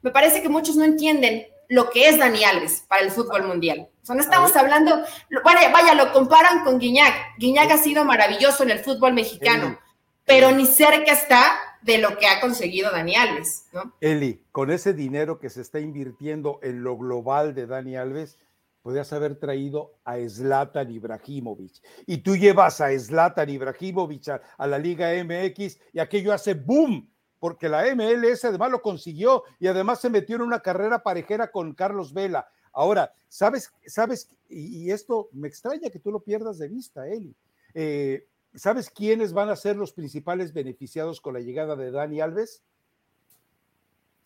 me 0.03 0.11
parece 0.11 0.43
que 0.43 0.49
muchos 0.49 0.77
no 0.77 0.85
entienden 0.85 1.47
lo 1.69 1.91
que 1.91 2.09
es 2.09 2.19
Dani 2.19 2.43
Alves 2.45 2.85
para 2.89 3.03
el 3.03 3.11
fútbol 3.11 3.47
mundial. 3.47 3.89
O 4.03 4.07
sea, 4.07 4.15
no 4.15 4.23
estamos 4.23 4.57
hablando, 4.57 5.03
vaya, 5.45 5.71
vaya, 5.71 5.95
lo 5.95 6.13
comparan 6.13 6.65
con 6.65 6.79
Guiñac. 6.79 7.39
Guiñac 7.39 7.71
ha 7.71 7.79
sido 7.79 8.05
maravilloso 8.05 8.63
en 8.63 8.71
el 8.71 8.79
fútbol 8.79 9.13
mexicano, 9.13 9.79
pero 10.25 10.51
ni 10.51 10.67
cerca 10.67 11.13
está 11.13 11.45
de 11.83 11.99
lo 11.99 12.17
que 12.17 12.27
ha 12.27 12.41
conseguido 12.41 12.91
Dani 12.91 13.15
Alves, 13.15 13.67
¿no? 13.73 13.95
Eli, 14.01 14.43
con 14.51 14.71
ese 14.71 14.95
dinero 14.95 15.39
que 15.39 15.51
se 15.51 15.61
está 15.61 15.79
invirtiendo 15.79 16.59
en 16.63 16.83
lo 16.83 16.97
global 16.97 17.55
de 17.55 17.67
Dani 17.67 17.97
Alves, 17.97 18.39
podrías 18.83 19.13
haber 19.13 19.39
traído 19.39 20.01
a 20.05 20.17
Zlatan 20.27 20.91
Ibrahimovic. 20.91 21.83
Y 22.07 22.19
tú 22.19 22.37
llevas 22.37 22.81
a 22.81 22.99
Zlatan 22.99 23.51
Ibrahimovic 23.51 24.29
a, 24.29 24.41
a 24.57 24.67
la 24.67 24.79
Liga 24.79 25.11
MX 25.23 25.79
y 25.93 25.99
aquello 25.99 26.33
hace 26.33 26.55
boom 26.55 27.09
porque 27.39 27.69
la 27.69 27.85
MLS 27.95 28.45
además 28.45 28.71
lo 28.71 28.83
consiguió 28.83 29.45
y 29.59 29.67
además 29.67 30.01
se 30.01 30.11
metió 30.11 30.37
en 30.37 30.43
una 30.43 30.61
carrera 30.61 31.03
parejera 31.03 31.51
con 31.51 31.75
Carlos 31.75 32.13
Vela. 32.13 32.49
Ahora, 32.73 33.13
¿sabes? 33.29 33.73
¿Sabes? 33.87 34.31
Y, 34.49 34.91
esto 34.91 35.29
me 35.33 35.49
extraña 35.49 35.91
que 35.91 35.99
tú 35.99 36.11
lo 36.11 36.21
pierdas 36.21 36.59
de 36.59 36.69
vista, 36.69 37.09
Eli. 37.09 37.35
Eh, 37.75 38.27
¿Sabes 38.55 38.91
quiénes 38.91 39.33
van 39.33 39.51
a 39.51 39.57
ser 39.57 39.77
los 39.77 39.93
principales 39.93 40.53
beneficiados 40.53 41.21
con 41.21 41.35
la 41.35 41.41
llegada 41.41 41.77
de 41.77 41.91
Dani 41.91 42.21
Alves? 42.21 42.63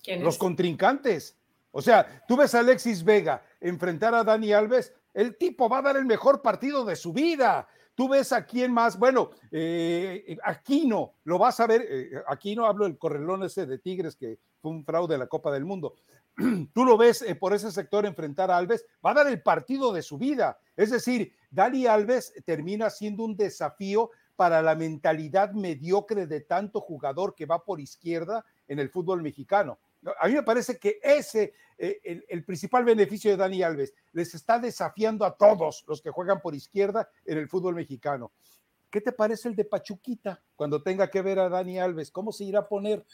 Los 0.06 0.38
contrincantes. 0.38 1.36
O 1.70 1.80
sea, 1.80 2.24
tú 2.28 2.36
ves 2.36 2.54
a 2.54 2.60
Alexis 2.60 3.04
Vega 3.04 3.42
enfrentar 3.60 4.14
a 4.14 4.24
Dani 4.24 4.52
Alves, 4.52 4.92
el 5.14 5.36
tipo 5.36 5.68
va 5.68 5.78
a 5.78 5.82
dar 5.82 5.96
el 5.96 6.06
mejor 6.06 6.42
partido 6.42 6.84
de 6.84 6.96
su 6.96 7.12
vida. 7.12 7.68
Tú 7.95 8.09
ves 8.09 8.32
a 8.32 8.47
quién 8.47 8.72
más, 8.72 8.99
bueno, 8.99 9.30
eh, 9.51 10.36
Aquino, 10.45 11.14
lo 11.24 11.38
vas 11.38 11.61
a 11.61 11.66
ver, 11.66 11.84
eh, 11.86 12.22
Aquino 12.26 12.64
hablo 12.64 12.84
del 12.84 12.97
correlón 12.97 13.43
ese 13.43 13.66
de 13.66 13.78
Tigres 13.78 14.16
que 14.16 14.38
fue 14.61 14.70
un 14.70 14.84
fraude 14.84 15.14
de 15.14 15.18
la 15.18 15.26
Copa 15.26 15.53
del 15.53 15.66
Mundo. 15.66 15.95
Tú 16.72 16.84
lo 16.84 16.97
ves 16.97 17.20
eh, 17.22 17.34
por 17.34 17.53
ese 17.53 17.70
sector 17.70 18.07
enfrentar 18.07 18.51
a 18.51 18.57
Alves, 18.57 18.86
va 19.05 19.11
a 19.11 19.14
dar 19.14 19.26
el 19.26 19.43
partido 19.43 19.93
de 19.93 20.03
su 20.03 20.16
vida. 20.16 20.59
Es 20.74 20.90
decir, 20.90 21.34
Dali 21.51 21.86
Alves 21.86 22.32
termina 22.47 22.88
siendo 22.88 23.24
un 23.24 23.36
desafío 23.36 24.11
para 24.36 24.62
la 24.62 24.74
mentalidad 24.74 25.53
mediocre 25.53 26.26
de 26.26 26.40
tanto 26.40 26.80
jugador 26.80 27.34
que 27.34 27.45
va 27.45 27.62
por 27.62 27.80
izquierda 27.80 28.45
en 28.68 28.78
el 28.78 28.88
fútbol 28.88 29.22
mexicano. 29.22 29.78
A 30.20 30.28
mí 30.28 30.34
me 30.34 30.42
parece 30.42 30.78
que 30.78 30.98
ese, 31.03 31.53
eh, 31.78 32.24
el, 32.28 32.44
principal 32.44 32.84
beneficio 32.84 33.30
de 33.30 33.36
Dani 33.36 33.62
Alves, 33.62 33.94
les 34.12 34.34
está 34.34 34.59
desafiando 34.59 35.24
a 35.24 35.36
todos 35.36 35.84
los 35.86 36.03
que 36.03 36.11
juegan 36.11 36.40
por 36.40 36.55
izquierda 36.55 37.09
en 37.24 37.38
el 37.38 37.48
fútbol 37.48 37.74
mexicano. 37.74 38.32
¿Qué 38.90 39.00
te 39.00 39.12
parece 39.12 39.48
el 39.48 39.57
de 39.57 39.64
Pachuquita 39.64 40.42
cuando 40.57 40.82
tenga 40.82 41.09
que 41.09 41.22
ver 41.22 41.38
a 41.38 41.48
Dani 41.48 41.78
Alves? 41.78 42.11
¿Cómo 42.11 42.32
se 42.32 42.44
irá 42.44 42.61
a 42.61 42.68
poner? 42.68 43.05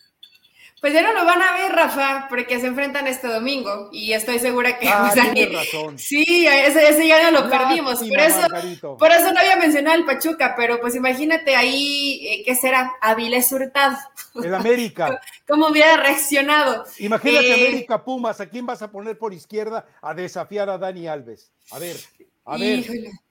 Pues 0.80 0.92
ya 0.92 1.02
no 1.02 1.12
lo 1.12 1.24
van 1.24 1.42
a 1.42 1.54
ver, 1.54 1.72
Rafa, 1.72 2.26
porque 2.28 2.60
se 2.60 2.68
enfrentan 2.68 3.08
este 3.08 3.26
domingo 3.26 3.88
y 3.90 4.12
estoy 4.12 4.38
segura 4.38 4.78
que 4.78 4.88
ah, 4.88 5.10
pues, 5.34 5.52
razón. 5.52 5.98
Sí, 5.98 6.46
ese, 6.46 6.88
ese, 6.88 7.08
ya 7.08 7.30
no 7.30 7.40
lo 7.40 7.50
perdimos. 7.50 7.98
Por 7.98 8.18
eso, 8.18 8.96
por 8.96 9.10
eso 9.10 9.32
no 9.32 9.40
había 9.40 9.56
mencionado 9.56 9.96
el 9.96 10.04
Pachuca, 10.04 10.54
pero 10.56 10.80
pues 10.80 10.94
imagínate 10.94 11.56
ahí, 11.56 12.20
eh, 12.24 12.42
¿qué 12.44 12.54
será? 12.54 12.92
Avilés 13.00 13.50
Hurtado. 13.50 13.96
En 14.36 14.54
América. 14.54 15.20
¿Cómo 15.48 15.66
hubiera 15.66 15.96
reaccionado? 15.96 16.84
Imagínate 16.98 17.48
eh, 17.48 17.54
América 17.54 18.04
Pumas, 18.04 18.40
¿a 18.40 18.48
quién 18.48 18.64
vas 18.64 18.80
a 18.80 18.92
poner 18.92 19.18
por 19.18 19.34
izquierda 19.34 19.84
a 20.00 20.14
desafiar 20.14 20.70
a 20.70 20.78
Dani 20.78 21.08
Alves? 21.08 21.50
A 21.72 21.80
ver, 21.80 21.96
a 22.44 22.56
ver. 22.56 22.84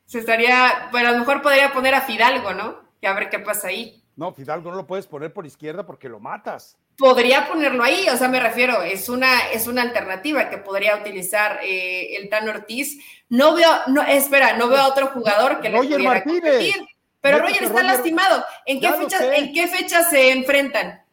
se 0.06 0.20
estaría, 0.20 0.90
bueno, 0.92 1.10
a 1.10 1.12
lo 1.14 1.20
mejor 1.20 1.42
podría 1.42 1.72
poner 1.72 1.96
a 1.96 2.02
Fidalgo, 2.02 2.54
¿no? 2.54 2.82
Y 3.00 3.06
a 3.06 3.14
ver 3.14 3.30
qué 3.30 3.40
pasa 3.40 3.70
ahí. 3.70 4.04
No, 4.18 4.34
Fidalgo 4.34 4.72
no 4.72 4.78
lo 4.78 4.88
puedes 4.88 5.08
poner 5.08 5.32
por 5.32 5.46
izquierda 5.46 5.86
porque 5.86 6.10
lo 6.10 6.20
matas 6.20 6.78
podría 6.98 7.48
ponerlo 7.48 7.84
ahí, 7.84 8.08
o 8.10 8.18
sea, 8.18 8.28
me 8.28 8.40
refiero, 8.40 8.82
es 8.82 9.08
una, 9.08 9.52
es 9.52 9.68
una 9.68 9.84
alternativa 9.84 10.50
que 10.50 10.58
podría 10.58 10.98
utilizar 10.98 11.60
eh, 11.64 12.16
el 12.18 12.28
Tan 12.30 12.50
Ortiz. 12.50 12.98
No 13.30 13.54
veo, 13.54 13.70
no, 13.88 14.02
espera, 14.02 14.58
no 14.58 14.68
veo 14.68 14.80
a 14.80 14.88
otro 14.88 15.08
jugador 15.08 15.62
que 15.62 15.70
Roger 15.70 15.90
le 15.92 15.96
pudiera 15.96 16.14
Martínez. 16.14 16.76
Pero 17.22 17.40
Roger 17.40 17.64
está 17.64 17.84
lastimado. 17.84 18.44
¿En 18.66 18.80
qué, 18.80 18.92
fecha, 18.94 19.36
¿En 19.36 19.54
qué 19.54 19.68
fecha 19.68 20.04
se 20.04 20.32
enfrentan? 20.32 21.04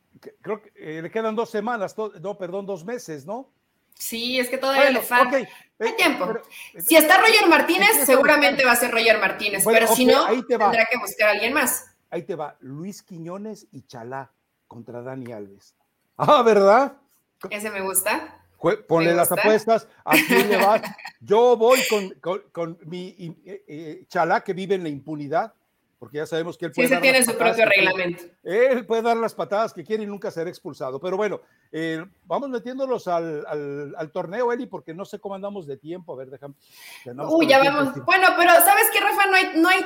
Creo 0.40 0.62
que 0.62 0.72
eh, 0.76 1.02
le 1.02 1.10
quedan 1.10 1.36
dos 1.36 1.50
semanas, 1.50 1.94
no, 2.20 2.38
perdón, 2.38 2.64
dos 2.64 2.84
meses, 2.84 3.26
¿no? 3.26 3.50
Sí, 3.94 4.38
es 4.38 4.48
que 4.48 4.58
todavía 4.58 4.90
le 4.90 5.02
falta. 5.02 5.36
Hay 5.36 5.46
eh, 5.78 5.92
tiempo. 5.96 6.40
si 6.78 6.96
está 6.96 7.18
Roger 7.18 7.46
Martínez, 7.46 7.90
seguramente 8.04 8.64
va 8.64 8.72
a 8.72 8.76
ser 8.76 8.90
Roger 8.90 9.18
Martínez, 9.18 9.64
pero 9.64 9.86
si 9.88 10.06
no, 10.06 10.26
tendrá 10.46 10.86
que 10.90 10.98
buscar 10.98 11.28
a 11.28 11.32
alguien 11.32 11.52
más. 11.52 11.90
Ahí 12.10 12.22
te 12.22 12.36
va, 12.36 12.56
Luis 12.60 13.02
Quiñones 13.02 13.66
y 13.72 13.82
Chalá 13.82 14.30
contra 14.74 15.02
Dani 15.02 15.30
Alves. 15.30 15.72
Ah, 16.16 16.42
¿verdad? 16.42 16.96
Ese 17.48 17.70
me 17.70 17.80
gusta. 17.80 18.40
Ponle 18.88 19.14
las 19.14 19.30
apuestas, 19.30 19.86
¿a 20.04 20.16
quién 20.26 20.48
le 20.48 20.56
vas? 20.56 20.82
Yo 21.20 21.56
voy 21.56 21.78
con, 21.88 22.42
con, 22.50 22.78
mi 22.86 23.14
eh, 23.44 23.64
eh, 23.68 24.04
chalá 24.08 24.42
que 24.42 24.52
vive 24.52 24.74
en 24.74 24.82
la 24.82 24.88
impunidad, 24.88 25.52
porque 25.98 26.16
ya 26.16 26.26
sabemos 26.26 26.58
que 26.58 26.66
él 26.66 26.72
puede. 26.72 26.88
Sí, 26.88 26.94
se 26.94 27.00
tiene 27.00 27.22
su 27.22 27.36
propio 27.36 27.66
reglamento. 27.66 28.24
Él 28.42 28.84
puede 28.84 29.02
dar 29.02 29.16
las 29.16 29.34
patadas 29.34 29.72
que 29.72 29.84
quiere 29.84 30.02
y 30.02 30.06
nunca 30.06 30.30
ser 30.32 30.48
expulsado. 30.48 30.98
Pero 30.98 31.16
bueno, 31.16 31.40
eh, 31.70 32.04
vamos 32.24 32.48
metiéndolos 32.48 33.06
al, 33.06 33.46
al, 33.96 34.10
torneo, 34.10 34.50
Eli, 34.52 34.66
porque 34.66 34.92
no 34.92 35.04
sé 35.04 35.20
cómo 35.20 35.36
andamos 35.36 35.66
de 35.68 35.76
tiempo. 35.76 36.14
A 36.14 36.16
ver, 36.16 36.30
déjame. 36.30 36.54
Uy, 37.28 37.46
ya 37.46 37.58
vamos. 37.58 38.04
Bueno, 38.04 38.28
pero 38.36 38.50
¿sabes 38.50 38.86
qué, 38.92 38.98
Rafa? 38.98 39.26
No 39.26 39.36
hay, 39.36 39.60
no 39.60 39.68
hay 39.68 39.84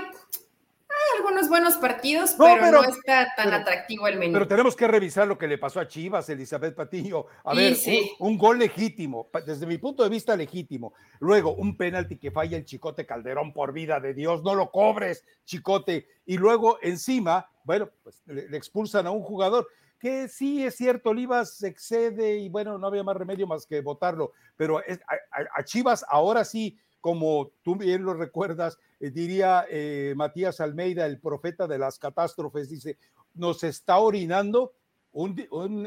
algunos 1.17 1.49
buenos 1.49 1.77
partidos, 1.77 2.35
pero, 2.39 2.71
no 2.71 2.85
está 2.85 3.33
tan 3.37 3.53
atractivo 3.53 4.07
el 4.09 4.19
menú. 4.19 4.33
Pero 4.33 4.49
tenemos 4.49 4.77
que 4.77 4.87
revisar 4.87 5.27
lo 5.27 5.39
que 5.39 5.47
le 5.47 5.59
pasó 5.59 5.81
a 5.81 5.89
Chivas, 5.89 6.29
Elizabeth 6.29 6.75
Patiño. 6.75 7.27
A 7.45 7.55
ver, 7.55 7.77
un, 8.19 8.39
gol 8.39 8.59
legítimo, 8.59 9.31
desde 9.47 9.67
mi 9.67 9.79
punto 9.79 10.03
de 10.03 10.09
vista 10.09 10.37
legítimo. 10.37 10.95
Luego, 11.21 11.55
un 11.55 11.77
penalti 11.77 12.19
que 12.19 12.31
falla 12.31 12.57
el 12.57 12.65
Chicote 12.65 13.07
Calderón, 13.07 13.53
por 13.53 13.73
vida 13.73 14.01
de 14.01 14.15
Dios, 14.15 14.43
no 14.43 14.55
lo 14.55 14.71
cobres, 14.71 15.25
Chicote. 15.45 16.09
Y 16.27 16.37
luego, 16.39 16.79
encima, 16.83 17.51
bueno, 17.65 17.91
pues 18.03 18.23
le, 18.27 18.57
expulsan 18.57 19.07
a 19.07 19.11
un 19.11 19.23
jugador 19.23 19.69
que 19.99 20.29
sí 20.29 20.65
es 20.65 20.77
cierto, 20.77 21.11
Olivas 21.11 21.61
excede 21.65 22.37
y 22.39 22.49
bueno, 22.49 22.79
no 22.79 22.87
había 22.87 23.03
más 23.03 23.17
remedio 23.17 23.49
más 23.49 23.67
que 23.67 23.81
votarlo, 23.81 24.33
pero 24.57 24.79
a 24.79 25.65
Chivas 25.65 26.05
ahora 26.09 26.45
sí 26.45 26.79
como 27.01 27.53
tú 27.63 27.77
bien 27.77 28.05
lo 28.05 28.15
recuerdas, 28.15 28.79
eh, 29.01 29.11
diría 29.11 29.65
eh, 29.71 30.15
Matías 30.17 30.61
Almeida, 30.61 31.07
el 31.07 31.21
profeta 31.21 31.67
de 31.67 31.79
las 31.79 31.99
catástrofes, 31.99 32.69
dice, 32.69 32.99
nos 33.35 33.63
está 33.65 33.99
orinando 33.99 34.75
un, 35.13 35.39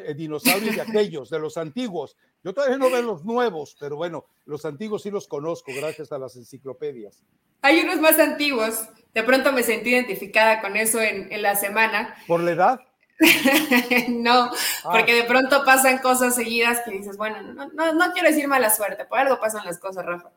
eh, 0.03 0.13
dinosaurio 0.13 0.73
de 0.73 0.81
aquellos, 0.87 1.29
de 1.29 1.39
los 1.39 1.57
antiguos. 1.57 2.17
Yo 2.43 2.53
todavía 2.53 2.77
no 2.77 2.89
veo 2.89 3.01
los 3.01 3.23
nuevos, 3.23 3.75
pero 3.79 3.95
bueno, 3.95 4.25
los 4.45 4.65
antiguos 4.65 5.03
sí 5.03 5.11
los 5.11 5.27
conozco 5.27 5.71
gracias 5.75 6.11
a 6.11 6.17
las 6.17 6.35
enciclopedias. 6.35 7.23
Hay 7.61 7.81
unos 7.81 7.99
más 7.99 8.17
antiguos. 8.17 8.89
De 9.13 9.23
pronto 9.23 9.51
me 9.51 9.61
sentí 9.61 9.91
identificada 9.91 10.61
con 10.61 10.75
eso 10.75 10.99
en, 10.99 11.31
en 11.31 11.41
la 11.43 11.55
semana. 11.55 12.15
¿Por 12.27 12.39
la 12.41 12.51
edad? 12.51 12.79
no, 14.09 14.49
ah. 14.51 14.51
porque 14.91 15.13
de 15.13 15.23
pronto 15.23 15.63
pasan 15.63 15.99
cosas 15.99 16.35
seguidas 16.35 16.81
que 16.81 16.91
dices, 16.91 17.17
bueno, 17.17 17.41
no, 17.41 17.93
no, 17.93 18.13
quiero 18.13 18.29
decir 18.29 18.47
mala 18.47 18.69
suerte, 18.69 19.05
por 19.05 19.19
algo 19.19 19.39
pasan 19.39 19.65
las 19.65 19.77
cosas, 19.77 20.05
Rafa. 20.05 20.29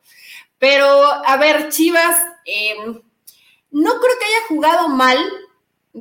Pero, 0.59 0.87
a 0.87 1.37
ver, 1.37 1.71
Chivas, 1.71 2.17
em, 2.45 3.01
no 3.71 3.91
creo 3.91 4.19
que 4.19 4.25
haya 4.25 4.47
jugado 4.49 4.89
mal. 4.89 5.19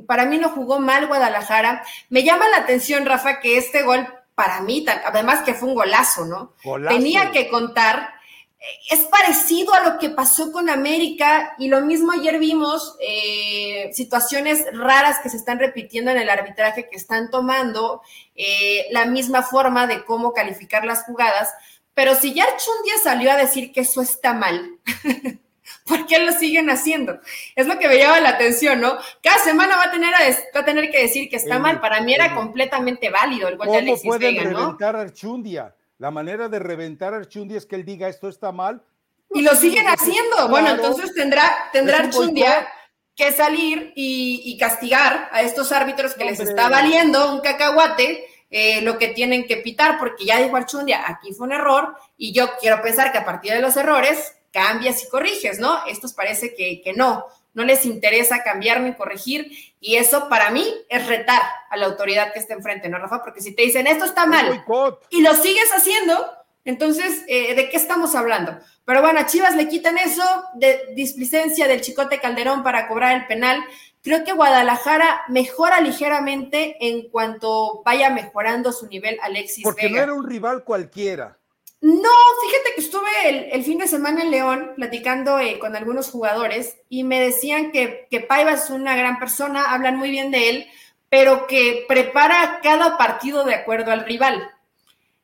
Para 0.06 0.26
mí 0.26 0.38
no 0.38 0.48
jugó 0.48 0.78
mal 0.78 1.06
Guadalajara. 1.06 1.84
Me 2.08 2.24
llama 2.24 2.48
la 2.48 2.58
atención, 2.58 3.06
Rafa, 3.06 3.40
que 3.40 3.56
este 3.56 3.82
gol, 3.82 4.06
para 4.34 4.60
mí, 4.60 4.84
además 5.04 5.42
que 5.42 5.54
fue 5.54 5.68
un 5.68 5.74
golazo, 5.74 6.24
¿no? 6.24 6.54
Tenía 6.88 7.30
que 7.30 7.48
contar 7.48 8.13
es 8.90 9.00
parecido 9.06 9.74
a 9.74 9.82
lo 9.88 9.98
que 9.98 10.10
pasó 10.10 10.52
con 10.52 10.68
América 10.68 11.54
y 11.58 11.68
lo 11.68 11.80
mismo 11.80 12.12
ayer 12.12 12.38
vimos 12.38 12.96
eh, 13.00 13.90
situaciones 13.92 14.64
raras 14.72 15.20
que 15.20 15.28
se 15.28 15.36
están 15.36 15.58
repitiendo 15.58 16.10
en 16.10 16.18
el 16.18 16.30
arbitraje 16.30 16.88
que 16.88 16.96
están 16.96 17.30
tomando 17.30 18.02
eh, 18.34 18.86
la 18.90 19.06
misma 19.06 19.42
forma 19.42 19.86
de 19.86 20.04
cómo 20.04 20.32
calificar 20.32 20.84
las 20.84 21.04
jugadas, 21.04 21.52
pero 21.94 22.14
si 22.14 22.34
ya 22.34 22.44
día 22.44 22.94
salió 23.02 23.30
a 23.30 23.36
decir 23.36 23.72
que 23.72 23.80
eso 23.80 24.02
está 24.02 24.34
mal, 24.34 24.78
¿por 25.86 26.06
qué 26.06 26.18
lo 26.18 26.32
siguen 26.32 26.68
haciendo? 26.70 27.20
Es 27.54 27.66
lo 27.66 27.78
que 27.78 27.88
me 27.88 27.98
llama 27.98 28.20
la 28.20 28.30
atención, 28.30 28.80
¿no? 28.80 28.96
Cada 29.22 29.38
semana 29.38 29.76
va 29.76 29.84
a 29.84 29.90
tener, 29.90 30.12
a, 30.14 30.58
a 30.58 30.64
tener 30.64 30.90
que 30.90 31.02
decir 31.02 31.28
que 31.28 31.36
está 31.36 31.58
mal, 31.58 31.80
para 31.80 32.00
mí 32.00 32.14
era 32.14 32.34
completamente 32.34 33.10
válido 33.10 33.48
el 33.48 33.56
gol 33.56 33.68
de 33.68 33.78
Alexis 33.78 34.02
¿Cómo 34.02 34.18
pueden 34.18 34.36
reventar 34.36 34.96
a 34.96 35.00
Archundia? 35.02 35.74
La 35.98 36.10
manera 36.10 36.48
de 36.48 36.58
reventar 36.58 37.14
a 37.14 37.18
Archundia 37.18 37.58
es 37.58 37.66
que 37.66 37.76
él 37.76 37.84
diga 37.84 38.08
esto 38.08 38.28
está 38.28 38.52
mal. 38.52 38.82
Y 39.30 39.42
lo 39.42 39.54
siguen 39.54 39.86
haciendo. 39.86 40.48
bueno, 40.48 40.70
entonces 40.70 41.14
tendrá, 41.14 41.68
tendrá 41.72 41.98
Archundia 41.98 42.68
que 43.16 43.32
salir 43.32 43.92
y, 43.94 44.56
castigar 44.58 45.28
a 45.32 45.42
estos 45.42 45.70
árbitros 45.72 46.14
que 46.14 46.24
les 46.24 46.40
está 46.40 46.68
valiendo 46.68 47.32
un 47.32 47.40
cacahuate 47.40 48.26
eh, 48.50 48.80
lo 48.82 48.98
que 48.98 49.08
tienen 49.08 49.46
que 49.46 49.56
pitar, 49.56 49.98
porque 49.98 50.24
ya 50.24 50.40
dijo 50.40 50.56
Archundia, 50.56 51.02
aquí 51.06 51.32
fue 51.32 51.46
un 51.46 51.52
error, 51.52 51.96
y 52.16 52.32
yo 52.32 52.50
quiero 52.60 52.80
pensar 52.82 53.10
que 53.10 53.18
a 53.18 53.24
partir 53.24 53.52
de 53.52 53.60
los 53.60 53.76
errores 53.76 54.36
cambias 54.52 55.02
y 55.02 55.08
corriges, 55.08 55.58
¿no? 55.58 55.84
Estos 55.86 56.12
parece 56.12 56.54
que, 56.54 56.80
que 56.80 56.92
no 56.92 57.26
no 57.54 57.64
les 57.64 57.86
interesa 57.86 58.42
cambiar 58.42 58.80
ni 58.80 58.94
corregir, 58.94 59.50
y 59.80 59.96
eso 59.96 60.28
para 60.28 60.50
mí 60.50 60.66
es 60.88 61.06
retar 61.06 61.40
a 61.74 61.76
la 61.76 61.86
autoridad 61.86 62.32
que 62.32 62.38
esté 62.38 62.54
enfrente, 62.54 62.88
¿no, 62.88 62.98
Rafa? 62.98 63.22
Porque 63.22 63.40
si 63.40 63.54
te 63.54 63.62
dicen 63.62 63.86
esto 63.86 64.04
está 64.04 64.26
mal 64.26 64.64
y 65.10 65.20
lo 65.20 65.34
sigues 65.34 65.70
haciendo, 65.72 66.30
entonces, 66.64 67.24
eh, 67.28 67.54
¿de 67.54 67.68
qué 67.68 67.76
estamos 67.76 68.14
hablando? 68.14 68.56
Pero 68.84 69.02
bueno, 69.02 69.20
a 69.20 69.26
Chivas 69.26 69.54
le 69.54 69.68
quitan 69.68 69.98
eso 69.98 70.24
de 70.54 70.92
displicencia 70.94 71.68
del 71.68 71.82
Chicote 71.82 72.20
Calderón 72.20 72.62
para 72.62 72.88
cobrar 72.88 73.16
el 73.16 73.26
penal. 73.26 73.62
Creo 74.02 74.24
que 74.24 74.32
Guadalajara 74.32 75.22
mejora 75.28 75.80
ligeramente 75.80 76.76
en 76.80 77.08
cuanto 77.08 77.82
vaya 77.84 78.10
mejorando 78.10 78.72
su 78.72 78.86
nivel 78.86 79.18
Alexis 79.22 79.64
Porque 79.64 79.90
no 79.90 79.98
era 79.98 80.14
un 80.14 80.28
rival 80.28 80.64
cualquiera. 80.64 81.38
No, 81.80 82.10
fíjate 82.46 82.74
que 82.74 82.80
estuve 82.80 83.54
el, 83.54 83.62
fin 83.62 83.76
de 83.76 83.86
semana 83.86 84.22
en 84.22 84.30
León 84.30 84.72
platicando 84.74 85.38
eh, 85.38 85.58
con 85.58 85.76
algunos 85.76 86.08
jugadores 86.08 86.78
y 86.88 87.04
me 87.04 87.20
decían 87.20 87.72
que, 87.72 88.06
que 88.10 88.20
Paiva 88.20 88.52
es 88.52 88.70
una 88.70 88.96
gran 88.96 89.18
persona, 89.18 89.64
hablan 89.70 89.98
muy 89.98 90.08
bien 90.08 90.30
de 90.30 90.48
él, 90.48 90.66
pero 91.14 91.46
que 91.46 91.84
prepara 91.86 92.58
cada 92.60 92.98
partido 92.98 93.44
de 93.44 93.54
acuerdo 93.54 93.92
al 93.92 94.04
rival. 94.04 94.50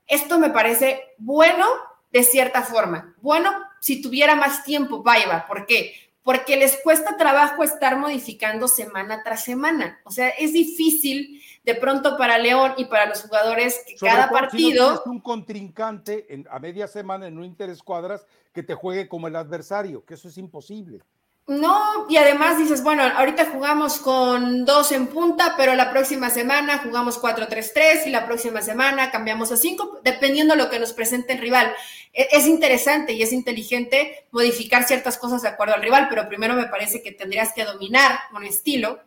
Esto 0.07 0.39
me 0.39 0.51
parece 0.51 1.03
bueno 1.19 1.67
de 2.13 2.23
cierta 2.23 2.63
forma. 2.63 3.17
Bueno, 3.21 3.51
si 3.81 4.01
tuviera 4.01 4.37
más 4.37 4.63
tiempo, 4.63 5.03
Paiva. 5.03 5.47
¿Por 5.49 5.67
qué? 5.67 5.97
Porque 6.23 6.57
les 6.57 6.81
cuesta 6.85 7.17
trabajo 7.17 7.65
estar 7.65 7.99
modificando 7.99 8.69
semana 8.69 9.25
tras 9.25 9.43
semana. 9.43 9.99
O 10.05 10.13
sea, 10.13 10.29
es 10.29 10.53
difícil 10.53 11.43
de 11.65 11.75
pronto 11.75 12.17
para 12.17 12.39
León 12.39 12.75
y 12.77 12.85
para 12.85 13.07
los 13.07 13.23
jugadores 13.23 13.81
que 13.85 13.97
cada 13.97 14.31
partido... 14.31 14.95
es 14.95 15.07
un 15.07 15.19
contrincante 15.19 16.45
a 16.49 16.61
media 16.61 16.87
semana 16.87 17.27
en 17.27 17.37
un 17.37 17.45
interescuadras 17.45 18.25
que 18.53 18.63
te 18.63 18.77
juegue 18.77 19.09
como 19.09 19.27
el 19.27 19.35
adversario, 19.35 20.05
que 20.05 20.15
eso 20.15 20.29
es 20.29 20.39
imposible. 20.39 21.01
No, 21.47 22.07
y 22.09 22.17
además 22.17 22.59
dices, 22.59 22.83
bueno, 22.83 23.03
ahorita 23.03 23.47
jugamos 23.47 23.99
con 23.99 24.65
dos 24.65 24.93
en 24.93 25.09
punta, 25.09 25.55
pero 25.57 25.75
la 25.75 25.91
próxima 25.91 26.31
semana 26.31 26.79
jugamos 26.79 27.21
4-3-3 27.21 28.07
y 28.07 28.11
la 28.11 28.25
próxima 28.25 28.63
semana 28.63 29.11
cambiamos 29.11 29.51
a 29.51 29.57
5, 29.57 30.01
dependiendo 30.05 30.55
de 30.55 30.63
lo 30.63 30.71
que 30.71 30.79
nos 30.79 30.93
presente 30.93 31.33
el 31.33 31.41
rival. 31.41 31.75
E-, 32.13 32.29
es 32.31 32.47
interesante 32.47 33.15
y 33.15 33.23
es 33.23 33.33
inteligente 33.33 34.27
modificar 34.31 34.85
ciertas 34.85 35.19
cosas 35.19 35.43
de 35.43 35.49
acuerdo 35.49 35.75
al 35.75 35.83
rival, 35.83 36.07
pero 36.09 36.29
primero 36.29 36.55
me 36.55 36.67
parece 36.67 37.03
que 37.03 37.13
tendrías 37.13 37.53
que 37.53 37.65
dominar 37.65 38.21
un 38.33 38.45
estilo 38.45 39.01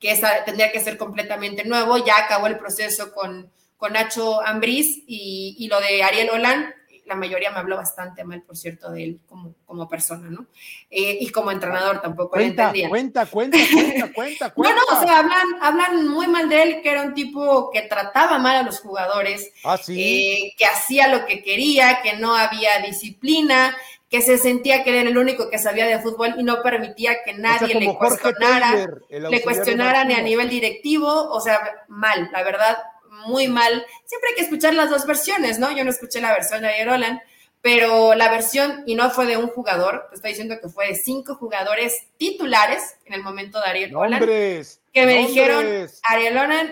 que 0.00 0.10
esa 0.12 0.44
tendría 0.44 0.72
que 0.72 0.80
ser 0.80 0.96
completamente 0.96 1.64
nuevo. 1.64 1.98
Ya 2.04 2.16
acabó 2.16 2.46
el 2.46 2.58
proceso 2.58 3.12
con, 3.12 3.52
con 3.76 3.92
Nacho 3.92 4.40
Ambriz 4.40 5.04
y, 5.06 5.68
lo 5.70 5.78
de 5.80 6.02
Ariel 6.02 6.30
Olan. 6.30 6.74
La 7.10 7.16
mayoría 7.16 7.50
me 7.50 7.58
habló 7.58 7.76
bastante 7.76 8.22
mal, 8.22 8.40
por 8.42 8.56
cierto, 8.56 8.92
de 8.92 9.02
él 9.02 9.20
como, 9.28 9.52
como 9.66 9.88
persona, 9.88 10.30
¿no? 10.30 10.46
Eh, 10.88 11.18
y 11.20 11.28
como 11.30 11.50
entrenador 11.50 12.00
tampoco 12.00 12.30
cuenta, 12.30 12.68
entendía. 12.68 12.88
Cuenta, 12.88 13.26
cuenta, 13.26 13.58
cuenta, 13.74 14.12
cuenta, 14.12 14.52
Bueno, 14.56 14.80
o 14.92 15.00
sea, 15.02 15.18
hablan, 15.18 15.46
hablan 15.60 16.08
muy 16.08 16.28
mal 16.28 16.48
de 16.48 16.62
él, 16.62 16.80
que 16.82 16.90
era 16.92 17.02
un 17.02 17.12
tipo 17.12 17.68
que 17.72 17.82
trataba 17.82 18.38
mal 18.38 18.58
a 18.58 18.62
los 18.62 18.78
jugadores, 18.78 19.52
¿Ah, 19.64 19.76
sí? 19.76 20.00
Eh, 20.00 20.54
que 20.56 20.66
hacía 20.66 21.08
lo 21.08 21.26
que 21.26 21.42
quería, 21.42 22.00
que 22.00 22.16
no 22.16 22.36
había 22.36 22.78
disciplina, 22.78 23.76
que 24.08 24.22
se 24.22 24.38
sentía 24.38 24.84
que 24.84 24.90
era 24.90 25.08
el 25.08 25.18
único 25.18 25.50
que 25.50 25.58
sabía 25.58 25.86
de 25.86 25.98
fútbol 25.98 26.34
y 26.38 26.44
no 26.44 26.62
permitía 26.62 27.24
que 27.24 27.34
nadie 27.34 27.74
le 27.74 27.92
cuestionara, 27.92 28.86
le 29.08 29.42
cuestionara 29.42 30.04
ni 30.04 30.14
a 30.14 30.22
nivel 30.22 30.48
directivo, 30.48 31.08
o 31.08 31.40
sea, 31.40 31.84
mal, 31.88 32.30
la 32.32 32.44
verdad, 32.44 32.78
muy 33.26 33.48
mal. 33.48 33.84
Siempre 34.04 34.30
hay 34.30 34.36
que 34.36 34.42
escuchar 34.42 34.74
las 34.74 34.90
dos 34.90 35.06
versiones, 35.06 35.58
¿no? 35.58 35.70
Yo 35.70 35.84
no 35.84 35.90
escuché 35.90 36.20
la 36.20 36.32
versión 36.32 36.62
de 36.62 36.68
Ariel 36.68 36.88
Roland, 36.88 37.20
pero 37.62 38.14
la 38.14 38.30
versión, 38.30 38.82
y 38.86 38.94
no 38.94 39.10
fue 39.10 39.26
de 39.26 39.36
un 39.36 39.48
jugador, 39.48 40.06
te 40.10 40.16
estoy 40.16 40.30
diciendo 40.30 40.56
que 40.60 40.68
fue 40.68 40.88
de 40.88 40.94
cinco 40.94 41.34
jugadores 41.34 42.06
titulares 42.16 42.96
en 43.04 43.14
el 43.14 43.22
momento 43.22 43.60
de 43.60 43.66
Ariel 43.66 43.92
Roland, 43.92 44.24
que 44.24 45.06
me 45.06 45.18
dijeron, 45.18 45.88
Ariel 46.02 46.34
Roland 46.34 46.70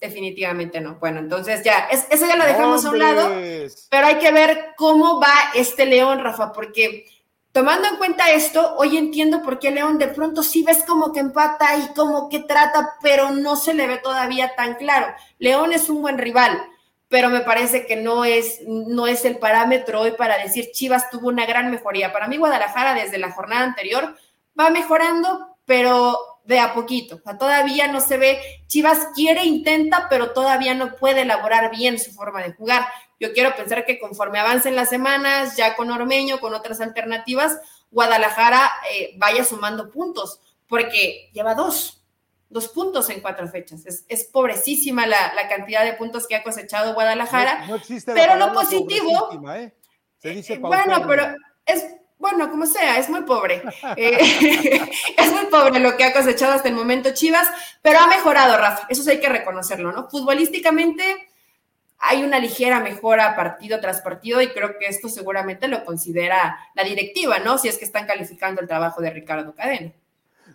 Definitivamente 0.00 0.80
no. 0.80 0.94
Bueno, 1.00 1.18
entonces 1.18 1.64
ya, 1.64 1.88
eso 1.90 2.26
ya 2.26 2.36
lo 2.36 2.44
dejamos 2.44 2.84
a 2.84 2.90
un 2.90 3.00
lado, 3.00 3.30
pero 3.90 4.06
hay 4.06 4.18
que 4.18 4.30
ver 4.30 4.74
cómo 4.76 5.20
va 5.20 5.32
este 5.54 5.86
León, 5.86 6.20
Rafa, 6.20 6.52
porque 6.52 7.04
tomando 7.58 7.88
en 7.88 7.96
cuenta 7.96 8.30
esto, 8.30 8.76
hoy 8.76 8.96
entiendo 8.96 9.42
por 9.42 9.58
qué 9.58 9.72
León 9.72 9.98
de 9.98 10.06
pronto 10.06 10.44
sí 10.44 10.62
ves 10.62 10.84
como 10.86 11.12
que 11.12 11.18
empata 11.18 11.76
y 11.76 11.92
como 11.92 12.28
que 12.28 12.38
trata, 12.38 12.94
pero 13.02 13.32
no 13.32 13.56
se 13.56 13.74
le 13.74 13.88
ve 13.88 13.98
todavía 13.98 14.54
tan 14.54 14.76
claro. 14.76 15.12
León 15.40 15.72
es 15.72 15.88
un 15.88 16.00
buen 16.00 16.18
rival, 16.18 16.56
pero 17.08 17.30
me 17.30 17.40
parece 17.40 17.84
que 17.84 17.96
no 17.96 18.24
es, 18.24 18.60
no 18.64 19.08
es 19.08 19.24
el 19.24 19.38
parámetro 19.38 20.02
hoy 20.02 20.12
para 20.12 20.38
decir 20.38 20.70
Chivas 20.72 21.10
tuvo 21.10 21.26
una 21.26 21.46
gran 21.46 21.68
mejoría. 21.68 22.12
Para 22.12 22.28
mí 22.28 22.36
Guadalajara 22.36 22.94
desde 22.94 23.18
la 23.18 23.32
jornada 23.32 23.64
anterior 23.64 24.14
va 24.56 24.70
mejorando, 24.70 25.56
pero 25.64 26.16
de 26.44 26.60
a 26.60 26.74
poquito. 26.74 27.20
O 27.24 27.36
todavía 27.38 27.88
no 27.88 28.00
se 28.00 28.18
ve, 28.18 28.40
Chivas 28.68 29.08
quiere, 29.16 29.44
intenta, 29.44 30.06
pero 30.08 30.30
todavía 30.30 30.74
no 30.74 30.94
puede 30.94 31.22
elaborar 31.22 31.72
bien 31.72 31.98
su 31.98 32.12
forma 32.12 32.40
de 32.40 32.52
jugar. 32.52 32.86
Yo 33.20 33.32
quiero 33.32 33.54
pensar 33.56 33.84
que 33.84 33.98
conforme 33.98 34.38
avancen 34.38 34.76
las 34.76 34.90
semanas, 34.90 35.56
ya 35.56 35.74
con 35.76 35.90
Ormeño, 35.90 36.40
con 36.40 36.54
otras 36.54 36.80
alternativas, 36.80 37.58
Guadalajara 37.90 38.70
eh, 38.92 39.14
vaya 39.16 39.44
sumando 39.44 39.90
puntos, 39.90 40.40
porque 40.68 41.30
lleva 41.32 41.54
dos, 41.54 42.04
dos 42.48 42.68
puntos 42.68 43.10
en 43.10 43.20
cuatro 43.20 43.48
fechas. 43.48 43.84
Es, 44.08 44.24
pobrecísima 44.24 45.06
la, 45.06 45.48
cantidad 45.48 45.84
de 45.84 45.94
puntos 45.94 46.26
que 46.26 46.36
ha 46.36 46.42
cosechado 46.42 46.94
Guadalajara. 46.94 47.66
No, 47.66 47.76
existe 47.76 48.12
pero 48.12 48.36
lo 48.36 48.52
positivo. 48.52 49.30
¿eh? 49.52 49.74
Se 50.18 50.30
dice 50.30 50.54
eh, 50.54 50.58
bueno, 50.58 51.04
pero 51.06 51.24
es 51.64 51.84
bueno, 52.18 52.50
como 52.50 52.66
sea, 52.66 52.98
es 52.98 53.08
muy 53.08 53.22
pobre. 53.22 53.62
Eh, 53.96 54.18
es 55.16 55.32
muy 55.32 55.46
pobre 55.46 55.78
lo 55.78 55.96
que 55.96 56.04
ha 56.04 56.12
cosechado 56.12 56.52
hasta 56.52 56.68
el 56.68 56.74
momento 56.74 57.14
Chivas, 57.14 57.48
pero 57.80 58.00
ha 58.00 58.08
mejorado, 58.08 58.56
Rafa. 58.56 58.86
Eso 58.88 59.02
sí 59.02 59.10
hay 59.10 59.20
que 59.20 59.28
reconocerlo, 59.28 59.92
¿no? 59.92 60.08
Futbolísticamente 60.10 61.27
hay 61.98 62.22
una 62.22 62.38
ligera 62.38 62.80
mejora 62.80 63.34
partido 63.34 63.80
tras 63.80 64.00
partido 64.00 64.40
y 64.40 64.48
creo 64.48 64.78
que 64.78 64.86
esto 64.86 65.08
seguramente 65.08 65.68
lo 65.68 65.84
considera 65.84 66.58
la 66.74 66.84
directiva, 66.84 67.38
¿no? 67.40 67.58
Si 67.58 67.68
es 67.68 67.78
que 67.78 67.84
están 67.84 68.06
calificando 68.06 68.60
el 68.60 68.68
trabajo 68.68 69.00
de 69.00 69.10
Ricardo 69.10 69.54
Cadena. 69.54 69.92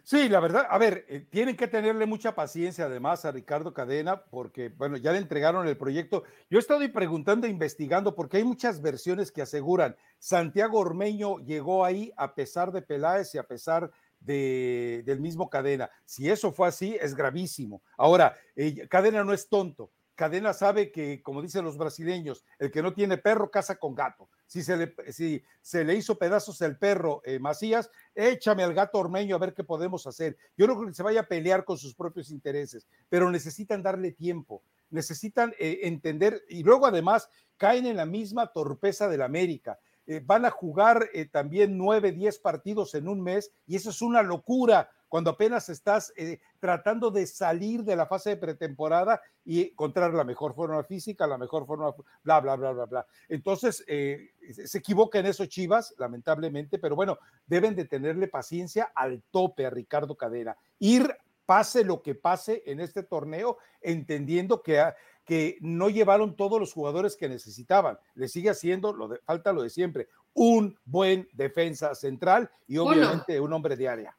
Sí, 0.03 0.27
la 0.27 0.41
verdad, 0.41 0.67
a 0.69 0.77
ver, 0.77 1.05
eh, 1.07 1.25
tienen 1.29 1.55
que 1.55 1.67
tenerle 1.67 2.05
mucha 2.05 2.35
paciencia 2.35 2.85
además 2.85 3.23
a 3.23 3.31
Ricardo 3.31 3.73
Cadena 3.73 4.21
porque, 4.21 4.69
bueno, 4.69 4.97
ya 4.97 5.13
le 5.13 5.19
entregaron 5.19 5.65
el 5.65 5.77
proyecto. 5.77 6.23
Yo 6.49 6.57
he 6.57 6.61
estado 6.61 6.81
preguntando 6.91 7.47
e 7.47 7.49
investigando 7.49 8.13
porque 8.13 8.37
hay 8.37 8.43
muchas 8.43 8.81
versiones 8.81 9.31
que 9.31 9.41
aseguran 9.41 9.95
Santiago 10.19 10.79
Ormeño 10.79 11.39
llegó 11.39 11.85
ahí 11.85 12.11
a 12.17 12.35
pesar 12.35 12.73
de 12.73 12.81
Peláez 12.81 13.33
y 13.35 13.37
a 13.37 13.43
pesar 13.43 13.91
de, 14.19 15.03
del 15.05 15.21
mismo 15.21 15.49
Cadena. 15.49 15.89
Si 16.05 16.29
eso 16.29 16.51
fue 16.51 16.67
así, 16.67 16.97
es 16.99 17.15
gravísimo. 17.15 17.81
Ahora, 17.97 18.35
eh, 18.55 18.87
Cadena 18.89 19.23
no 19.23 19.31
es 19.31 19.47
tonto. 19.47 19.91
Cadena 20.15 20.53
sabe 20.53 20.91
que, 20.91 21.23
como 21.23 21.41
dicen 21.41 21.65
los 21.65 21.77
brasileños, 21.77 22.45
el 22.59 22.71
que 22.71 22.83
no 22.83 22.93
tiene 22.93 23.17
perro 23.17 23.49
caza 23.49 23.77
con 23.77 23.95
gato. 23.95 24.29
Si 24.45 24.61
se 24.61 24.77
le, 24.77 24.95
si 25.11 25.43
se 25.61 25.83
le 25.83 25.95
hizo 25.95 26.17
pedazos 26.17 26.61
el 26.61 26.77
perro 26.77 27.21
eh, 27.25 27.39
Macías, 27.39 27.89
échame 28.13 28.63
al 28.63 28.75
gato 28.75 28.99
ormeño 28.99 29.35
a 29.35 29.39
ver 29.39 29.53
qué 29.53 29.63
podemos 29.63 30.05
hacer. 30.05 30.37
Yo 30.55 30.67
no 30.67 30.75
creo 30.75 30.87
que 30.87 30.93
se 30.93 31.03
vaya 31.03 31.21
a 31.21 31.27
pelear 31.27 31.65
con 31.65 31.77
sus 31.77 31.95
propios 31.95 32.29
intereses, 32.29 32.87
pero 33.09 33.31
necesitan 33.31 33.81
darle 33.81 34.11
tiempo, 34.11 34.61
necesitan 34.91 35.53
eh, 35.57 35.79
entender 35.83 36.43
y 36.47 36.63
luego 36.63 36.85
además 36.85 37.29
caen 37.57 37.87
en 37.87 37.97
la 37.97 38.05
misma 38.05 38.51
torpeza 38.53 39.07
del 39.09 39.23
América. 39.23 39.79
Eh, 40.05 40.21
van 40.23 40.45
a 40.45 40.51
jugar 40.51 41.09
también 41.31 41.77
nueve, 41.77 42.11
diez 42.11 42.37
partidos 42.37 42.93
en 42.93 43.07
un 43.07 43.21
mes 43.21 43.51
y 43.65 43.77
eso 43.77 43.89
es 43.89 44.01
una 44.01 44.21
locura 44.21 44.91
cuando 45.13 45.29
apenas 45.29 45.69
estás 45.69 46.11
eh, 46.15 46.39
tratando 46.57 47.11
de 47.11 47.27
salir 47.27 47.83
de 47.83 47.95
la 47.95 48.07
fase 48.07 48.31
de 48.31 48.37
pretemporada 48.37 49.21
y 49.45 49.61
encontrar 49.61 50.11
la 50.11 50.23
mejor 50.23 50.55
forma 50.55 50.83
física, 50.83 51.27
la 51.27 51.37
mejor 51.37 51.67
forma, 51.67 51.93
bla, 52.23 52.39
bla, 52.39 52.55
bla, 52.55 52.71
bla, 52.71 52.85
bla. 52.85 53.05
Entonces, 53.29 53.83
eh, 53.85 54.31
se 54.65 54.79
equivoca 54.79 55.19
en 55.19 55.27
eso 55.27 55.45
Chivas, 55.45 55.93
lamentablemente, 55.99 56.79
pero 56.79 56.95
bueno, 56.95 57.19
deben 57.45 57.75
de 57.75 57.85
tenerle 57.85 58.27
paciencia 58.27 58.91
al 58.95 59.21
tope 59.29 59.67
a 59.67 59.69
Ricardo 59.69 60.15
Cadena. 60.15 60.57
Ir 60.79 61.15
pase 61.45 61.83
lo 61.83 62.01
que 62.01 62.15
pase 62.15 62.63
en 62.65 62.79
este 62.79 63.03
torneo, 63.03 63.59
entendiendo 63.81 64.63
que, 64.63 64.83
que 65.25 65.59
no 65.61 65.89
llevaron 65.91 66.35
todos 66.35 66.59
los 66.59 66.73
jugadores 66.73 67.15
que 67.15 67.29
necesitaban. 67.29 67.99
Le 68.15 68.27
sigue 68.27 68.49
haciendo, 68.49 68.93
lo 68.93 69.09
de, 69.09 69.19
falta 69.19 69.53
lo 69.53 69.61
de 69.61 69.69
siempre, 69.69 70.07
un 70.33 70.75
buen 70.85 71.29
defensa 71.33 71.93
central 71.93 72.49
y 72.65 72.79
obviamente 72.79 73.39
un 73.39 73.53
hombre 73.53 73.75
de 73.75 73.87
área. 73.87 74.17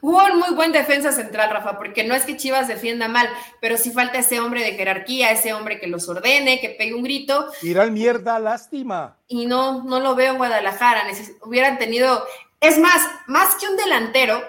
Hubo 0.00 0.24
un 0.24 0.38
muy 0.38 0.54
buen 0.54 0.72
defensa 0.72 1.12
central, 1.12 1.50
Rafa, 1.50 1.78
porque 1.78 2.04
no 2.04 2.14
es 2.14 2.24
que 2.24 2.36
Chivas 2.36 2.68
defienda 2.68 3.08
mal, 3.08 3.28
pero 3.60 3.76
sí 3.76 3.90
falta 3.90 4.18
ese 4.18 4.40
hombre 4.40 4.64
de 4.64 4.72
jerarquía, 4.72 5.30
ese 5.30 5.52
hombre 5.52 5.78
que 5.78 5.86
los 5.86 6.08
ordene, 6.08 6.60
que 6.60 6.70
pegue 6.70 6.94
un 6.94 7.02
grito. 7.02 7.46
Irán 7.62 7.92
mierda, 7.92 8.38
lástima. 8.38 9.16
Y 9.28 9.46
no, 9.46 9.84
no 9.84 10.00
lo 10.00 10.14
veo 10.14 10.32
en 10.32 10.38
Guadalajara. 10.38 11.04
hubieran 11.42 11.78
tenido, 11.78 12.24
es 12.60 12.78
más, 12.78 13.00
más 13.26 13.54
que 13.56 13.68
un 13.68 13.76
delantero, 13.76 14.42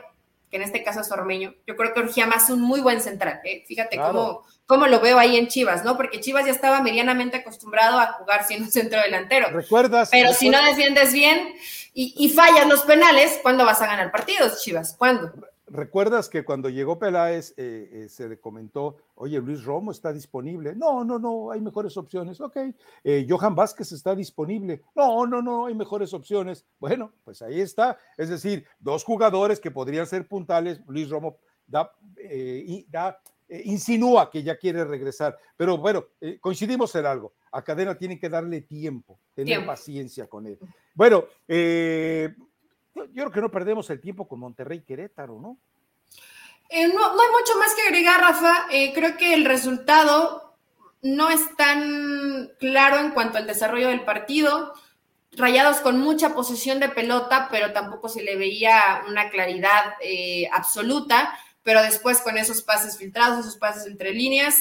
que 0.58 0.64
en 0.64 0.64
este 0.64 0.84
caso 0.84 1.02
es 1.02 1.12
Ormeño, 1.12 1.54
yo 1.66 1.76
creo 1.76 1.94
que 1.94 2.00
urgía 2.00 2.26
más 2.26 2.50
un 2.50 2.62
muy 2.62 2.82
buen 2.82 3.00
central. 3.02 3.40
¿eh? 3.44 3.64
Fíjate 3.68 3.98
cómo, 3.98 4.44
cómo 4.66 4.88
lo 4.88 5.00
veo 5.00 5.20
ahí 5.20 5.38
en 5.38 5.48
Chivas, 5.48 5.86
¿no? 5.86 5.96
Porque 5.96 6.20
Chivas 6.20 6.46
ya 6.46 6.52
estaba 6.52 6.82
medianamente 6.82 7.38
acostumbrado 7.38 8.00
a 8.00 8.14
jugar 8.14 8.46
siendo 8.46 8.66
un 8.66 8.72
centro 8.72 9.00
delantero. 9.00 9.50
¿Recuerdas? 9.50 10.10
Pero 10.12 10.34
si 10.34 10.50
no 10.50 10.64
defiendes 10.64 11.14
bien 11.14 11.54
y, 11.94 12.14
y, 12.18 12.30
fallas 12.30 12.68
los 12.68 12.82
penales, 12.82 13.40
¿cuándo 13.42 13.66
vas 13.66 13.82
a 13.82 13.88
ganar 13.88 14.12
partidos, 14.12 14.64
Chivas? 14.64 14.96
¿Cuándo? 14.98 15.32
¿Recuerdas 15.70 16.30
que 16.30 16.46
cuando 16.46 16.70
llegó 16.70 16.98
Peláez 16.98 17.54
eh, 17.58 17.90
eh, 17.92 18.10
se 18.10 18.30
le 18.30 18.40
comentó, 18.40 18.98
oye, 19.16 19.38
Luis 19.40 19.66
Romo 19.66 19.92
está 19.92 20.14
disponible? 20.14 20.74
No, 20.76 21.04
no, 21.04 21.20
no, 21.20 21.52
hay 21.52 21.60
mejores 21.60 21.98
opciones. 21.98 22.40
Ok. 22.40 22.56
Eh, 23.04 23.28
Johan 23.30 23.54
Vázquez 23.54 23.92
está 23.92 24.16
disponible. 24.16 24.84
No, 24.96 25.26
no, 25.28 25.42
no, 25.42 25.66
hay 25.66 25.76
mejores 25.76 26.14
opciones. 26.14 26.66
Bueno, 26.80 27.12
pues 27.26 27.42
ahí 27.42 27.60
está. 27.60 27.98
Es 28.18 28.30
decir, 28.30 28.66
dos 28.80 29.04
jugadores 29.04 29.60
que 29.60 29.70
podrían 29.70 30.08
ser 30.08 30.26
puntales. 30.28 30.80
Luis 30.88 31.10
Romo 31.10 31.38
da, 31.66 31.92
da 32.88 33.20
insinúa 33.50 34.32
que 34.32 34.44
ya 34.44 34.58
quiere 34.58 34.86
regresar. 34.86 35.38
Pero 35.58 35.78
bueno, 35.78 36.06
coincidimos 36.40 36.96
en 36.96 37.06
algo. 37.06 37.34
A 37.52 37.62
Cadena 37.62 37.98
tienen 37.98 38.20
que 38.20 38.30
darle 38.30 38.62
tiempo, 38.62 39.20
tener 39.34 39.66
paciencia 39.66 40.28
con 40.28 40.48
él. 40.48 40.60
Bueno, 40.94 41.26
eh, 41.48 42.34
yo, 43.06 43.24
creo 43.24 43.32
que 43.32 43.42
no 43.42 43.52
perdemos 43.52 43.90
el 43.90 44.02
tiempo 44.02 44.28
con 44.28 44.40
Monterrey 44.40 44.82
Querétaro, 44.82 45.40
¿no? 45.40 45.58
Eh, 46.70 46.88
no, 46.88 47.06
hay 47.06 47.30
mucho 47.32 47.58
más 47.60 47.74
que 47.76 47.84
agregar, 47.84 48.20
Rafa. 48.20 48.68
Eh, 48.72 48.94
creo 48.94 49.18
que 49.18 49.34
el 49.34 49.46
resultado 49.46 50.56
no 51.02 51.30
es 51.30 51.56
tan 51.56 52.52
claro 52.60 53.00
en 53.00 53.12
cuanto 53.12 53.38
al 53.38 53.48
desarrollo 53.48 53.90
del 53.90 54.04
partido. 54.04 54.74
Rayados 55.32 55.78
con 55.78 56.00
mucha 56.00 56.34
posesión 56.34 56.80
de 56.80 56.90
pelota, 56.90 57.48
pero 57.52 57.72
tampoco 57.72 58.10
se 58.10 58.24
le 58.24 58.36
veía 58.36 59.04
una 59.08 59.30
claridad 59.30 59.94
eh, 60.02 60.50
absoluta. 60.52 61.38
Pero 61.64 61.84
después 61.84 62.22
con 62.22 62.38
esos 62.38 62.62
pases 62.62 62.98
filtrados, 62.98 63.40
esos 63.40 63.58
pases 63.58 63.88
entre 63.88 64.14
líneas, 64.14 64.56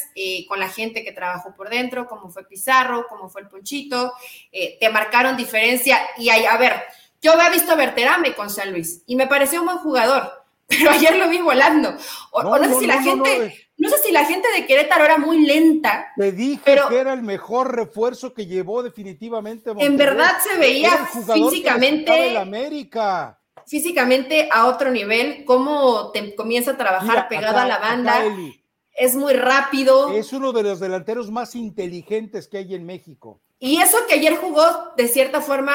con 0.49 0.59
la 0.59 0.69
gente 0.69 1.05
que 1.05 1.13
trabajó 1.13 1.55
por 1.55 1.69
dentro, 1.69 2.09
como 2.09 2.31
fue 2.31 2.49
Pizarro, 2.49 3.07
como 3.09 3.29
fue 3.29 3.43
el 3.43 3.49
Ponchito, 3.49 4.13
te 4.51 4.91
marcaron 4.91 5.37
diferencia. 5.37 6.01
Y 6.19 6.31
hay, 6.31 6.47
a 6.47 6.57
ver, 6.57 6.83
yo 7.21 7.33
había 7.33 7.51
visto 7.51 7.73
a 7.73 7.77
Berterame 7.77 8.35
con 8.35 8.51
San 8.51 8.73
Luis 8.73 9.03
y 9.07 9.17
me 9.17 9.27
pareció 9.27 9.61
un 9.61 9.67
buen 9.67 9.79
jugador, 9.79 10.31
pero 10.67 10.91
ayer 10.91 11.17
lo 11.17 11.29
vi 11.29 11.39
volando. 11.39 11.95
O 12.31 12.43
no, 12.43 12.65
sé 12.65 12.81
si 12.81 12.87
la 12.87 13.03
gente, 13.03 13.69
no, 13.77 13.89
sé 13.89 13.99
si 13.99 14.13
la 14.13 14.25
gente 14.25 14.49
de 14.55 14.67
Querétaro 14.67 15.05
era 15.05 15.19
muy 15.19 15.45
lenta. 15.47 16.13
Te 16.17 16.33
dije 16.33 16.79
que 16.89 16.99
era 16.99 17.13
el 17.13 17.23
mejor 17.23 17.75
refuerzo 17.75 18.35
que 18.35 18.47
llevó 18.47 18.83
definitivamente. 18.83 19.73
En 19.79 19.97
verdad 19.97 20.37
se 20.43 20.59
veía 20.59 21.07
físicamente. 21.07 22.37
América. 22.37 23.41
Físicamente 23.67 24.49
a 24.53 24.67
otro 24.67 24.93
nivel, 24.93 25.45
cómo 25.45 26.13
te 26.13 26.37
comienza 26.37 26.73
a 26.73 26.77
trabajar 26.77 27.27
pegado 27.29 27.59
a 27.59 27.67
la 27.67 27.79
banda. 27.79 28.23
es 28.93 29.17
muy 29.17 29.35
rápido. 29.35 30.13
Es 30.13 30.33
uno 30.33 30.53
de 30.53 30.63
los 30.63 30.79
delanteros 30.79 31.33
más 31.33 31.57
inteligentes 31.57 32.47
que 32.47 32.59
hay 32.59 32.75
en 32.77 32.87
México 32.87 33.41
Y 33.59 33.81
eso 33.83 33.99
que 34.09 34.15
ayer 34.15 34.37
jugó 34.37 34.63
de 34.97 35.09
cierta 35.09 35.41
forma 35.41 35.75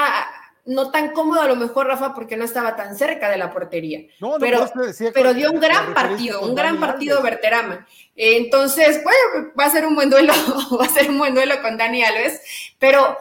no 0.66 0.92
tan 0.92 1.12
cómodo 1.12 1.42
a 1.42 1.48
lo 1.48 1.56
mejor, 1.56 1.88
Rafa, 1.88 2.14
porque 2.14 2.38
no 2.38 2.46
estaba 2.46 2.76
tan 2.76 2.96
cerca 2.96 3.30
de 3.30 3.38
la 3.38 3.52
portería. 3.52 4.02
No, 4.20 4.34
no, 4.34 4.40
pero, 4.40 4.70
pero 5.14 5.34
dio 5.34 5.52
un 5.52 5.60
gran 5.60 5.94
partido, 5.94 6.42
un 6.42 6.56
gran 6.56 6.80
partido 6.80 7.22
Berterama. 7.22 7.88
Entonces, 8.16 9.02
bueno, 9.04 9.52
va 9.60 9.66
a 9.66 9.72
ser 9.72 9.86
un 9.86 9.96
buen 9.96 10.10
duelo, 10.10 10.34
va 10.80 10.86
a 10.86 10.90
ser 10.90 11.10
un 11.10 11.18
buen 11.18 11.34
duelo 11.34 11.62
con 11.62 11.78
Dani 11.78 12.04
Alves, 12.04 12.42
pero 12.78 13.18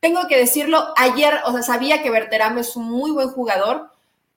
tengo 0.00 0.26
que 0.28 0.36
decirlo, 0.36 0.92
ayer, 0.96 1.40
o 1.46 1.52
sea, 1.52 1.62
sabía 1.62 2.02
que 2.02 2.10
Berterama 2.10 2.60
es 2.60 2.76
un 2.76 2.90
muy 2.90 3.10
buen 3.10 3.30
jugador, 3.30 3.88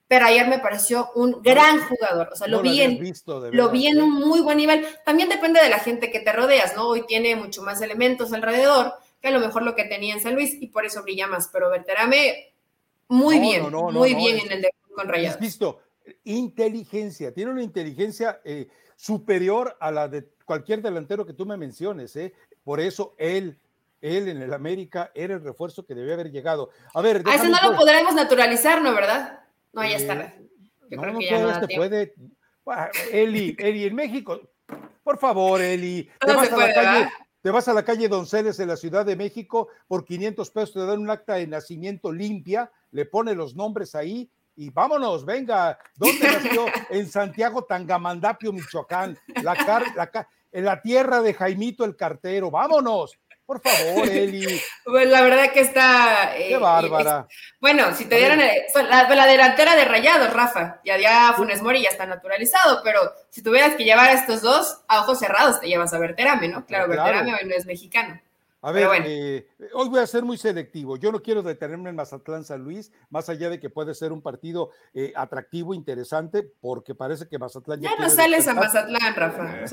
pero 0.08 0.26
ayer 0.26 0.48
me 0.48 0.60
pareció 0.60 1.10
un 1.16 1.41
gran 1.41 1.82
jugador, 1.82 2.30
o 2.32 2.36
sea, 2.38 2.48
lo 2.48 2.62
vi 2.62 2.82
en, 2.82 3.14
lo 3.52 3.70
vi 3.70 3.88
en 3.88 4.02
un 4.02 4.14
muy 4.14 4.39
buen 4.39 4.58
nivel. 4.58 4.88
También 5.04 5.28
depende 5.28 5.62
de 5.62 5.68
la 5.68 5.80
gente 5.80 6.10
que 6.10 6.22
te 6.22 6.32
rodeas, 6.32 6.76
¿no? 6.78 6.88
Hoy 6.88 7.06
tiene 7.06 7.36
mucho 7.36 7.62
más 7.62 7.82
elementos 7.82 8.32
alrededor, 8.32 8.93
que 9.28 9.36
a 9.36 9.40
lo 9.40 9.46
mejor 9.46 9.64
lo 9.64 9.76
que 9.76 9.86
tenía 9.86 10.14
en 10.14 10.22
San 10.22 10.36
Luis 10.36 10.56
y 10.60 10.68
por 10.68 10.86
eso 10.86 11.04
brilla 11.04 11.28
más. 11.28 11.50
Pero 11.52 11.70
Berterame, 11.70 12.54
muy 13.08 13.40
bien, 13.40 13.72
muy 13.72 14.16
bien 14.16 14.40
en 14.40 14.52
el 14.52 14.62
de 14.62 14.72
con 14.96 15.08
Rayados. 15.08 15.40
Visto, 15.40 15.82
inteligencia, 16.24 17.34
tiene 17.34 17.52
una 17.52 17.64
inteligencia 17.64 18.42
eh, 18.44 18.68
superior 18.96 19.78
a 19.80 19.92
la 19.92 20.08
de 20.08 20.28
cualquier 20.46 20.82
delantero 20.82 21.26
que 21.26 21.34
tú 21.34 21.46
me 21.46 21.58
menciones, 21.58 22.16
¿eh? 22.16 22.34
Por 22.64 22.80
eso 22.80 23.14
él 23.18 23.58
él 24.02 24.28
en 24.28 24.42
el 24.42 24.54
América 24.54 25.12
era 25.16 25.36
el 25.36 25.44
refuerzo 25.44 25.86
que 25.86 25.96
debía 25.96 26.14
haber 26.14 26.32
llegado. 26.32 26.70
A 26.94 27.02
ver, 27.02 27.24
a 27.26 27.36
eso 27.36 27.46
no 27.46 27.72
lo 27.72 27.76
podremos 27.76 28.14
naturalizar, 28.14 28.82
¿no? 28.82 28.94
¿Verdad? 28.94 29.40
No, 29.74 29.84
ya 29.84 29.98
está. 29.98 30.14
Eh, 30.14 30.50
Yo 30.90 30.98
no, 30.98 31.02
creo 31.04 31.20
que 31.20 31.26
ya 31.26 31.40
no 31.40 31.60
se 31.60 31.76
puede. 31.76 32.14
Eli, 33.12 33.56
Eli, 33.58 33.86
en 33.86 33.96
México, 33.96 34.42
por 35.04 35.18
favor, 35.18 35.62
Eli, 35.62 36.10
te 36.20 36.34
vas 36.34 36.52
a 36.52 36.58
la 36.58 36.74
calle, 36.74 37.10
te 37.42 37.52
vas 37.52 37.68
a 37.68 37.74
la 37.74 37.84
calle 37.84 38.10
Donceles 38.10 38.60
en 38.60 38.68
la 38.68 38.78
Ciudad 38.78 39.06
de 39.06 39.16
México, 39.16 39.70
por 39.88 40.06
500 40.06 40.52
pesos 40.52 40.74
te 40.74 40.86
dan 40.86 41.00
un 41.00 41.10
acta 41.10 41.36
de 41.36 41.48
nacimiento 41.48 42.12
limpia, 42.12 42.72
le 42.92 43.06
pone 43.06 43.36
los 43.36 43.56
nombres 43.56 43.96
ahí 43.96 44.30
y 44.56 44.72
vámonos, 44.72 45.24
venga. 45.24 45.78
¿Dónde 45.96 46.28
nació? 46.32 46.66
en 46.90 47.08
Santiago 47.08 47.64
Tangamandapio, 47.64 48.52
Michoacán, 48.52 49.18
la, 49.44 49.54
la, 49.96 50.28
en 50.52 50.66
la 50.66 50.82
tierra 50.82 51.22
de 51.22 51.34
Jaimito 51.34 51.86
el 51.86 51.96
Cartero, 51.96 52.50
vámonos. 52.50 53.20
Por 53.48 53.62
favor, 53.62 54.10
Eli. 54.10 54.62
Pues 54.84 55.10
la 55.10 55.22
verdad 55.22 55.52
que 55.54 55.62
está. 55.62 56.34
Qué 56.36 56.54
eh, 56.54 56.58
bárbara. 56.58 57.28
bueno, 57.62 57.95
si 57.95 58.04
te 58.06 58.18
dieran. 58.18 58.39
La, 58.39 59.16
la, 59.16 59.26
delantera 59.26 59.76
de 59.76 59.86
rayados, 59.86 60.34
Rafa. 60.34 60.82
Ya, 60.84 60.98
ya 60.98 61.34
Funes 61.36 61.62
Mori 61.62 61.82
ya 61.82 61.89
está 61.89 62.06
naturalizado, 62.06 62.82
pero 62.84 63.00
si 63.30 63.41
tuvieras 63.41 63.76
que 63.76 63.86
llevar 63.86 64.10
a 64.10 64.14
estos 64.14 64.41
dos 64.41 64.82
a 64.89 65.02
ojos 65.02 65.20
cerrados, 65.20 65.62
te 65.62 65.68
llevas 65.68 65.93
a 65.93 65.98
Berterame, 65.98 66.50
¿no? 66.50 66.66
Claro, 66.66 66.89
Berterame 66.89 67.34
hoy 67.34 67.48
no 67.48 67.56
es 67.56 67.66
mexicano. 67.66 68.20
A 68.62 68.72
ver, 68.72 69.04
eh, 69.06 69.48
hoy 69.74 69.88
voy 69.88 70.00
a 70.00 70.08
ser 70.08 70.24
muy 70.24 70.38
selectivo. 70.38 70.98
Yo 70.98 71.12
no 71.12 71.22
quiero 71.22 71.43
detenerme 71.43 71.89
en 71.91 71.95
Mazatlán 71.95 72.43
San 72.43 72.64
Luis, 72.64 72.91
más 73.10 73.30
allá 73.30 73.50
de 73.50 73.60
que 73.60 73.70
puede 73.70 73.93
ser 73.93 74.12
un 74.12 74.22
partido 74.22 74.72
eh, 74.93 75.14
atractivo, 75.16 75.74
interesante, 75.76 76.43
porque 76.60 76.95
parece 76.95 77.28
que 77.30 77.38
Mazatlán 77.38 77.80
ya. 77.80 77.91
no 77.98 78.10
sales 78.10 78.48
a 78.48 78.56
Mazatlán, 78.56 79.16
Rafa. 79.16 79.66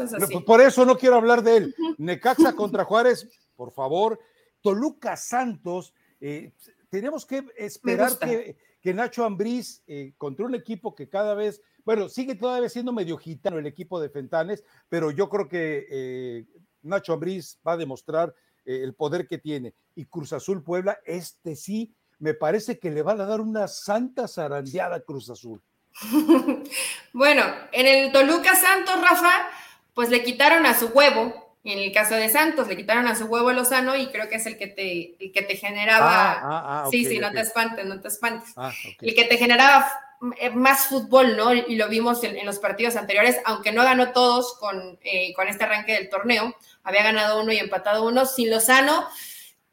Por 0.46 0.60
eso 0.60 0.84
no 0.84 0.98
quiero 0.98 1.16
hablar 1.16 1.42
de 1.42 1.56
él. 1.56 1.74
Necaxa 1.96 2.52
contra 2.52 2.84
Juárez, 2.84 3.26
por 3.56 3.72
favor. 3.72 4.18
Toluca 4.60 5.16
Santos, 5.16 5.94
eh, 6.20 6.52
tenemos 6.88 7.26
que 7.26 7.44
esperar 7.56 8.18
que, 8.18 8.56
que, 8.80 8.94
Nacho 8.94 9.24
Ambriz, 9.24 9.82
contra 10.16 10.46
un 10.46 10.54
equipo 10.54 10.94
que 10.94 11.08
cada 11.08 11.34
vez, 11.34 11.60
bueno, 11.84 12.08
sigue 12.08 12.34
todavía 12.34 12.68
siendo 12.68 12.92
medio 12.92 13.16
gitano 13.18 13.58
el 13.58 13.66
equipo 13.66 14.00
de 14.00 14.08
Fentanes, 14.08 14.64
pero 14.88 15.10
yo 15.10 15.28
creo 15.28 15.48
que 15.48 16.46
Nacho 16.84 17.14
Ambriz 17.14 17.58
va 17.66 17.72
a 17.72 17.76
demostrar 17.76 18.34
eh, 18.64 18.80
el 18.82 18.94
poder 18.94 19.26
que 19.26 19.38
tiene. 19.38 19.74
Y 19.94 20.06
Cruz 20.06 20.32
Azul 20.32 20.62
Puebla, 20.62 20.98
este 21.04 21.56
sí, 21.56 21.94
me 22.18 22.34
parece 22.34 22.78
que 22.78 22.90
le 22.90 23.02
van 23.02 23.20
a 23.20 23.26
dar 23.26 23.40
una 23.40 23.68
santa 23.68 24.28
zarandeada 24.28 24.96
a 24.96 25.00
Cruz 25.00 25.30
Azul. 25.30 25.62
bueno, 27.12 27.42
en 27.72 27.86
el 27.86 28.12
Toluca 28.12 28.54
Santos, 28.54 29.00
Rafa, 29.00 29.48
pues 29.94 30.10
le 30.10 30.22
quitaron 30.22 30.66
a 30.66 30.78
su 30.78 30.86
huevo. 30.88 31.43
En 31.64 31.78
el 31.78 31.92
caso 31.92 32.14
de 32.14 32.28
Santos, 32.28 32.68
le 32.68 32.76
quitaron 32.76 33.08
a 33.08 33.16
su 33.16 33.24
huevo 33.24 33.50
Lozano 33.50 33.96
y 33.96 34.08
creo 34.08 34.28
que 34.28 34.34
es 34.36 34.44
el 34.44 34.58
que 34.58 34.66
te, 34.66 35.16
el 35.18 35.32
que 35.32 35.40
te 35.40 35.56
generaba. 35.56 36.32
Ah, 36.32 36.40
ah, 36.42 36.84
ah, 36.84 36.88
sí, 36.90 37.06
sí, 37.06 37.18
no 37.18 37.32
te 37.32 37.40
espantes, 37.40 37.86
no 37.86 38.00
te 38.02 38.08
espantes. 38.08 38.54
El 39.00 39.14
que 39.14 39.24
te 39.24 39.38
generaba 39.38 39.90
eh, 40.38 40.50
más 40.50 40.86
fútbol, 40.86 41.38
¿no? 41.38 41.54
Y 41.54 41.76
lo 41.76 41.88
vimos 41.88 42.22
en, 42.22 42.44
los 42.44 42.58
partidos 42.58 42.96
anteriores, 42.96 43.38
aunque 43.46 43.72
no 43.72 43.82
ganó 43.82 44.12
todos 44.12 44.58
con, 44.58 44.98
eh, 45.02 45.32
con 45.34 45.48
este 45.48 45.64
arranque 45.64 45.94
del 45.94 46.10
torneo, 46.10 46.54
había 46.82 47.02
ganado 47.02 47.40
uno 47.40 47.50
y 47.50 47.56
empatado 47.56 48.06
uno. 48.06 48.26
Sin 48.26 48.50
Lozano, 48.50 49.08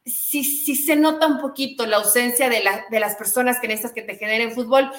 sí, 0.06 0.46
sí 0.46 0.78
se 0.78 0.96
nota 0.96 1.28
un 1.28 1.42
poquito 1.42 1.86
la 1.86 1.98
ausencia 1.98 2.50
de, 2.50 2.64
de 2.90 3.00
las 3.02 3.16
personas 3.16 3.60
que 3.60 3.68
necesitas 3.68 3.92
que 3.92 4.02
te 4.02 4.16
generen 4.16 4.54
fútbol. 4.54 4.92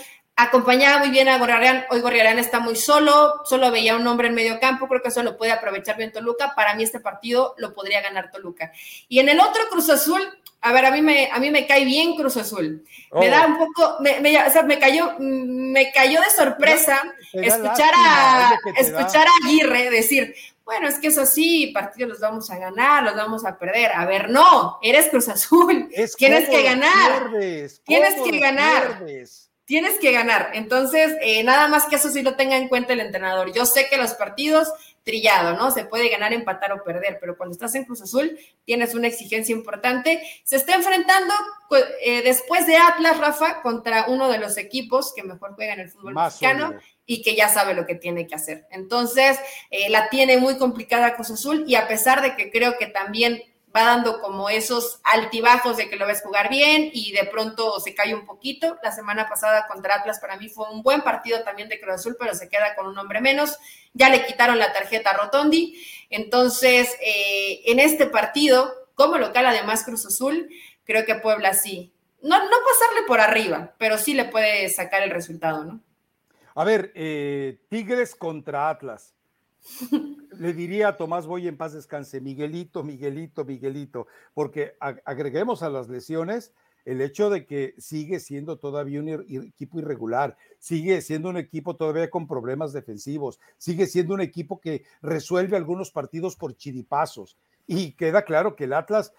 Acompañaba 0.43 0.99
muy 0.99 1.11
bien 1.11 1.29
a 1.29 1.39
Gorriarán, 1.39 1.85
hoy 1.91 2.01
Gorriarán 2.01 2.41
está 2.41 2.59
muy 2.59 2.75
solo, 2.75 3.43
solo 3.45 3.71
veía 3.71 3.95
un 3.95 4.05
hombre 4.09 4.27
en 4.27 4.35
medio 4.35 4.59
campo, 4.59 4.89
creo 4.89 5.01
que 5.01 5.09
eso 5.09 5.23
lo 5.23 5.37
puede 5.37 5.53
aprovechar 5.53 5.97
bien 5.97 6.11
Toluca. 6.11 6.55
Para 6.57 6.75
mí 6.75 6.83
este 6.83 6.99
partido 6.99 7.55
lo 7.59 7.73
podría 7.75 8.01
ganar 8.01 8.33
Toluca. 8.33 8.73
Y 9.09 9.21
en 9.21 9.29
el 9.29 9.39
otro 9.39 9.63
Cruz 9.71 9.89
Azul, 9.89 10.21
a 10.61 10.73
ver, 10.73 10.85
a 10.85 10.91
mí 10.91 11.01
me, 11.01 11.31
a 11.31 11.39
mí 11.39 11.53
me 11.53 11.65
cae 11.69 11.85
bien 11.85 12.17
Cruz 12.17 12.37
Azul. 12.37 12.85
Me 13.13 13.29
da 13.29 13.45
oh. 13.45 13.49
un 13.51 13.59
poco, 13.59 13.99
me, 14.01 14.19
o 14.45 14.51
sea, 14.51 14.65
me 14.65 14.81
cayó, 14.81 15.15
me 15.21 15.93
cayó 15.93 16.21
de 16.21 16.31
sorpresa 16.31 17.01
escuchar 17.33 17.93
a, 17.97 18.59
escuchar 18.77 19.29
a 19.29 19.47
Aguirre 19.47 19.91
decir, 19.91 20.35
bueno, 20.65 20.89
es 20.89 20.99
que 20.99 21.07
eso 21.09 21.25
sí, 21.25 21.71
partidos 21.73 22.11
los 22.11 22.21
vamos 22.21 22.51
a 22.51 22.59
ganar, 22.59 23.05
los 23.05 23.15
vamos 23.15 23.45
a 23.45 23.57
perder. 23.57 23.93
A 23.93 24.07
ver, 24.07 24.29
no, 24.29 24.81
eres 24.83 25.09
Cruz 25.09 25.29
Azul, 25.29 25.89
tienes 26.17 26.49
que 26.49 26.63
ganar, 26.65 27.31
tienes 27.85 28.21
que 28.25 28.39
ganar. 28.41 29.05
Tienes 29.73 29.99
que 29.99 30.13
ganar. 30.13 30.51
Entonces, 30.53 31.17
eh, 31.23 31.43
nada 31.45 31.67
más 31.67 31.87
que 31.87 31.97
eso 31.97 32.11
sí 32.11 32.21
lo 32.21 32.35
tenga 32.35 32.59
en 32.59 32.69
cuenta 32.69 32.93
el 32.93 33.01
entrenador. 33.01 33.55
Yo 33.55 33.65
sé 33.65 33.89
que 33.89 33.97
los 33.97 34.13
partidos 34.13 34.69
trillado, 35.03 35.57
¿no? 35.57 35.71
Se 35.71 35.87
puede 35.87 36.11
ganar, 36.11 36.35
empatar 36.35 36.73
o 36.73 36.85
perder, 36.85 37.17
pero 37.19 37.39
cuando 37.39 37.55
estás 37.55 37.75
en 37.75 37.87
Cruz 37.87 38.03
Azul 38.03 38.39
tienes 38.67 38.95
una 38.95 39.09
exigencia 39.09 39.55
importante. 39.55 40.23
Se 40.45 40.57
está 40.57 40.75
enfrentando 40.75 41.33
eh, 42.03 42.21
después 42.23 42.67
de 42.67 42.77
Atlas, 42.77 43.17
Rafa, 43.17 43.63
contra 43.63 44.09
uno 44.09 44.29
de 44.29 44.37
los 44.37 44.59
equipos 44.59 45.15
que 45.17 45.23
mejor 45.23 45.55
juega 45.55 45.73
en 45.73 45.81
el 45.81 45.89
fútbol 45.89 46.17
mexicano 46.17 46.75
y 47.07 47.23
que 47.23 47.35
ya 47.35 47.49
sabe 47.49 47.73
lo 47.73 47.87
que 47.87 47.95
tiene 47.95 48.27
que 48.27 48.35
hacer. 48.35 48.67
Entonces, 48.73 49.41
eh, 49.71 49.89
la 49.89 50.11
tiene 50.11 50.37
muy 50.37 50.59
complicada 50.59 51.15
Cruz 51.15 51.31
Azul 51.31 51.65
y 51.67 51.77
a 51.77 51.89
pesar 51.89 52.21
de 52.21 52.37
que 52.37 52.51
creo 52.51 52.77
que 52.77 52.89
también 52.89 53.43
va 53.75 53.85
dando 53.85 54.21
como 54.21 54.51
esos 54.51 55.01
altibajos 55.03 55.77
de 55.77 55.89
que 55.89 55.97
lo 55.97 56.07
ves 56.07 56.23
jugar 56.23 56.51
bien 56.51 56.91
y 56.93 57.13
de 57.13 57.25
pronto 57.25 57.81
se 57.81 57.95
cae 57.95 58.15
un 58.15 58.27
poquito. 58.27 58.79
La 58.83 58.93
semana 58.93 59.29
pasada 59.29 59.67
contra 59.67 59.97
Atlas 59.97 60.21
para 60.21 60.37
mí 60.37 60.49
fue 60.49 60.71
un 60.71 60.83
buen 60.83 61.01
partido 61.03 61.43
también 61.43 61.69
de 61.69 61.81
Cruz 61.81 61.95
Azul, 61.95 62.17
pero 62.19 62.35
se 62.35 62.49
queda 62.49 62.75
con 62.75 62.87
un 62.87 62.99
hombre 62.99 63.21
menos. 63.21 63.57
Ya 63.95 64.11
le 64.11 64.27
quitaron 64.27 64.59
la 64.59 64.73
tarjeta 64.73 65.11
a 65.11 65.17
Rotondi. 65.17 65.83
Entonces, 66.11 66.97
eh, 67.01 67.63
en 67.67 67.79
este 67.81 68.07
partido, 68.07 68.73
como 68.95 69.17
local 69.19 69.47
además 69.47 69.85
Cruz 69.85 70.05
Azul, 70.07 70.51
creo 70.85 71.07
que 71.07 71.15
Puebla 71.15 71.55
sí. 71.55 71.93
No, 72.21 72.39
no 72.39 72.57
pasarle 72.65 73.07
por 73.07 73.21
arriba, 73.21 73.75
pero 73.79 73.99
sí 73.99 74.15
le 74.15 74.27
puede 74.27 74.69
sacar 74.69 75.03
el 75.03 75.11
resultado, 75.11 75.65
¿no? 75.65 75.81
A 76.55 76.65
ver, 76.65 76.93
eh, 76.95 77.59
Tigres 77.69 78.15
contra 78.15 78.69
Atlas. 78.69 79.15
Le 80.43 80.55
diría 80.55 80.89
a 80.89 80.97
Tomás 80.97 81.29
Boy 81.29 81.47
en 81.47 81.57
paz 81.57 81.73
descanse, 81.73 82.21
Miguelito, 82.21 82.83
Miguelito, 82.83 83.45
Miguelito, 83.45 84.09
porque 84.35 84.75
agreguemos 84.81 85.63
a 85.63 85.71
las 85.71 85.89
lesiones 85.89 86.53
el 86.85 87.01
hecho 87.01 87.31
de 87.31 87.47
que 87.47 87.77
sigue 87.79 88.19
siendo 88.19 88.59
todavía 88.59 88.99
un 88.99 89.09
equipo 89.09 89.79
irregular, 89.79 90.37
sigue 90.59 91.01
siendo 91.01 91.29
un 91.29 91.37
equipo 91.37 91.77
todavía 91.77 92.11
con 92.11 92.27
problemas 92.27 92.73
defensivos, 92.73 93.39
sigue 93.57 93.87
siendo 93.87 94.15
un 94.15 94.21
equipo 94.21 94.59
que 94.59 94.85
resuelve 95.01 95.57
algunos 95.57 95.93
partidos 95.93 96.35
por 96.35 96.57
chiripazos. 96.57 97.39
Y 97.69 97.93
queda 97.93 98.25
claro 98.25 98.57
que 98.57 98.65
el 98.65 98.73
Atlas, 98.73 99.15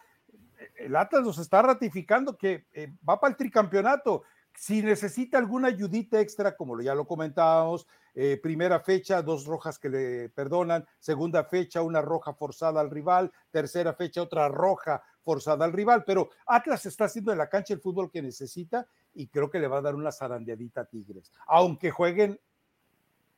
el 0.75 0.93
Atlas 0.93 1.23
nos 1.23 1.37
está 1.37 1.61
ratificando 1.61 2.37
que 2.37 2.65
eh, 2.73 2.91
va 3.07 3.21
para 3.21 3.31
el 3.31 3.37
tricampeonato. 3.37 4.23
Si 4.55 4.81
necesita 4.81 5.37
alguna 5.37 5.69
ayudita 5.69 6.19
extra, 6.19 6.55
como 6.55 6.79
ya 6.81 6.93
lo 6.95 7.05
comentábamos, 7.05 7.87
eh, 8.13 8.39
primera 8.41 8.79
fecha, 8.79 9.21
dos 9.21 9.45
rojas 9.45 9.79
que 9.79 9.89
le 9.89 10.29
perdonan, 10.29 10.85
segunda 10.99 11.43
fecha, 11.43 11.81
una 11.81 12.01
roja 12.01 12.33
forzada 12.33 12.79
al 12.79 12.91
rival, 12.91 13.31
tercera 13.49 13.93
fecha, 13.93 14.21
otra 14.21 14.47
roja 14.47 15.01
forzada 15.23 15.65
al 15.65 15.73
rival, 15.73 16.03
pero 16.05 16.29
Atlas 16.45 16.85
está 16.85 17.05
haciendo 17.05 17.31
en 17.31 17.39
la 17.39 17.49
cancha 17.49 17.73
el 17.73 17.79
fútbol 17.79 18.11
que 18.11 18.21
necesita 18.21 18.85
y 19.15 19.27
creo 19.27 19.49
que 19.49 19.59
le 19.59 19.67
va 19.67 19.77
a 19.77 19.81
dar 19.81 19.95
una 19.95 20.11
zarandeadita 20.11 20.81
a 20.81 20.85
Tigres, 20.85 21.31
aunque 21.47 21.91
jueguen 21.91 22.39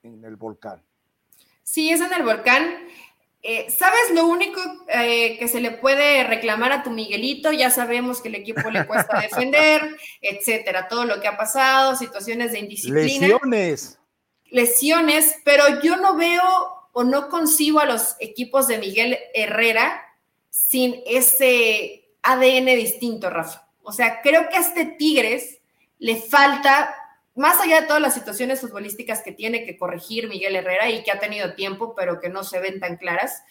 en 0.03 0.23
el 0.25 0.35
volcán. 0.35 0.83
Sí, 1.63 1.89
es 1.89 2.01
en 2.01 2.13
el 2.13 2.23
volcán. 2.23 2.63
Eh, 3.47 3.67
¿Sabes 3.69 4.11
lo 4.13 4.25
único 4.25 4.59
eh, 4.87 5.37
que 5.37 5.47
se 5.47 5.59
le 5.59 5.71
puede 5.71 6.23
reclamar 6.23 6.71
a 6.71 6.81
tu 6.81 6.89
Miguelito? 6.89 7.51
Ya 7.51 7.69
sabemos 7.69 8.21
que 8.21 8.29
el 8.29 8.35
equipo 8.35 8.71
le 8.71 8.87
cuesta 8.87 9.19
defender, 9.21 9.95
etcétera, 10.19 10.87
todo 10.87 11.05
lo 11.05 11.21
que 11.21 11.27
ha 11.27 11.37
pasado, 11.37 11.95
situaciones 11.95 12.53
de 12.53 12.59
indisciplina. 12.59 13.27
Lesiones 13.27 13.99
lesiones, 14.55 15.35
pero 15.43 15.81
yo 15.81 15.97
no 15.97 16.15
veo 16.15 16.41
o 16.93 17.03
no 17.03 17.27
concibo 17.29 17.81
a 17.81 17.85
los 17.85 18.15
equipos 18.19 18.67
de 18.67 18.77
Miguel 18.77 19.17
Herrera 19.33 20.01
sin 20.49 21.01
ese 21.05 22.09
ADN 22.23 22.67
distinto, 22.67 23.29
Rafa. 23.29 23.67
O 23.83 23.91
sea, 23.91 24.21
creo 24.21 24.47
que 24.49 24.55
a 24.55 24.61
este 24.61 24.85
Tigres 24.85 25.59
le 25.99 26.15
falta, 26.15 26.95
más 27.35 27.59
allá 27.59 27.81
de 27.81 27.87
todas 27.87 28.01
las 28.01 28.13
situaciones 28.13 28.61
futbolísticas 28.61 29.21
que 29.21 29.31
tiene 29.31 29.65
que 29.65 29.77
corregir 29.77 30.27
Miguel 30.27 30.55
Herrera 30.55 30.89
y 30.89 31.03
que 31.03 31.11
ha 31.11 31.19
tenido 31.19 31.53
tiempo, 31.53 31.93
pero 31.95 32.19
que 32.19 32.29
no 32.29 32.43
se 32.43 32.59
ven 32.59 32.79
tan 32.79 32.97
claras, 32.97 33.43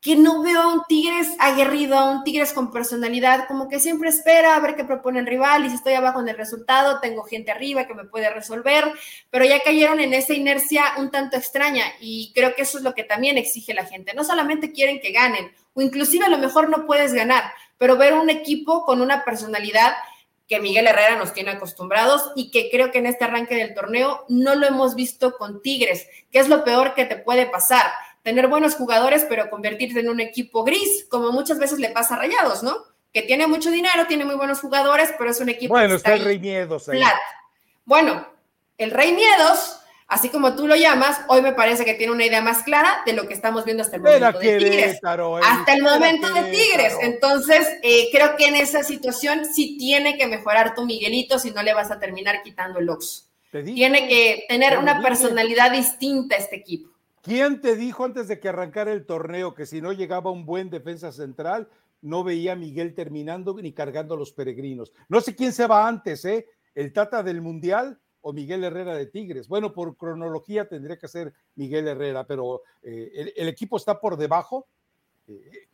que 0.00 0.14
no 0.14 0.40
veo 0.40 0.60
a 0.60 0.72
un 0.72 0.82
Tigres 0.86 1.34
aguerrido, 1.40 1.98
a 1.98 2.08
un 2.08 2.22
Tigres 2.22 2.52
con 2.52 2.70
personalidad, 2.70 3.48
como 3.48 3.68
que 3.68 3.80
siempre 3.80 4.08
espera 4.08 4.54
a 4.54 4.60
ver 4.60 4.76
qué 4.76 4.84
propone 4.84 5.18
el 5.18 5.26
rival 5.26 5.64
y 5.64 5.70
si 5.70 5.74
estoy 5.74 5.94
abajo 5.94 6.20
en 6.20 6.28
el 6.28 6.36
resultado, 6.36 7.00
tengo 7.00 7.24
gente 7.24 7.50
arriba 7.50 7.88
que 7.88 7.94
me 7.94 8.04
puede 8.04 8.30
resolver, 8.30 8.84
pero 9.30 9.44
ya 9.44 9.60
cayeron 9.60 9.98
en 9.98 10.14
esa 10.14 10.32
inercia 10.32 10.84
un 10.98 11.10
tanto 11.10 11.36
extraña 11.36 11.84
y 12.00 12.30
creo 12.34 12.54
que 12.54 12.62
eso 12.62 12.78
es 12.78 12.84
lo 12.84 12.94
que 12.94 13.02
también 13.02 13.36
exige 13.36 13.74
la 13.74 13.84
gente. 13.84 14.14
No 14.14 14.22
solamente 14.22 14.70
quieren 14.70 15.00
que 15.00 15.10
ganen, 15.10 15.50
o 15.74 15.82
inclusive 15.82 16.26
a 16.26 16.30
lo 16.30 16.38
mejor 16.38 16.68
no 16.70 16.86
puedes 16.86 17.12
ganar, 17.12 17.42
pero 17.76 17.96
ver 17.96 18.14
un 18.14 18.30
equipo 18.30 18.84
con 18.84 19.00
una 19.00 19.24
personalidad 19.24 19.94
que 20.46 20.60
Miguel 20.60 20.86
Herrera 20.86 21.16
nos 21.16 21.32
tiene 21.32 21.50
acostumbrados 21.50 22.32
y 22.36 22.50
que 22.50 22.70
creo 22.70 22.90
que 22.90 22.98
en 22.98 23.06
este 23.06 23.24
arranque 23.24 23.56
del 23.56 23.74
torneo 23.74 24.24
no 24.28 24.54
lo 24.54 24.66
hemos 24.66 24.94
visto 24.94 25.36
con 25.36 25.60
Tigres, 25.60 26.08
que 26.30 26.38
es 26.38 26.48
lo 26.48 26.64
peor 26.64 26.94
que 26.94 27.04
te 27.04 27.16
puede 27.16 27.46
pasar 27.46 27.82
tener 28.26 28.48
buenos 28.48 28.74
jugadores, 28.74 29.24
pero 29.28 29.48
convertirse 29.48 30.00
en 30.00 30.08
un 30.08 30.18
equipo 30.18 30.64
gris, 30.64 31.06
como 31.08 31.30
muchas 31.30 31.60
veces 31.60 31.78
le 31.78 31.90
pasa 31.90 32.16
a 32.16 32.18
Rayados, 32.18 32.64
¿no? 32.64 32.78
Que 33.12 33.22
tiene 33.22 33.46
mucho 33.46 33.70
dinero, 33.70 34.08
tiene 34.08 34.24
muy 34.24 34.34
buenos 34.34 34.58
jugadores, 34.58 35.14
pero 35.16 35.30
es 35.30 35.40
un 35.40 35.48
equipo. 35.48 35.74
Bueno, 35.74 35.94
está, 35.94 36.14
el 36.14 36.24
Rey 36.24 36.40
Miedos 36.40 36.88
ahí. 36.88 37.00
Bueno, 37.84 38.26
el 38.78 38.90
Rey 38.90 39.12
Miedos, 39.12 39.78
así 40.08 40.28
como 40.28 40.54
tú 40.54 40.66
lo 40.66 40.76
llamas, 40.76 41.20
hoy 41.28 41.42
me 41.42 41.52
parece 41.52 41.84
que 41.84 41.94
tiene 41.94 42.12
una 42.12 42.24
idea 42.24 42.40
más 42.40 42.62
clara 42.62 43.02
de 43.04 43.12
lo 43.12 43.26
que 43.26 43.34
estamos 43.34 43.64
viendo 43.64 43.82
hasta 43.82 43.96
el 43.96 44.02
momento 44.02 44.38
de 44.38 44.58
Tigres. 44.58 45.00
hasta 45.02 45.74
el 45.74 45.82
momento 45.82 46.32
de 46.32 46.42
Tigres. 46.50 46.94
Entonces, 47.02 47.66
eh, 47.82 48.08
creo 48.12 48.36
que 48.36 48.46
en 48.46 48.56
esa 48.56 48.82
situación 48.82 49.44
sí 49.44 49.76
tiene 49.78 50.16
que 50.16 50.26
mejorar 50.26 50.74
tu 50.74 50.84
Miguelito, 50.84 51.38
si 51.38 51.50
no 51.50 51.62
le 51.62 51.74
vas 51.74 51.90
a 51.90 51.98
terminar 51.98 52.42
quitando 52.42 52.78
el 52.78 52.88
ox. 52.88 53.30
Tiene 53.50 54.08
que 54.08 54.44
tener 54.48 54.78
una 54.78 55.00
personalidad 55.00 55.72
distinta 55.72 56.36
este 56.36 56.56
equipo. 56.56 56.90
¿Quién 57.22 57.60
te 57.60 57.74
dijo 57.74 58.04
antes 58.04 58.28
de 58.28 58.38
que 58.38 58.48
arrancara 58.48 58.92
el 58.92 59.06
torneo 59.06 59.54
que 59.54 59.66
si 59.66 59.80
no 59.80 59.92
llegaba 59.92 60.30
un 60.30 60.46
buen 60.46 60.70
defensa 60.70 61.10
central, 61.10 61.68
no 62.02 62.22
veía 62.22 62.52
a 62.52 62.56
Miguel 62.56 62.94
terminando 62.94 63.54
ni 63.54 63.72
cargando 63.72 64.14
a 64.14 64.18
los 64.18 64.32
peregrinos? 64.32 64.92
No 65.08 65.20
sé 65.20 65.34
quién 65.34 65.52
se 65.52 65.66
va 65.66 65.88
antes, 65.88 66.24
¿eh? 66.24 66.46
¿El 66.74 66.92
Tata 66.92 67.22
del 67.22 67.40
Mundial 67.40 67.98
o 68.26 68.32
Miguel 68.32 68.64
Herrera 68.64 68.96
de 68.96 69.06
Tigres? 69.06 69.46
Bueno, 69.46 69.72
por 69.72 69.96
cronología 69.96 70.68
tendría 70.68 70.98
que 70.98 71.06
ser 71.06 71.32
Miguel 71.54 71.86
Herrera, 71.86 72.26
pero 72.26 72.62
eh, 72.82 73.32
el, 73.36 73.48
equipo 73.48 73.76
está 73.76 74.00
por 74.00 74.16
debajo. 74.16 74.66
Eh, 75.28 75.65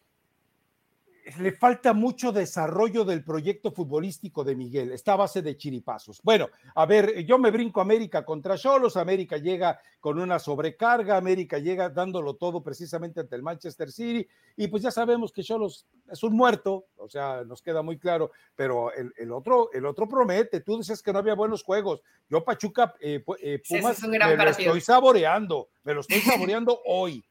le 1.39 1.53
falta 1.53 1.93
mucho 1.93 2.33
desarrollo 2.33 3.05
del 3.05 3.25
proyecto 3.25 3.73
futbolístico 3.73 4.45
de 4.45 4.57
Miguel, 4.57 4.93
está 4.93 5.13
a 5.13 5.17
base 5.17 5.43
de 5.43 5.57
chiripazos. 5.57 6.21
Bueno, 6.23 6.49
a 6.75 6.87
ver, 6.87 7.25
yo 7.25 7.39
me 7.39 7.51
brinco 7.51 7.81
América 7.81 8.25
contra 8.25 8.57
Cholos, 8.57 8.97
América 8.97 9.37
llega 9.37 9.81
con 10.01 10.19
una 10.19 10.39
sobrecarga, 10.39 11.17
América 11.17 11.59
llega 11.59 11.89
dándolo 11.89 12.35
todo 12.35 12.63
precisamente 12.63 13.21
ante 13.21 13.37
el 13.37 13.43
Manchester 13.43 13.91
City, 13.91 14.27
y 14.57 14.69
pues 14.69 14.83
ya 14.83 14.91
sabemos 14.91 15.33
que 15.33 15.43
Cholos 15.43 15.87
es 16.11 16.23
un 16.23 16.37
muerto, 16.37 16.87
o 16.97 17.09
sea, 17.09 17.45
nos 17.45 17.63
queda 17.63 17.83
muy 17.83 17.99
claro, 17.99 18.33
pero 18.55 18.91
el, 18.93 19.33
otro, 19.33 19.71
el 19.73 19.87
otro 19.87 20.09
promete, 20.09 20.61
tú 20.61 20.79
dices 20.79 21.03
que 21.03 21.13
no 21.13 21.21
había 21.21 21.35
buenos 21.35 21.63
juegos, 21.63 22.03
yo 22.29 22.45
Pachuca, 22.45 22.95
eh, 23.01 23.23
eh, 23.41 23.63
Pumas, 23.69 24.03
me 24.03 24.19
lo 24.19 24.51
estoy 24.51 24.81
saboreando, 24.81 25.69
me 25.85 25.95
lo 25.95 26.01
estoy 26.01 26.21
saboreando 26.21 26.81
hoy. 26.87 27.25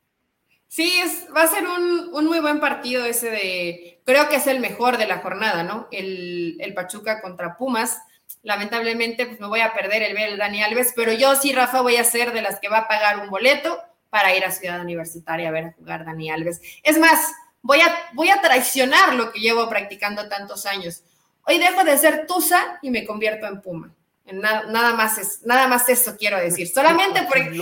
Sí, 0.72 1.02
es, 1.04 1.28
va 1.36 1.44
a 1.44 1.48
ser 1.48 1.68
un, 1.68 2.26
muy 2.26 2.40
buen 2.40 2.62
partido 2.62 3.04
ese 3.04 3.30
de, 3.30 4.02
creo 4.06 4.30
que 4.30 4.38
es 4.38 4.48
el 4.48 4.62
mejor 4.62 4.98
de 4.98 5.06
la 5.06 5.18
jornada, 5.18 5.64
¿no? 5.64 5.90
El, 5.92 6.72
Pachuca 6.74 7.20
contra 7.20 7.58
Pumas. 7.58 7.98
Lamentablemente, 8.42 9.26
pues 9.26 9.42
me 9.42 9.48
voy 9.48 9.60
a 9.60 9.74
perder 9.74 10.02
el 10.02 10.14
ver 10.14 10.30
el 10.30 10.38
Dani 10.38 10.64
Alves, 10.64 10.94
pero 10.96 11.12
yo 11.12 11.36
sí, 11.36 11.52
Rafa, 11.52 11.82
voy 11.82 11.98
a 11.98 12.06
ser 12.06 12.32
de 12.32 12.42
las 12.42 12.62
que 12.62 12.70
va 12.70 12.78
a 12.78 12.88
pagar 12.88 13.20
un 13.20 13.30
boleto 13.30 13.82
para 14.10 14.34
ir 14.34 14.46
a 14.46 14.52
Ciudad 14.52 14.80
Universitaria 14.80 15.50
a 15.50 15.52
ver 15.52 15.66
a 15.66 15.74
jugar 15.74 16.06
Dani 16.06 16.32
Alves. 16.32 16.62
Es 16.84 16.98
más, 16.98 17.20
voy 17.62 17.82
a, 17.82 17.94
voy 18.14 18.30
a 18.30 18.40
traicionar 18.40 19.16
lo 19.16 19.34
que 19.34 19.42
llevo 19.42 19.68
practicando 19.68 20.30
tantos 20.30 20.66
años. 20.66 21.04
Hoy 21.48 21.58
dejo 21.58 21.84
de 21.84 21.98
ser 21.98 22.26
Tusa 22.28 22.80
y 22.82 22.92
me 22.92 23.06
convierto 23.06 23.46
en 23.46 23.62
Puma. 23.62 23.94
Nada, 24.32 24.64
nada, 24.70 24.94
más 24.94 25.18
es, 25.18 25.42
nada 25.44 25.68
más 25.68 25.90
eso 25.90 26.16
quiero 26.18 26.40
decir. 26.40 26.70
Solamente 26.70 27.24
porque, 27.24 27.54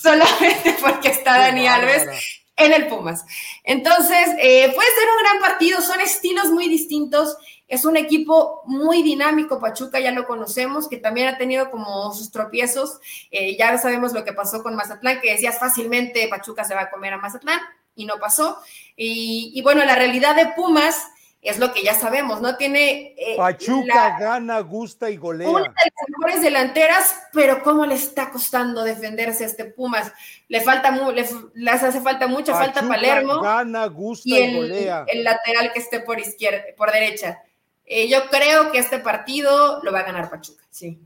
solamente 0.00 0.76
porque 0.80 1.08
está 1.08 1.38
Dani 1.38 1.66
Alves 1.66 2.41
en 2.56 2.72
el 2.72 2.88
Pumas. 2.88 3.24
Entonces, 3.64 4.28
eh, 4.38 4.72
puede 4.74 4.88
ser 4.88 5.08
un 5.08 5.24
gran 5.24 5.40
partido, 5.40 5.80
son 5.80 6.00
estilos 6.00 6.50
muy 6.50 6.68
distintos. 6.68 7.36
Es 7.68 7.84
un 7.84 7.96
equipo 7.96 8.62
muy 8.66 9.02
dinámico, 9.02 9.58
Pachuca 9.58 9.98
ya 9.98 10.10
lo 10.10 10.26
conocemos, 10.26 10.88
que 10.88 10.98
también 10.98 11.28
ha 11.28 11.38
tenido 11.38 11.70
como 11.70 12.12
sus 12.12 12.30
tropiezos. 12.30 13.00
Eh, 13.30 13.56
ya 13.56 13.76
sabemos 13.78 14.12
lo 14.12 14.24
que 14.24 14.34
pasó 14.34 14.62
con 14.62 14.76
Mazatlán, 14.76 15.20
que 15.20 15.32
decías 15.32 15.58
fácilmente 15.58 16.28
Pachuca 16.28 16.64
se 16.64 16.74
va 16.74 16.82
a 16.82 16.90
comer 16.90 17.14
a 17.14 17.18
Mazatlán 17.18 17.60
y 17.94 18.04
no 18.04 18.18
pasó. 18.18 18.58
Y, 18.96 19.52
y 19.54 19.62
bueno, 19.62 19.84
la 19.84 19.94
realidad 19.94 20.36
de 20.36 20.52
Pumas 20.54 21.02
es 21.42 21.58
lo 21.58 21.72
que 21.74 21.82
ya 21.82 21.94
sabemos, 21.94 22.40
¿no? 22.40 22.56
Tiene. 22.56 23.14
Eh, 23.18 23.36
Pachuca 23.36 24.16
gana, 24.18 24.60
gusta 24.60 25.10
y 25.10 25.16
golea. 25.16 25.48
Una 25.48 25.62
de 25.62 25.66
las 25.68 26.08
mejores 26.08 26.40
delanteras, 26.40 27.16
pero 27.32 27.64
¿cómo 27.64 27.84
le 27.84 27.96
está 27.96 28.30
costando 28.30 28.84
defenderse 28.84 29.42
a 29.42 29.48
este 29.48 29.64
Pumas? 29.64 30.12
Le 30.46 30.60
falta, 30.60 30.92
le, 31.10 31.28
les 31.54 31.82
hace 31.82 32.00
falta 32.00 32.28
mucha 32.28 32.54
falta 32.54 32.86
Palermo. 32.86 33.40
Gana, 33.40 33.86
gusta 33.86 34.28
y, 34.28 34.34
el, 34.34 34.56
golea. 34.56 35.04
El 35.08 35.24
lateral 35.24 35.72
que 35.72 35.80
esté 35.80 35.98
por 35.98 36.20
izquierda, 36.20 36.62
por 36.76 36.92
derecha. 36.92 37.42
Eh, 37.84 38.08
yo 38.08 38.30
creo 38.30 38.70
que 38.70 38.78
este 38.78 39.00
partido 39.00 39.82
lo 39.82 39.92
va 39.92 40.00
a 40.00 40.04
ganar 40.04 40.30
Pachuca, 40.30 40.64
sí. 40.70 41.02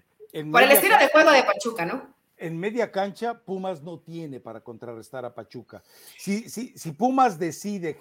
por 0.53 0.63
el 0.63 0.71
estilo 0.71 0.99
de 0.99 1.09
juego 1.09 1.31
de 1.31 1.45
Pachuca, 1.45 1.87
¿no? 1.87 2.15
En 2.37 2.61
media 2.61 2.93
cancha, 2.93 3.41
Pumas 3.43 3.83
no 3.83 3.99
tiene 4.01 4.39
para 4.39 4.61
contrarrestar 4.61 5.25
a 5.25 5.35
Pachuca. 5.35 5.83
Si, 6.19 6.51
si, 6.51 6.77
si 6.77 6.93
Pumas 6.93 7.39
decide 7.39 7.97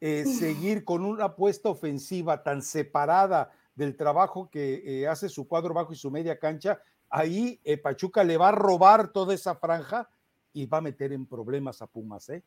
eh, 0.00 0.24
seguir 0.26 0.84
con 0.84 1.04
una 1.04 1.26
apuesta 1.26 1.68
ofensiva 1.68 2.42
tan 2.42 2.62
separada 2.62 3.50
del 3.74 3.96
trabajo 3.96 4.50
que 4.50 4.82
eh, 4.84 5.06
hace 5.06 5.28
su 5.28 5.46
cuadro 5.46 5.74
bajo 5.74 5.92
y 5.92 5.96
su 5.96 6.10
media 6.10 6.38
cancha, 6.38 6.80
ahí 7.08 7.60
eh, 7.64 7.76
Pachuca 7.76 8.24
le 8.24 8.36
va 8.36 8.48
a 8.48 8.52
robar 8.52 9.12
toda 9.12 9.34
esa 9.34 9.54
franja 9.54 10.08
y 10.52 10.66
va 10.66 10.78
a 10.78 10.82
meter 10.82 11.12
en 11.12 11.26
problemas 11.26 11.80
a 11.80 11.86
Pumas, 11.86 12.28
¿eh? 12.28 12.42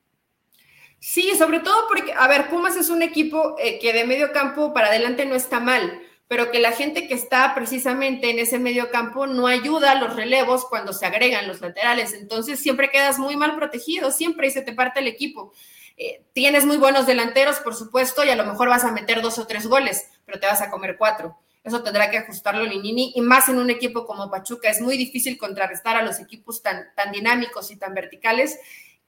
Sí, 1.00 1.32
sobre 1.38 1.60
todo 1.60 1.88
porque, 1.88 2.14
a 2.14 2.28
ver, 2.28 2.50
Pumas 2.50 2.78
es 2.78 2.90
un 2.90 3.02
equipo 3.02 3.56
que 3.58 3.94
de 3.94 4.06
medio 4.06 4.32
campo 4.32 4.74
para 4.74 4.88
adelante 4.88 5.26
no 5.26 5.36
está 5.36 5.60
mal, 5.60 6.02
pero 6.28 6.50
que 6.50 6.60
la 6.60 6.72
gente 6.72 7.08
que 7.08 7.14
está 7.14 7.54
precisamente 7.54 8.30
en 8.30 8.40
ese 8.40 8.58
medio 8.58 8.90
campo 8.90 9.28
no 9.28 9.48
ayuda 9.48 9.92
a 9.92 10.00
los 10.00 10.16
relevos 10.16 10.66
cuando 10.66 10.94
se 10.94 11.06
agregan 11.06 11.48
los 11.48 11.62
laterales. 11.62 12.14
Entonces 12.14 12.60
siempre 12.60 12.90
quedas 12.90 13.20
muy 13.20 13.36
mal 13.36 13.56
protegido, 13.56 14.12
siempre 14.12 14.48
y 14.48 14.52
se 14.52 14.62
te 14.62 14.74
parte 14.74 15.02
el 15.02 15.08
equipo. 15.08 15.54
Eh, 15.98 16.24
tienes 16.34 16.66
muy 16.66 16.78
buenos 16.78 17.06
delanteros, 17.06 17.60
por 17.60 17.76
supuesto, 17.76 18.24
y 18.24 18.30
a 18.30 18.36
lo 18.36 18.46
mejor 18.46 18.70
vas 18.70 18.84
a 18.84 18.92
meter 18.92 19.22
dos 19.22 19.38
o 19.38 19.46
tres 19.46 19.68
goles, 19.68 20.08
pero 20.26 20.40
te 20.40 20.48
vas 20.48 20.62
a 20.62 20.70
comer 20.70 20.98
cuatro. 20.98 21.38
Eso 21.64 21.82
tendrá 21.84 22.10
que 22.10 22.18
ajustarlo 22.18 22.66
Linini, 22.66 23.14
y 23.16 23.22
más 23.22 23.48
en 23.48 23.58
un 23.58 23.70
equipo 23.70 24.06
como 24.06 24.30
Pachuca. 24.30 24.70
Es 24.70 24.82
muy 24.82 24.98
difícil 24.98 25.38
contrarrestar 25.38 25.96
a 25.96 26.02
los 26.02 26.20
equipos 26.20 26.62
tan, 26.62 26.94
tan 26.96 27.12
dinámicos 27.12 27.72
y 27.72 27.78
tan 27.78 27.94
verticales, 27.94 28.60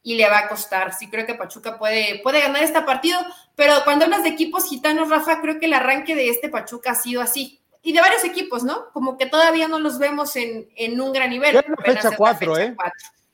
y 0.03 0.15
le 0.15 0.29
va 0.29 0.39
a 0.39 0.47
costar. 0.47 0.93
Sí 0.93 1.09
creo 1.09 1.25
que 1.25 1.33
Pachuca 1.33 1.77
puede, 1.79 2.19
puede 2.21 2.39
ganar 2.39 2.63
este 2.63 2.81
partido, 2.81 3.19
pero 3.55 3.73
cuando 3.83 4.05
hablas 4.05 4.23
de 4.23 4.29
equipos 4.29 4.65
gitanos, 4.69 5.09
Rafa, 5.09 5.41
creo 5.41 5.59
que 5.59 5.65
el 5.65 5.73
arranque 5.73 6.15
de 6.15 6.29
este 6.29 6.49
Pachuca 6.49 6.91
ha 6.91 6.95
sido 6.95 7.21
así. 7.21 7.59
Y 7.81 7.93
de 7.93 8.01
varios 8.01 8.23
equipos, 8.23 8.63
¿no? 8.63 8.89
Como 8.93 9.17
que 9.17 9.25
todavía 9.25 9.67
no 9.67 9.79
los 9.79 9.99
vemos 9.99 10.35
en, 10.35 11.01
un 11.01 11.13
gran 11.13 11.29
nivel. 11.29 11.53
Ya 11.53 11.63
la 11.67 11.93
fecha 11.93 12.15
4, 12.15 12.57
¿eh? 12.57 12.75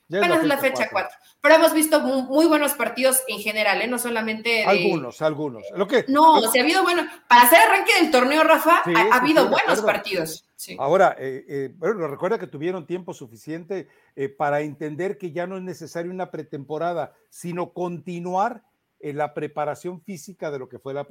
Apenas 0.08 0.44
la 0.44 0.58
fecha 0.58 0.88
4 0.90 1.21
pero 1.42 1.56
hemos 1.56 1.74
visto 1.74 2.00
muy, 2.00 2.46
buenos 2.46 2.74
partidos 2.74 3.20
en 3.26 3.40
general, 3.40 3.82
¿eh? 3.82 3.88
no 3.88 3.98
solamente. 3.98 4.64
Algunos, 4.64 5.20
algunos. 5.20 5.64
Lo 5.74 5.88
que, 5.88 6.04
no, 6.06 6.40
se 6.42 6.60
ha 6.60 6.62
habido 6.62 6.84
bueno. 6.84 7.02
Para 7.28 7.42
hacer 7.42 7.58
arranque 7.58 7.92
del 8.00 8.12
torneo, 8.12 8.44
Rafa, 8.44 8.82
ha, 8.84 9.16
habido 9.16 9.48
buenos 9.48 9.82
partidos. 9.82 10.46
Ahora, 10.78 11.16
eh, 11.18 11.44
eh, 11.48 11.74
bueno, 11.76 12.06
recuerda 12.06 12.38
que 12.38 12.46
tuvieron 12.46 12.86
tiempo 12.86 13.12
suficiente 13.12 13.88
eh, 14.14 14.28
para 14.28 14.60
entender 14.60 15.18
que 15.18 15.32
ya 15.32 15.48
no 15.48 15.56
es 15.56 15.64
necesario 15.64 16.12
una 16.12 16.30
pretemporada, 16.30 17.12
sino 17.28 17.72
continuar 17.72 18.62
en 19.00 19.16
la 19.16 19.34
preparación 19.34 20.00
física 20.00 20.52
de 20.52 20.60
lo 20.60 20.68
que 20.68 20.78
fue 20.78 20.94
la, 20.94 21.08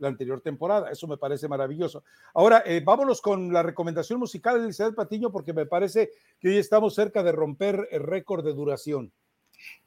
anterior 0.00 0.40
temporada. 0.42 0.92
Eso 0.92 1.08
me 1.08 1.16
parece 1.16 1.48
maravilloso. 1.48 2.04
Ahora, 2.34 2.62
vámonos 2.84 3.20
con 3.20 3.52
la 3.52 3.64
recomendación 3.64 4.20
musical 4.20 4.58
de 4.58 4.66
Elizabeth 4.66 4.94
Patiño, 4.94 5.32
porque 5.32 5.52
me 5.52 5.66
parece 5.66 6.12
que 6.38 6.50
hoy 6.50 6.58
estamos 6.58 6.94
cerca 6.94 7.24
de 7.24 7.32
romper 7.32 7.88
el 7.90 8.04
récord 8.04 8.44
de 8.44 8.54
duración. 8.54 9.12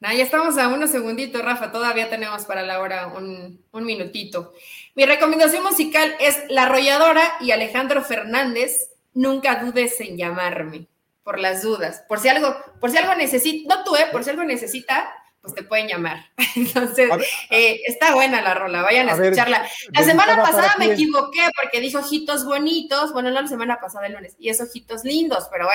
Nah, 0.00 0.14
ya 0.14 0.24
estamos 0.24 0.56
a 0.56 0.68
unos 0.68 0.90
segunditos, 0.90 1.42
Rafa, 1.42 1.70
todavía 1.70 2.08
tenemos 2.08 2.46
para 2.46 2.62
la 2.62 2.80
hora 2.80 3.08
un, 3.08 3.60
minutito. 3.72 4.54
Mi 4.94 5.04
recomendación 5.04 5.62
musical 5.62 6.14
es 6.20 6.38
La 6.48 6.62
Arrolladora 6.62 7.34
y 7.40 7.50
Alejandro 7.50 8.02
Fernández, 8.02 8.90
Nunca 9.12 9.56
dudes 9.56 10.00
en 10.00 10.16
llamarme, 10.16 10.86
por 11.24 11.40
las 11.40 11.62
dudas, 11.62 12.04
por 12.08 12.20
si 12.20 12.28
algo, 12.28 12.54
por 12.80 12.92
si 12.92 12.98
algo 12.98 13.14
necesita, 13.16 13.74
no 13.74 13.82
tú, 13.82 13.96
eh, 13.96 14.06
por 14.12 14.22
si 14.22 14.30
algo 14.30 14.44
necesita, 14.44 15.12
pues 15.40 15.52
te 15.52 15.64
pueden 15.64 15.88
llamar. 15.88 16.26
Entonces, 16.56 17.10
eh, 17.50 17.80
está 17.86 18.14
buena 18.14 18.40
la 18.40 18.54
rola, 18.54 18.82
vayan 18.82 19.08
a, 19.08 19.12
escucharla. 19.12 19.68
la 19.92 20.02
semana 20.04 20.36
pasada 20.36 20.76
me 20.78 20.92
equivoqué 20.92 21.40
porque 21.60 21.80
dijo 21.80 21.98
ojitos 21.98 22.44
bonitos, 22.44 23.12
bueno, 23.12 23.30
no 23.30 23.40
la 23.40 23.48
semana 23.48 23.80
pasada 23.80 24.06
el 24.06 24.12
lunes, 24.12 24.36
y 24.38 24.48
es 24.48 24.60
ojitos 24.60 25.02
lindos, 25.02 25.48
pero 25.50 25.66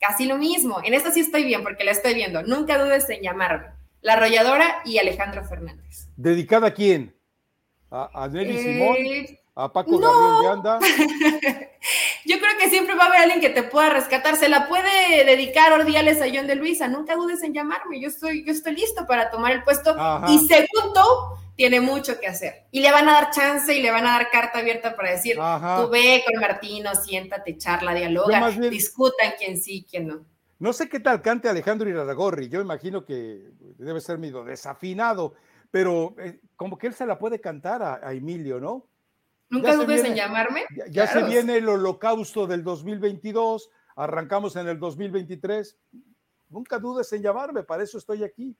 casi 0.00 0.26
lo 0.26 0.38
mismo. 0.38 0.80
En 0.84 0.94
esta 0.94 1.10
sí 1.10 1.20
estoy 1.20 1.44
bien 1.44 1.62
porque 1.62 1.84
la 1.84 1.90
estoy 1.90 2.14
viendo. 2.14 2.42
Nunca 2.42 2.82
dudes 2.82 3.08
en 3.10 3.22
llamarme. 3.22 3.68
La 4.00 4.14
arrolladora 4.14 4.82
y 4.84 4.98
Alejandro 4.98 5.44
Fernández. 5.44 6.08
¿Dedicada 6.16 6.68
a 6.68 6.74
quién? 6.74 7.14
¿A, 7.90 8.24
a 8.24 8.28
Nelly 8.28 8.58
Simón? 8.58 8.96
¿A 9.54 9.70
Paco 9.70 9.98
Gabriel 9.98 10.42
de 10.42 10.48
Anda? 10.48 10.78
Yo 12.24 12.38
creo 12.38 12.58
que 12.58 12.70
siempre 12.70 12.94
va 12.94 13.04
a 13.04 13.06
haber 13.08 13.20
alguien 13.20 13.40
que 13.40 13.50
te 13.50 13.62
pueda 13.62 13.90
rescatar. 13.90 14.36
Se 14.36 14.48
la 14.48 14.68
puede 14.68 15.24
dedicar 15.24 15.72
Ordiales 15.72 16.22
a 16.22 16.26
John 16.32 16.46
de 16.46 16.54
Luisa. 16.54 16.88
Nunca 16.88 17.16
dudes 17.16 17.42
en 17.42 17.52
llamarme. 17.52 18.00
Yo 18.00 18.08
estoy, 18.08 18.44
yo 18.44 18.52
estoy 18.52 18.76
listo 18.76 19.06
para 19.06 19.30
tomar 19.30 19.52
el 19.52 19.62
puesto. 19.62 19.94
Y 20.28 20.38
segundo, 20.46 21.38
tiene 21.56 21.80
mucho 21.80 22.18
que 22.18 22.28
hacer. 22.28 22.66
Y 22.70 22.80
le 22.80 22.90
van 22.92 23.08
a 23.08 23.12
dar 23.12 23.30
chance 23.30 23.76
y 23.76 23.82
le 23.82 23.90
van 23.90 24.06
a 24.06 24.12
dar 24.12 24.30
carta 24.30 24.60
abierta 24.60 24.96
para 24.96 25.10
decir, 25.10 25.36
tú 25.36 25.88
ve 25.90 26.24
con 26.24 26.40
Martino, 26.40 26.94
siéntate, 26.94 27.58
charla, 27.58 27.92
dialoga, 27.92 28.50
discutan 28.50 29.32
quién 29.36 29.60
sí, 29.60 29.86
quién 29.88 30.06
no. 30.06 30.24
No 30.60 30.72
sé 30.72 30.88
qué 30.88 31.00
tal 31.00 31.20
cante 31.20 31.48
Alejandro 31.48 31.90
Iraragorri. 31.90 32.48
Yo 32.48 32.60
imagino 32.60 33.04
que 33.04 33.50
debe 33.78 34.00
ser 34.00 34.18
medio 34.18 34.44
desafinado, 34.44 35.34
pero 35.72 36.14
eh, 36.18 36.40
como 36.54 36.78
que 36.78 36.86
él 36.86 36.94
se 36.94 37.04
la 37.04 37.18
puede 37.18 37.40
cantar 37.40 37.82
a 37.82 38.12
Emilio, 38.12 38.60
¿no? 38.60 38.91
Nunca 39.52 39.76
dudes 39.76 40.02
en 40.02 40.14
llamarme. 40.14 40.64
Ya, 40.88 41.06
se 41.06 41.22
viene 41.24 41.58
el 41.58 41.68
holocausto 41.68 42.46
del 42.46 42.64
2022, 42.64 43.68
arrancamos 43.96 44.56
en 44.56 44.66
el 44.66 44.78
2023. 44.78 45.76
Nunca 46.48 46.78
dudes 46.78 47.12
en 47.12 47.22
llamarme, 47.22 47.62
para 47.62 47.82
eso 47.82 47.98
estoy 47.98 48.24
aquí. 48.24 48.56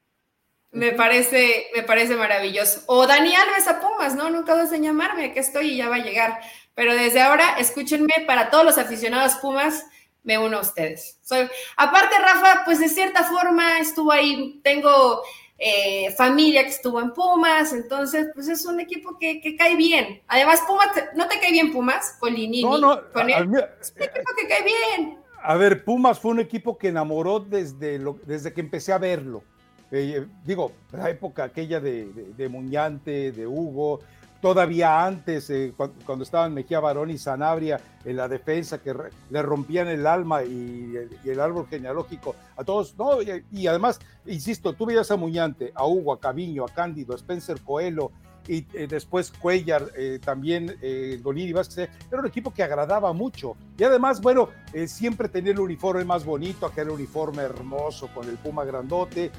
Me 0.71 0.93
parece, 0.93 1.69
me 1.75 1.83
parece 1.83 2.15
maravilloso. 2.15 2.83
O 2.89 3.07
Dani 3.07 3.35
Alves 3.35 3.69
a 3.69 3.81
Pumas, 3.81 4.15
¿no? 4.15 4.29
Nunca 4.29 4.55
dudes 4.55 4.73
en 4.73 4.83
llamarme, 4.83 5.25
aquí 5.25 5.39
estoy 5.39 5.71
y 5.71 5.77
ya 5.79 5.89
va 5.89 5.97
a 5.97 6.05
llegar. 6.05 6.41
Pero 6.75 6.95
desde 6.95 7.23
ahora, 7.23 7.57
escúchenme, 7.59 8.25
para 8.27 8.51
todos 8.51 8.65
los 8.67 8.77
aficionados 8.77 9.37
Pumas, 9.37 9.87
me 10.25 10.37
uno 10.37 10.59
a 10.59 10.61
ustedes. 10.61 11.19
Soy, 11.23 11.49
aparte, 11.79 12.19
Rafa, 12.19 12.67
pues 12.67 12.81
de 12.81 12.91
cierta 12.91 13.25
forma 13.25 13.79
estuvo 13.79 14.13
ahí, 14.13 14.61
tengo 14.63 15.23
eh, 15.65 16.13
familia 16.17 16.65
que 16.65 16.71
estuvo 16.71 17.01
en 17.01 17.13
Pumas, 17.13 17.73
entonces, 17.73 18.31
pues 18.35 18.49
es 18.49 18.67
un 18.67 18.81
equipo 18.81 19.17
que, 19.17 19.55
cae 19.57 19.77
bien. 19.77 20.21
Además, 20.27 20.61
Pumas, 20.67 20.89
¿no 21.15 21.29
te 21.29 21.39
cae 21.39 21.53
bien 21.53 21.71
Pumas? 21.71 22.17
Con 22.19 22.35
Linini, 22.35 22.65
no, 22.65 22.79
no, 22.79 23.01
con 23.13 23.31
es 23.31 23.41
un 23.41 23.57
equipo 23.57 24.31
que 24.37 24.49
cae 24.49 24.65
bien. 24.65 25.19
A 25.41 25.55
ver, 25.55 25.85
Pumas 25.85 26.19
fue 26.19 26.33
un 26.33 26.41
equipo 26.41 26.77
que 26.77 26.89
enamoró 26.89 27.39
desde, 27.39 28.01
lo, 28.01 28.19
desde 28.27 28.53
que 28.53 28.61
empecé 28.61 28.93
a 28.93 28.99
verlo. 28.99 29.45
Eh, 29.93 30.27
digo, 30.45 30.73
la 30.91 31.09
época 31.11 31.45
aquella 31.45 31.79
de, 31.79 32.07
de 32.37 32.49
Muñante, 32.49 33.31
de 33.31 33.47
Hugo, 33.47 34.01
todavía 34.43 35.07
antes, 35.07 35.49
eh, 35.51 35.73
cuando, 35.77 36.25
estaban 36.25 36.53
Mejía 36.53 36.81
Barón 36.81 37.11
y 37.11 37.17
Sanabria 37.17 37.81
en 38.05 38.17
la 38.17 38.29
defensa, 38.29 38.83
que 38.83 38.93
le 39.31 39.43
rompían 39.43 39.87
el 39.89 40.07
alma 40.07 40.43
y 40.43 40.95
el, 41.25 41.41
árbol 41.41 41.69
genealógico 41.71 42.35
a 42.57 42.65
todos, 42.65 42.95
¿no? 42.99 43.23
Y, 43.23 43.67
además, 43.69 44.01
insisto, 44.27 44.73
tú 44.75 44.85
veías 44.85 45.11
a 45.13 45.17
Muñante, 45.17 45.73
a 45.75 45.87
Hugo, 45.87 46.13
a 46.13 46.21
Caviño, 46.21 46.65
a 46.65 46.69
Cándido, 46.69 47.15
a 47.15 47.17
Spencer 47.17 47.61
Coelho, 47.61 48.11
y 48.49 48.67
eh, 48.75 48.87
después 48.89 49.31
Cuellar, 49.31 49.87
eh, 49.97 50.19
también 50.23 50.77
eh, 50.83 51.21
Golini 51.23 51.53
Vázquez, 51.53 51.89
era 52.11 52.21
un 52.21 52.27
equipo 52.27 52.53
que 52.53 52.63
agradaba 52.63 53.13
mucho. 53.13 53.57
Y 53.79 53.85
además, 53.85 54.21
bueno, 54.21 54.49
siempre 54.87 55.29
tenía 55.29 55.53
el 55.53 55.61
uniforme 55.61 56.05
más 56.05 56.25
bonito, 56.25 56.67
aquel 56.67 56.91
uniforme 56.91 57.43
hermoso 57.43 58.09
con 58.13 58.29
el 58.29 58.37
Puma 58.39 58.65
grandote, 58.65 59.31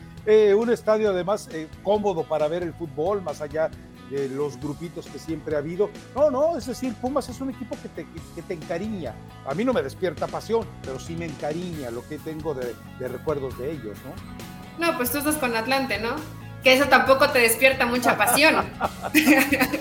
un 0.55 0.69
estadio 0.69 1.09
además 1.09 1.49
cómodo 1.83 2.23
para 2.23 2.47
ver 2.47 2.63
el 2.63 2.73
fútbol, 2.73 3.21
más 3.21 3.41
allá 3.41 3.69
de 4.13 4.29
los 4.29 4.59
grupitos 4.59 5.07
que 5.07 5.17
siempre 5.17 5.55
ha 5.55 5.59
habido. 5.59 5.89
No, 6.15 6.29
no, 6.29 6.57
es 6.57 6.67
decir, 6.67 6.93
Pumas 6.95 7.27
es 7.29 7.41
un 7.41 7.49
equipo 7.49 7.75
que 7.81 7.89
te, 7.89 8.05
que 8.35 8.41
te 8.41 8.53
encariña. 8.53 9.15
A 9.47 9.53
mí 9.55 9.65
no 9.65 9.73
me 9.73 9.81
despierta 9.81 10.27
pasión, 10.27 10.67
pero 10.83 10.99
sí 10.99 11.15
me 11.15 11.25
encariña 11.25 11.89
lo 11.89 12.07
que 12.07 12.19
tengo 12.19 12.53
de, 12.53 12.75
de 12.99 13.07
recuerdos 13.07 13.57
de 13.57 13.71
ellos, 13.71 13.97
¿no? 14.05 14.85
No, 14.85 14.97
pues 14.97 15.11
tú 15.11 15.17
estás 15.17 15.35
con 15.37 15.55
Atlante, 15.55 15.99
¿no? 15.99 16.15
Que 16.63 16.73
eso 16.73 16.85
tampoco 16.85 17.29
te 17.29 17.39
despierta 17.39 17.85
mucha 17.85 18.15
pasión. 18.15 18.65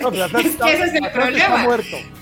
No, 0.03 0.09
es 0.41 0.57
que 0.57 0.73
ese 0.73 0.85
es 0.85 0.95
el 0.95 1.11
problema. 1.11 1.65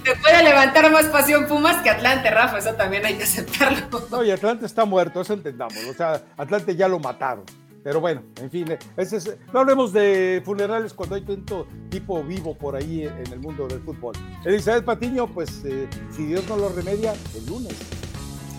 Te 0.05 0.15
puede 0.17 0.43
levantar 0.43 0.93
más 0.93 1.07
pasión 1.07 1.47
Pumas 1.47 1.81
que 1.83 1.89
Atlante, 1.89 2.31
Rafa, 2.31 2.59
eso 2.59 2.75
también 2.75 3.07
hay 3.07 3.15
que 3.15 3.25
aceptarlo. 3.25 4.07
No, 4.11 4.23
y 4.23 4.31
Atlante 4.31 4.67
está 4.67 4.85
muerto, 4.85 5.23
eso 5.23 5.33
entendamos. 5.33 5.79
O 5.89 5.95
sea, 5.95 6.21
Atlante 6.37 6.77
ya 6.77 6.89
lo 6.89 6.99
mataron. 7.01 7.45
Pero 7.83 8.01
bueno, 8.01 8.23
en 8.37 8.51
fin, 8.51 8.67
ese 8.97 9.17
es, 9.17 9.37
no 9.53 9.61
hablemos 9.61 9.93
de 9.93 10.43
funerales 10.45 10.93
cuando 10.93 11.15
hay 11.15 11.23
tanto 11.23 11.67
tipo 11.89 12.23
vivo 12.23 12.57
por 12.57 12.77
ahí 12.77 13.05
en 13.05 13.33
el 13.33 13.41
mundo 13.41 13.67
del 13.67 13.81
fútbol. 13.81 14.15
Elizabeth 14.45 14.85
Patiño, 14.85 15.27
pues 15.27 15.65
eh, 15.65 15.89
si 16.11 16.27
Dios 16.27 16.47
no 16.49 16.57
lo 16.57 16.69
remedia, 16.69 17.15
el 17.35 17.47
lunes. 17.47 17.75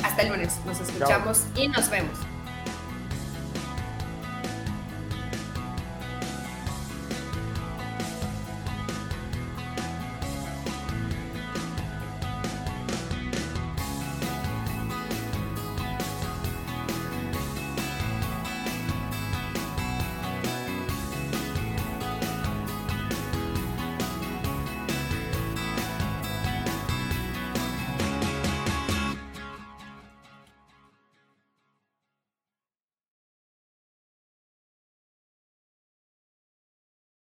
Hasta 0.03 0.23
el 0.23 0.29
lunes, 0.29 0.59
nos 0.65 0.79
escuchamos 0.81 1.43
y 1.55 1.67
nos 1.67 1.89
vemos. 1.89 2.17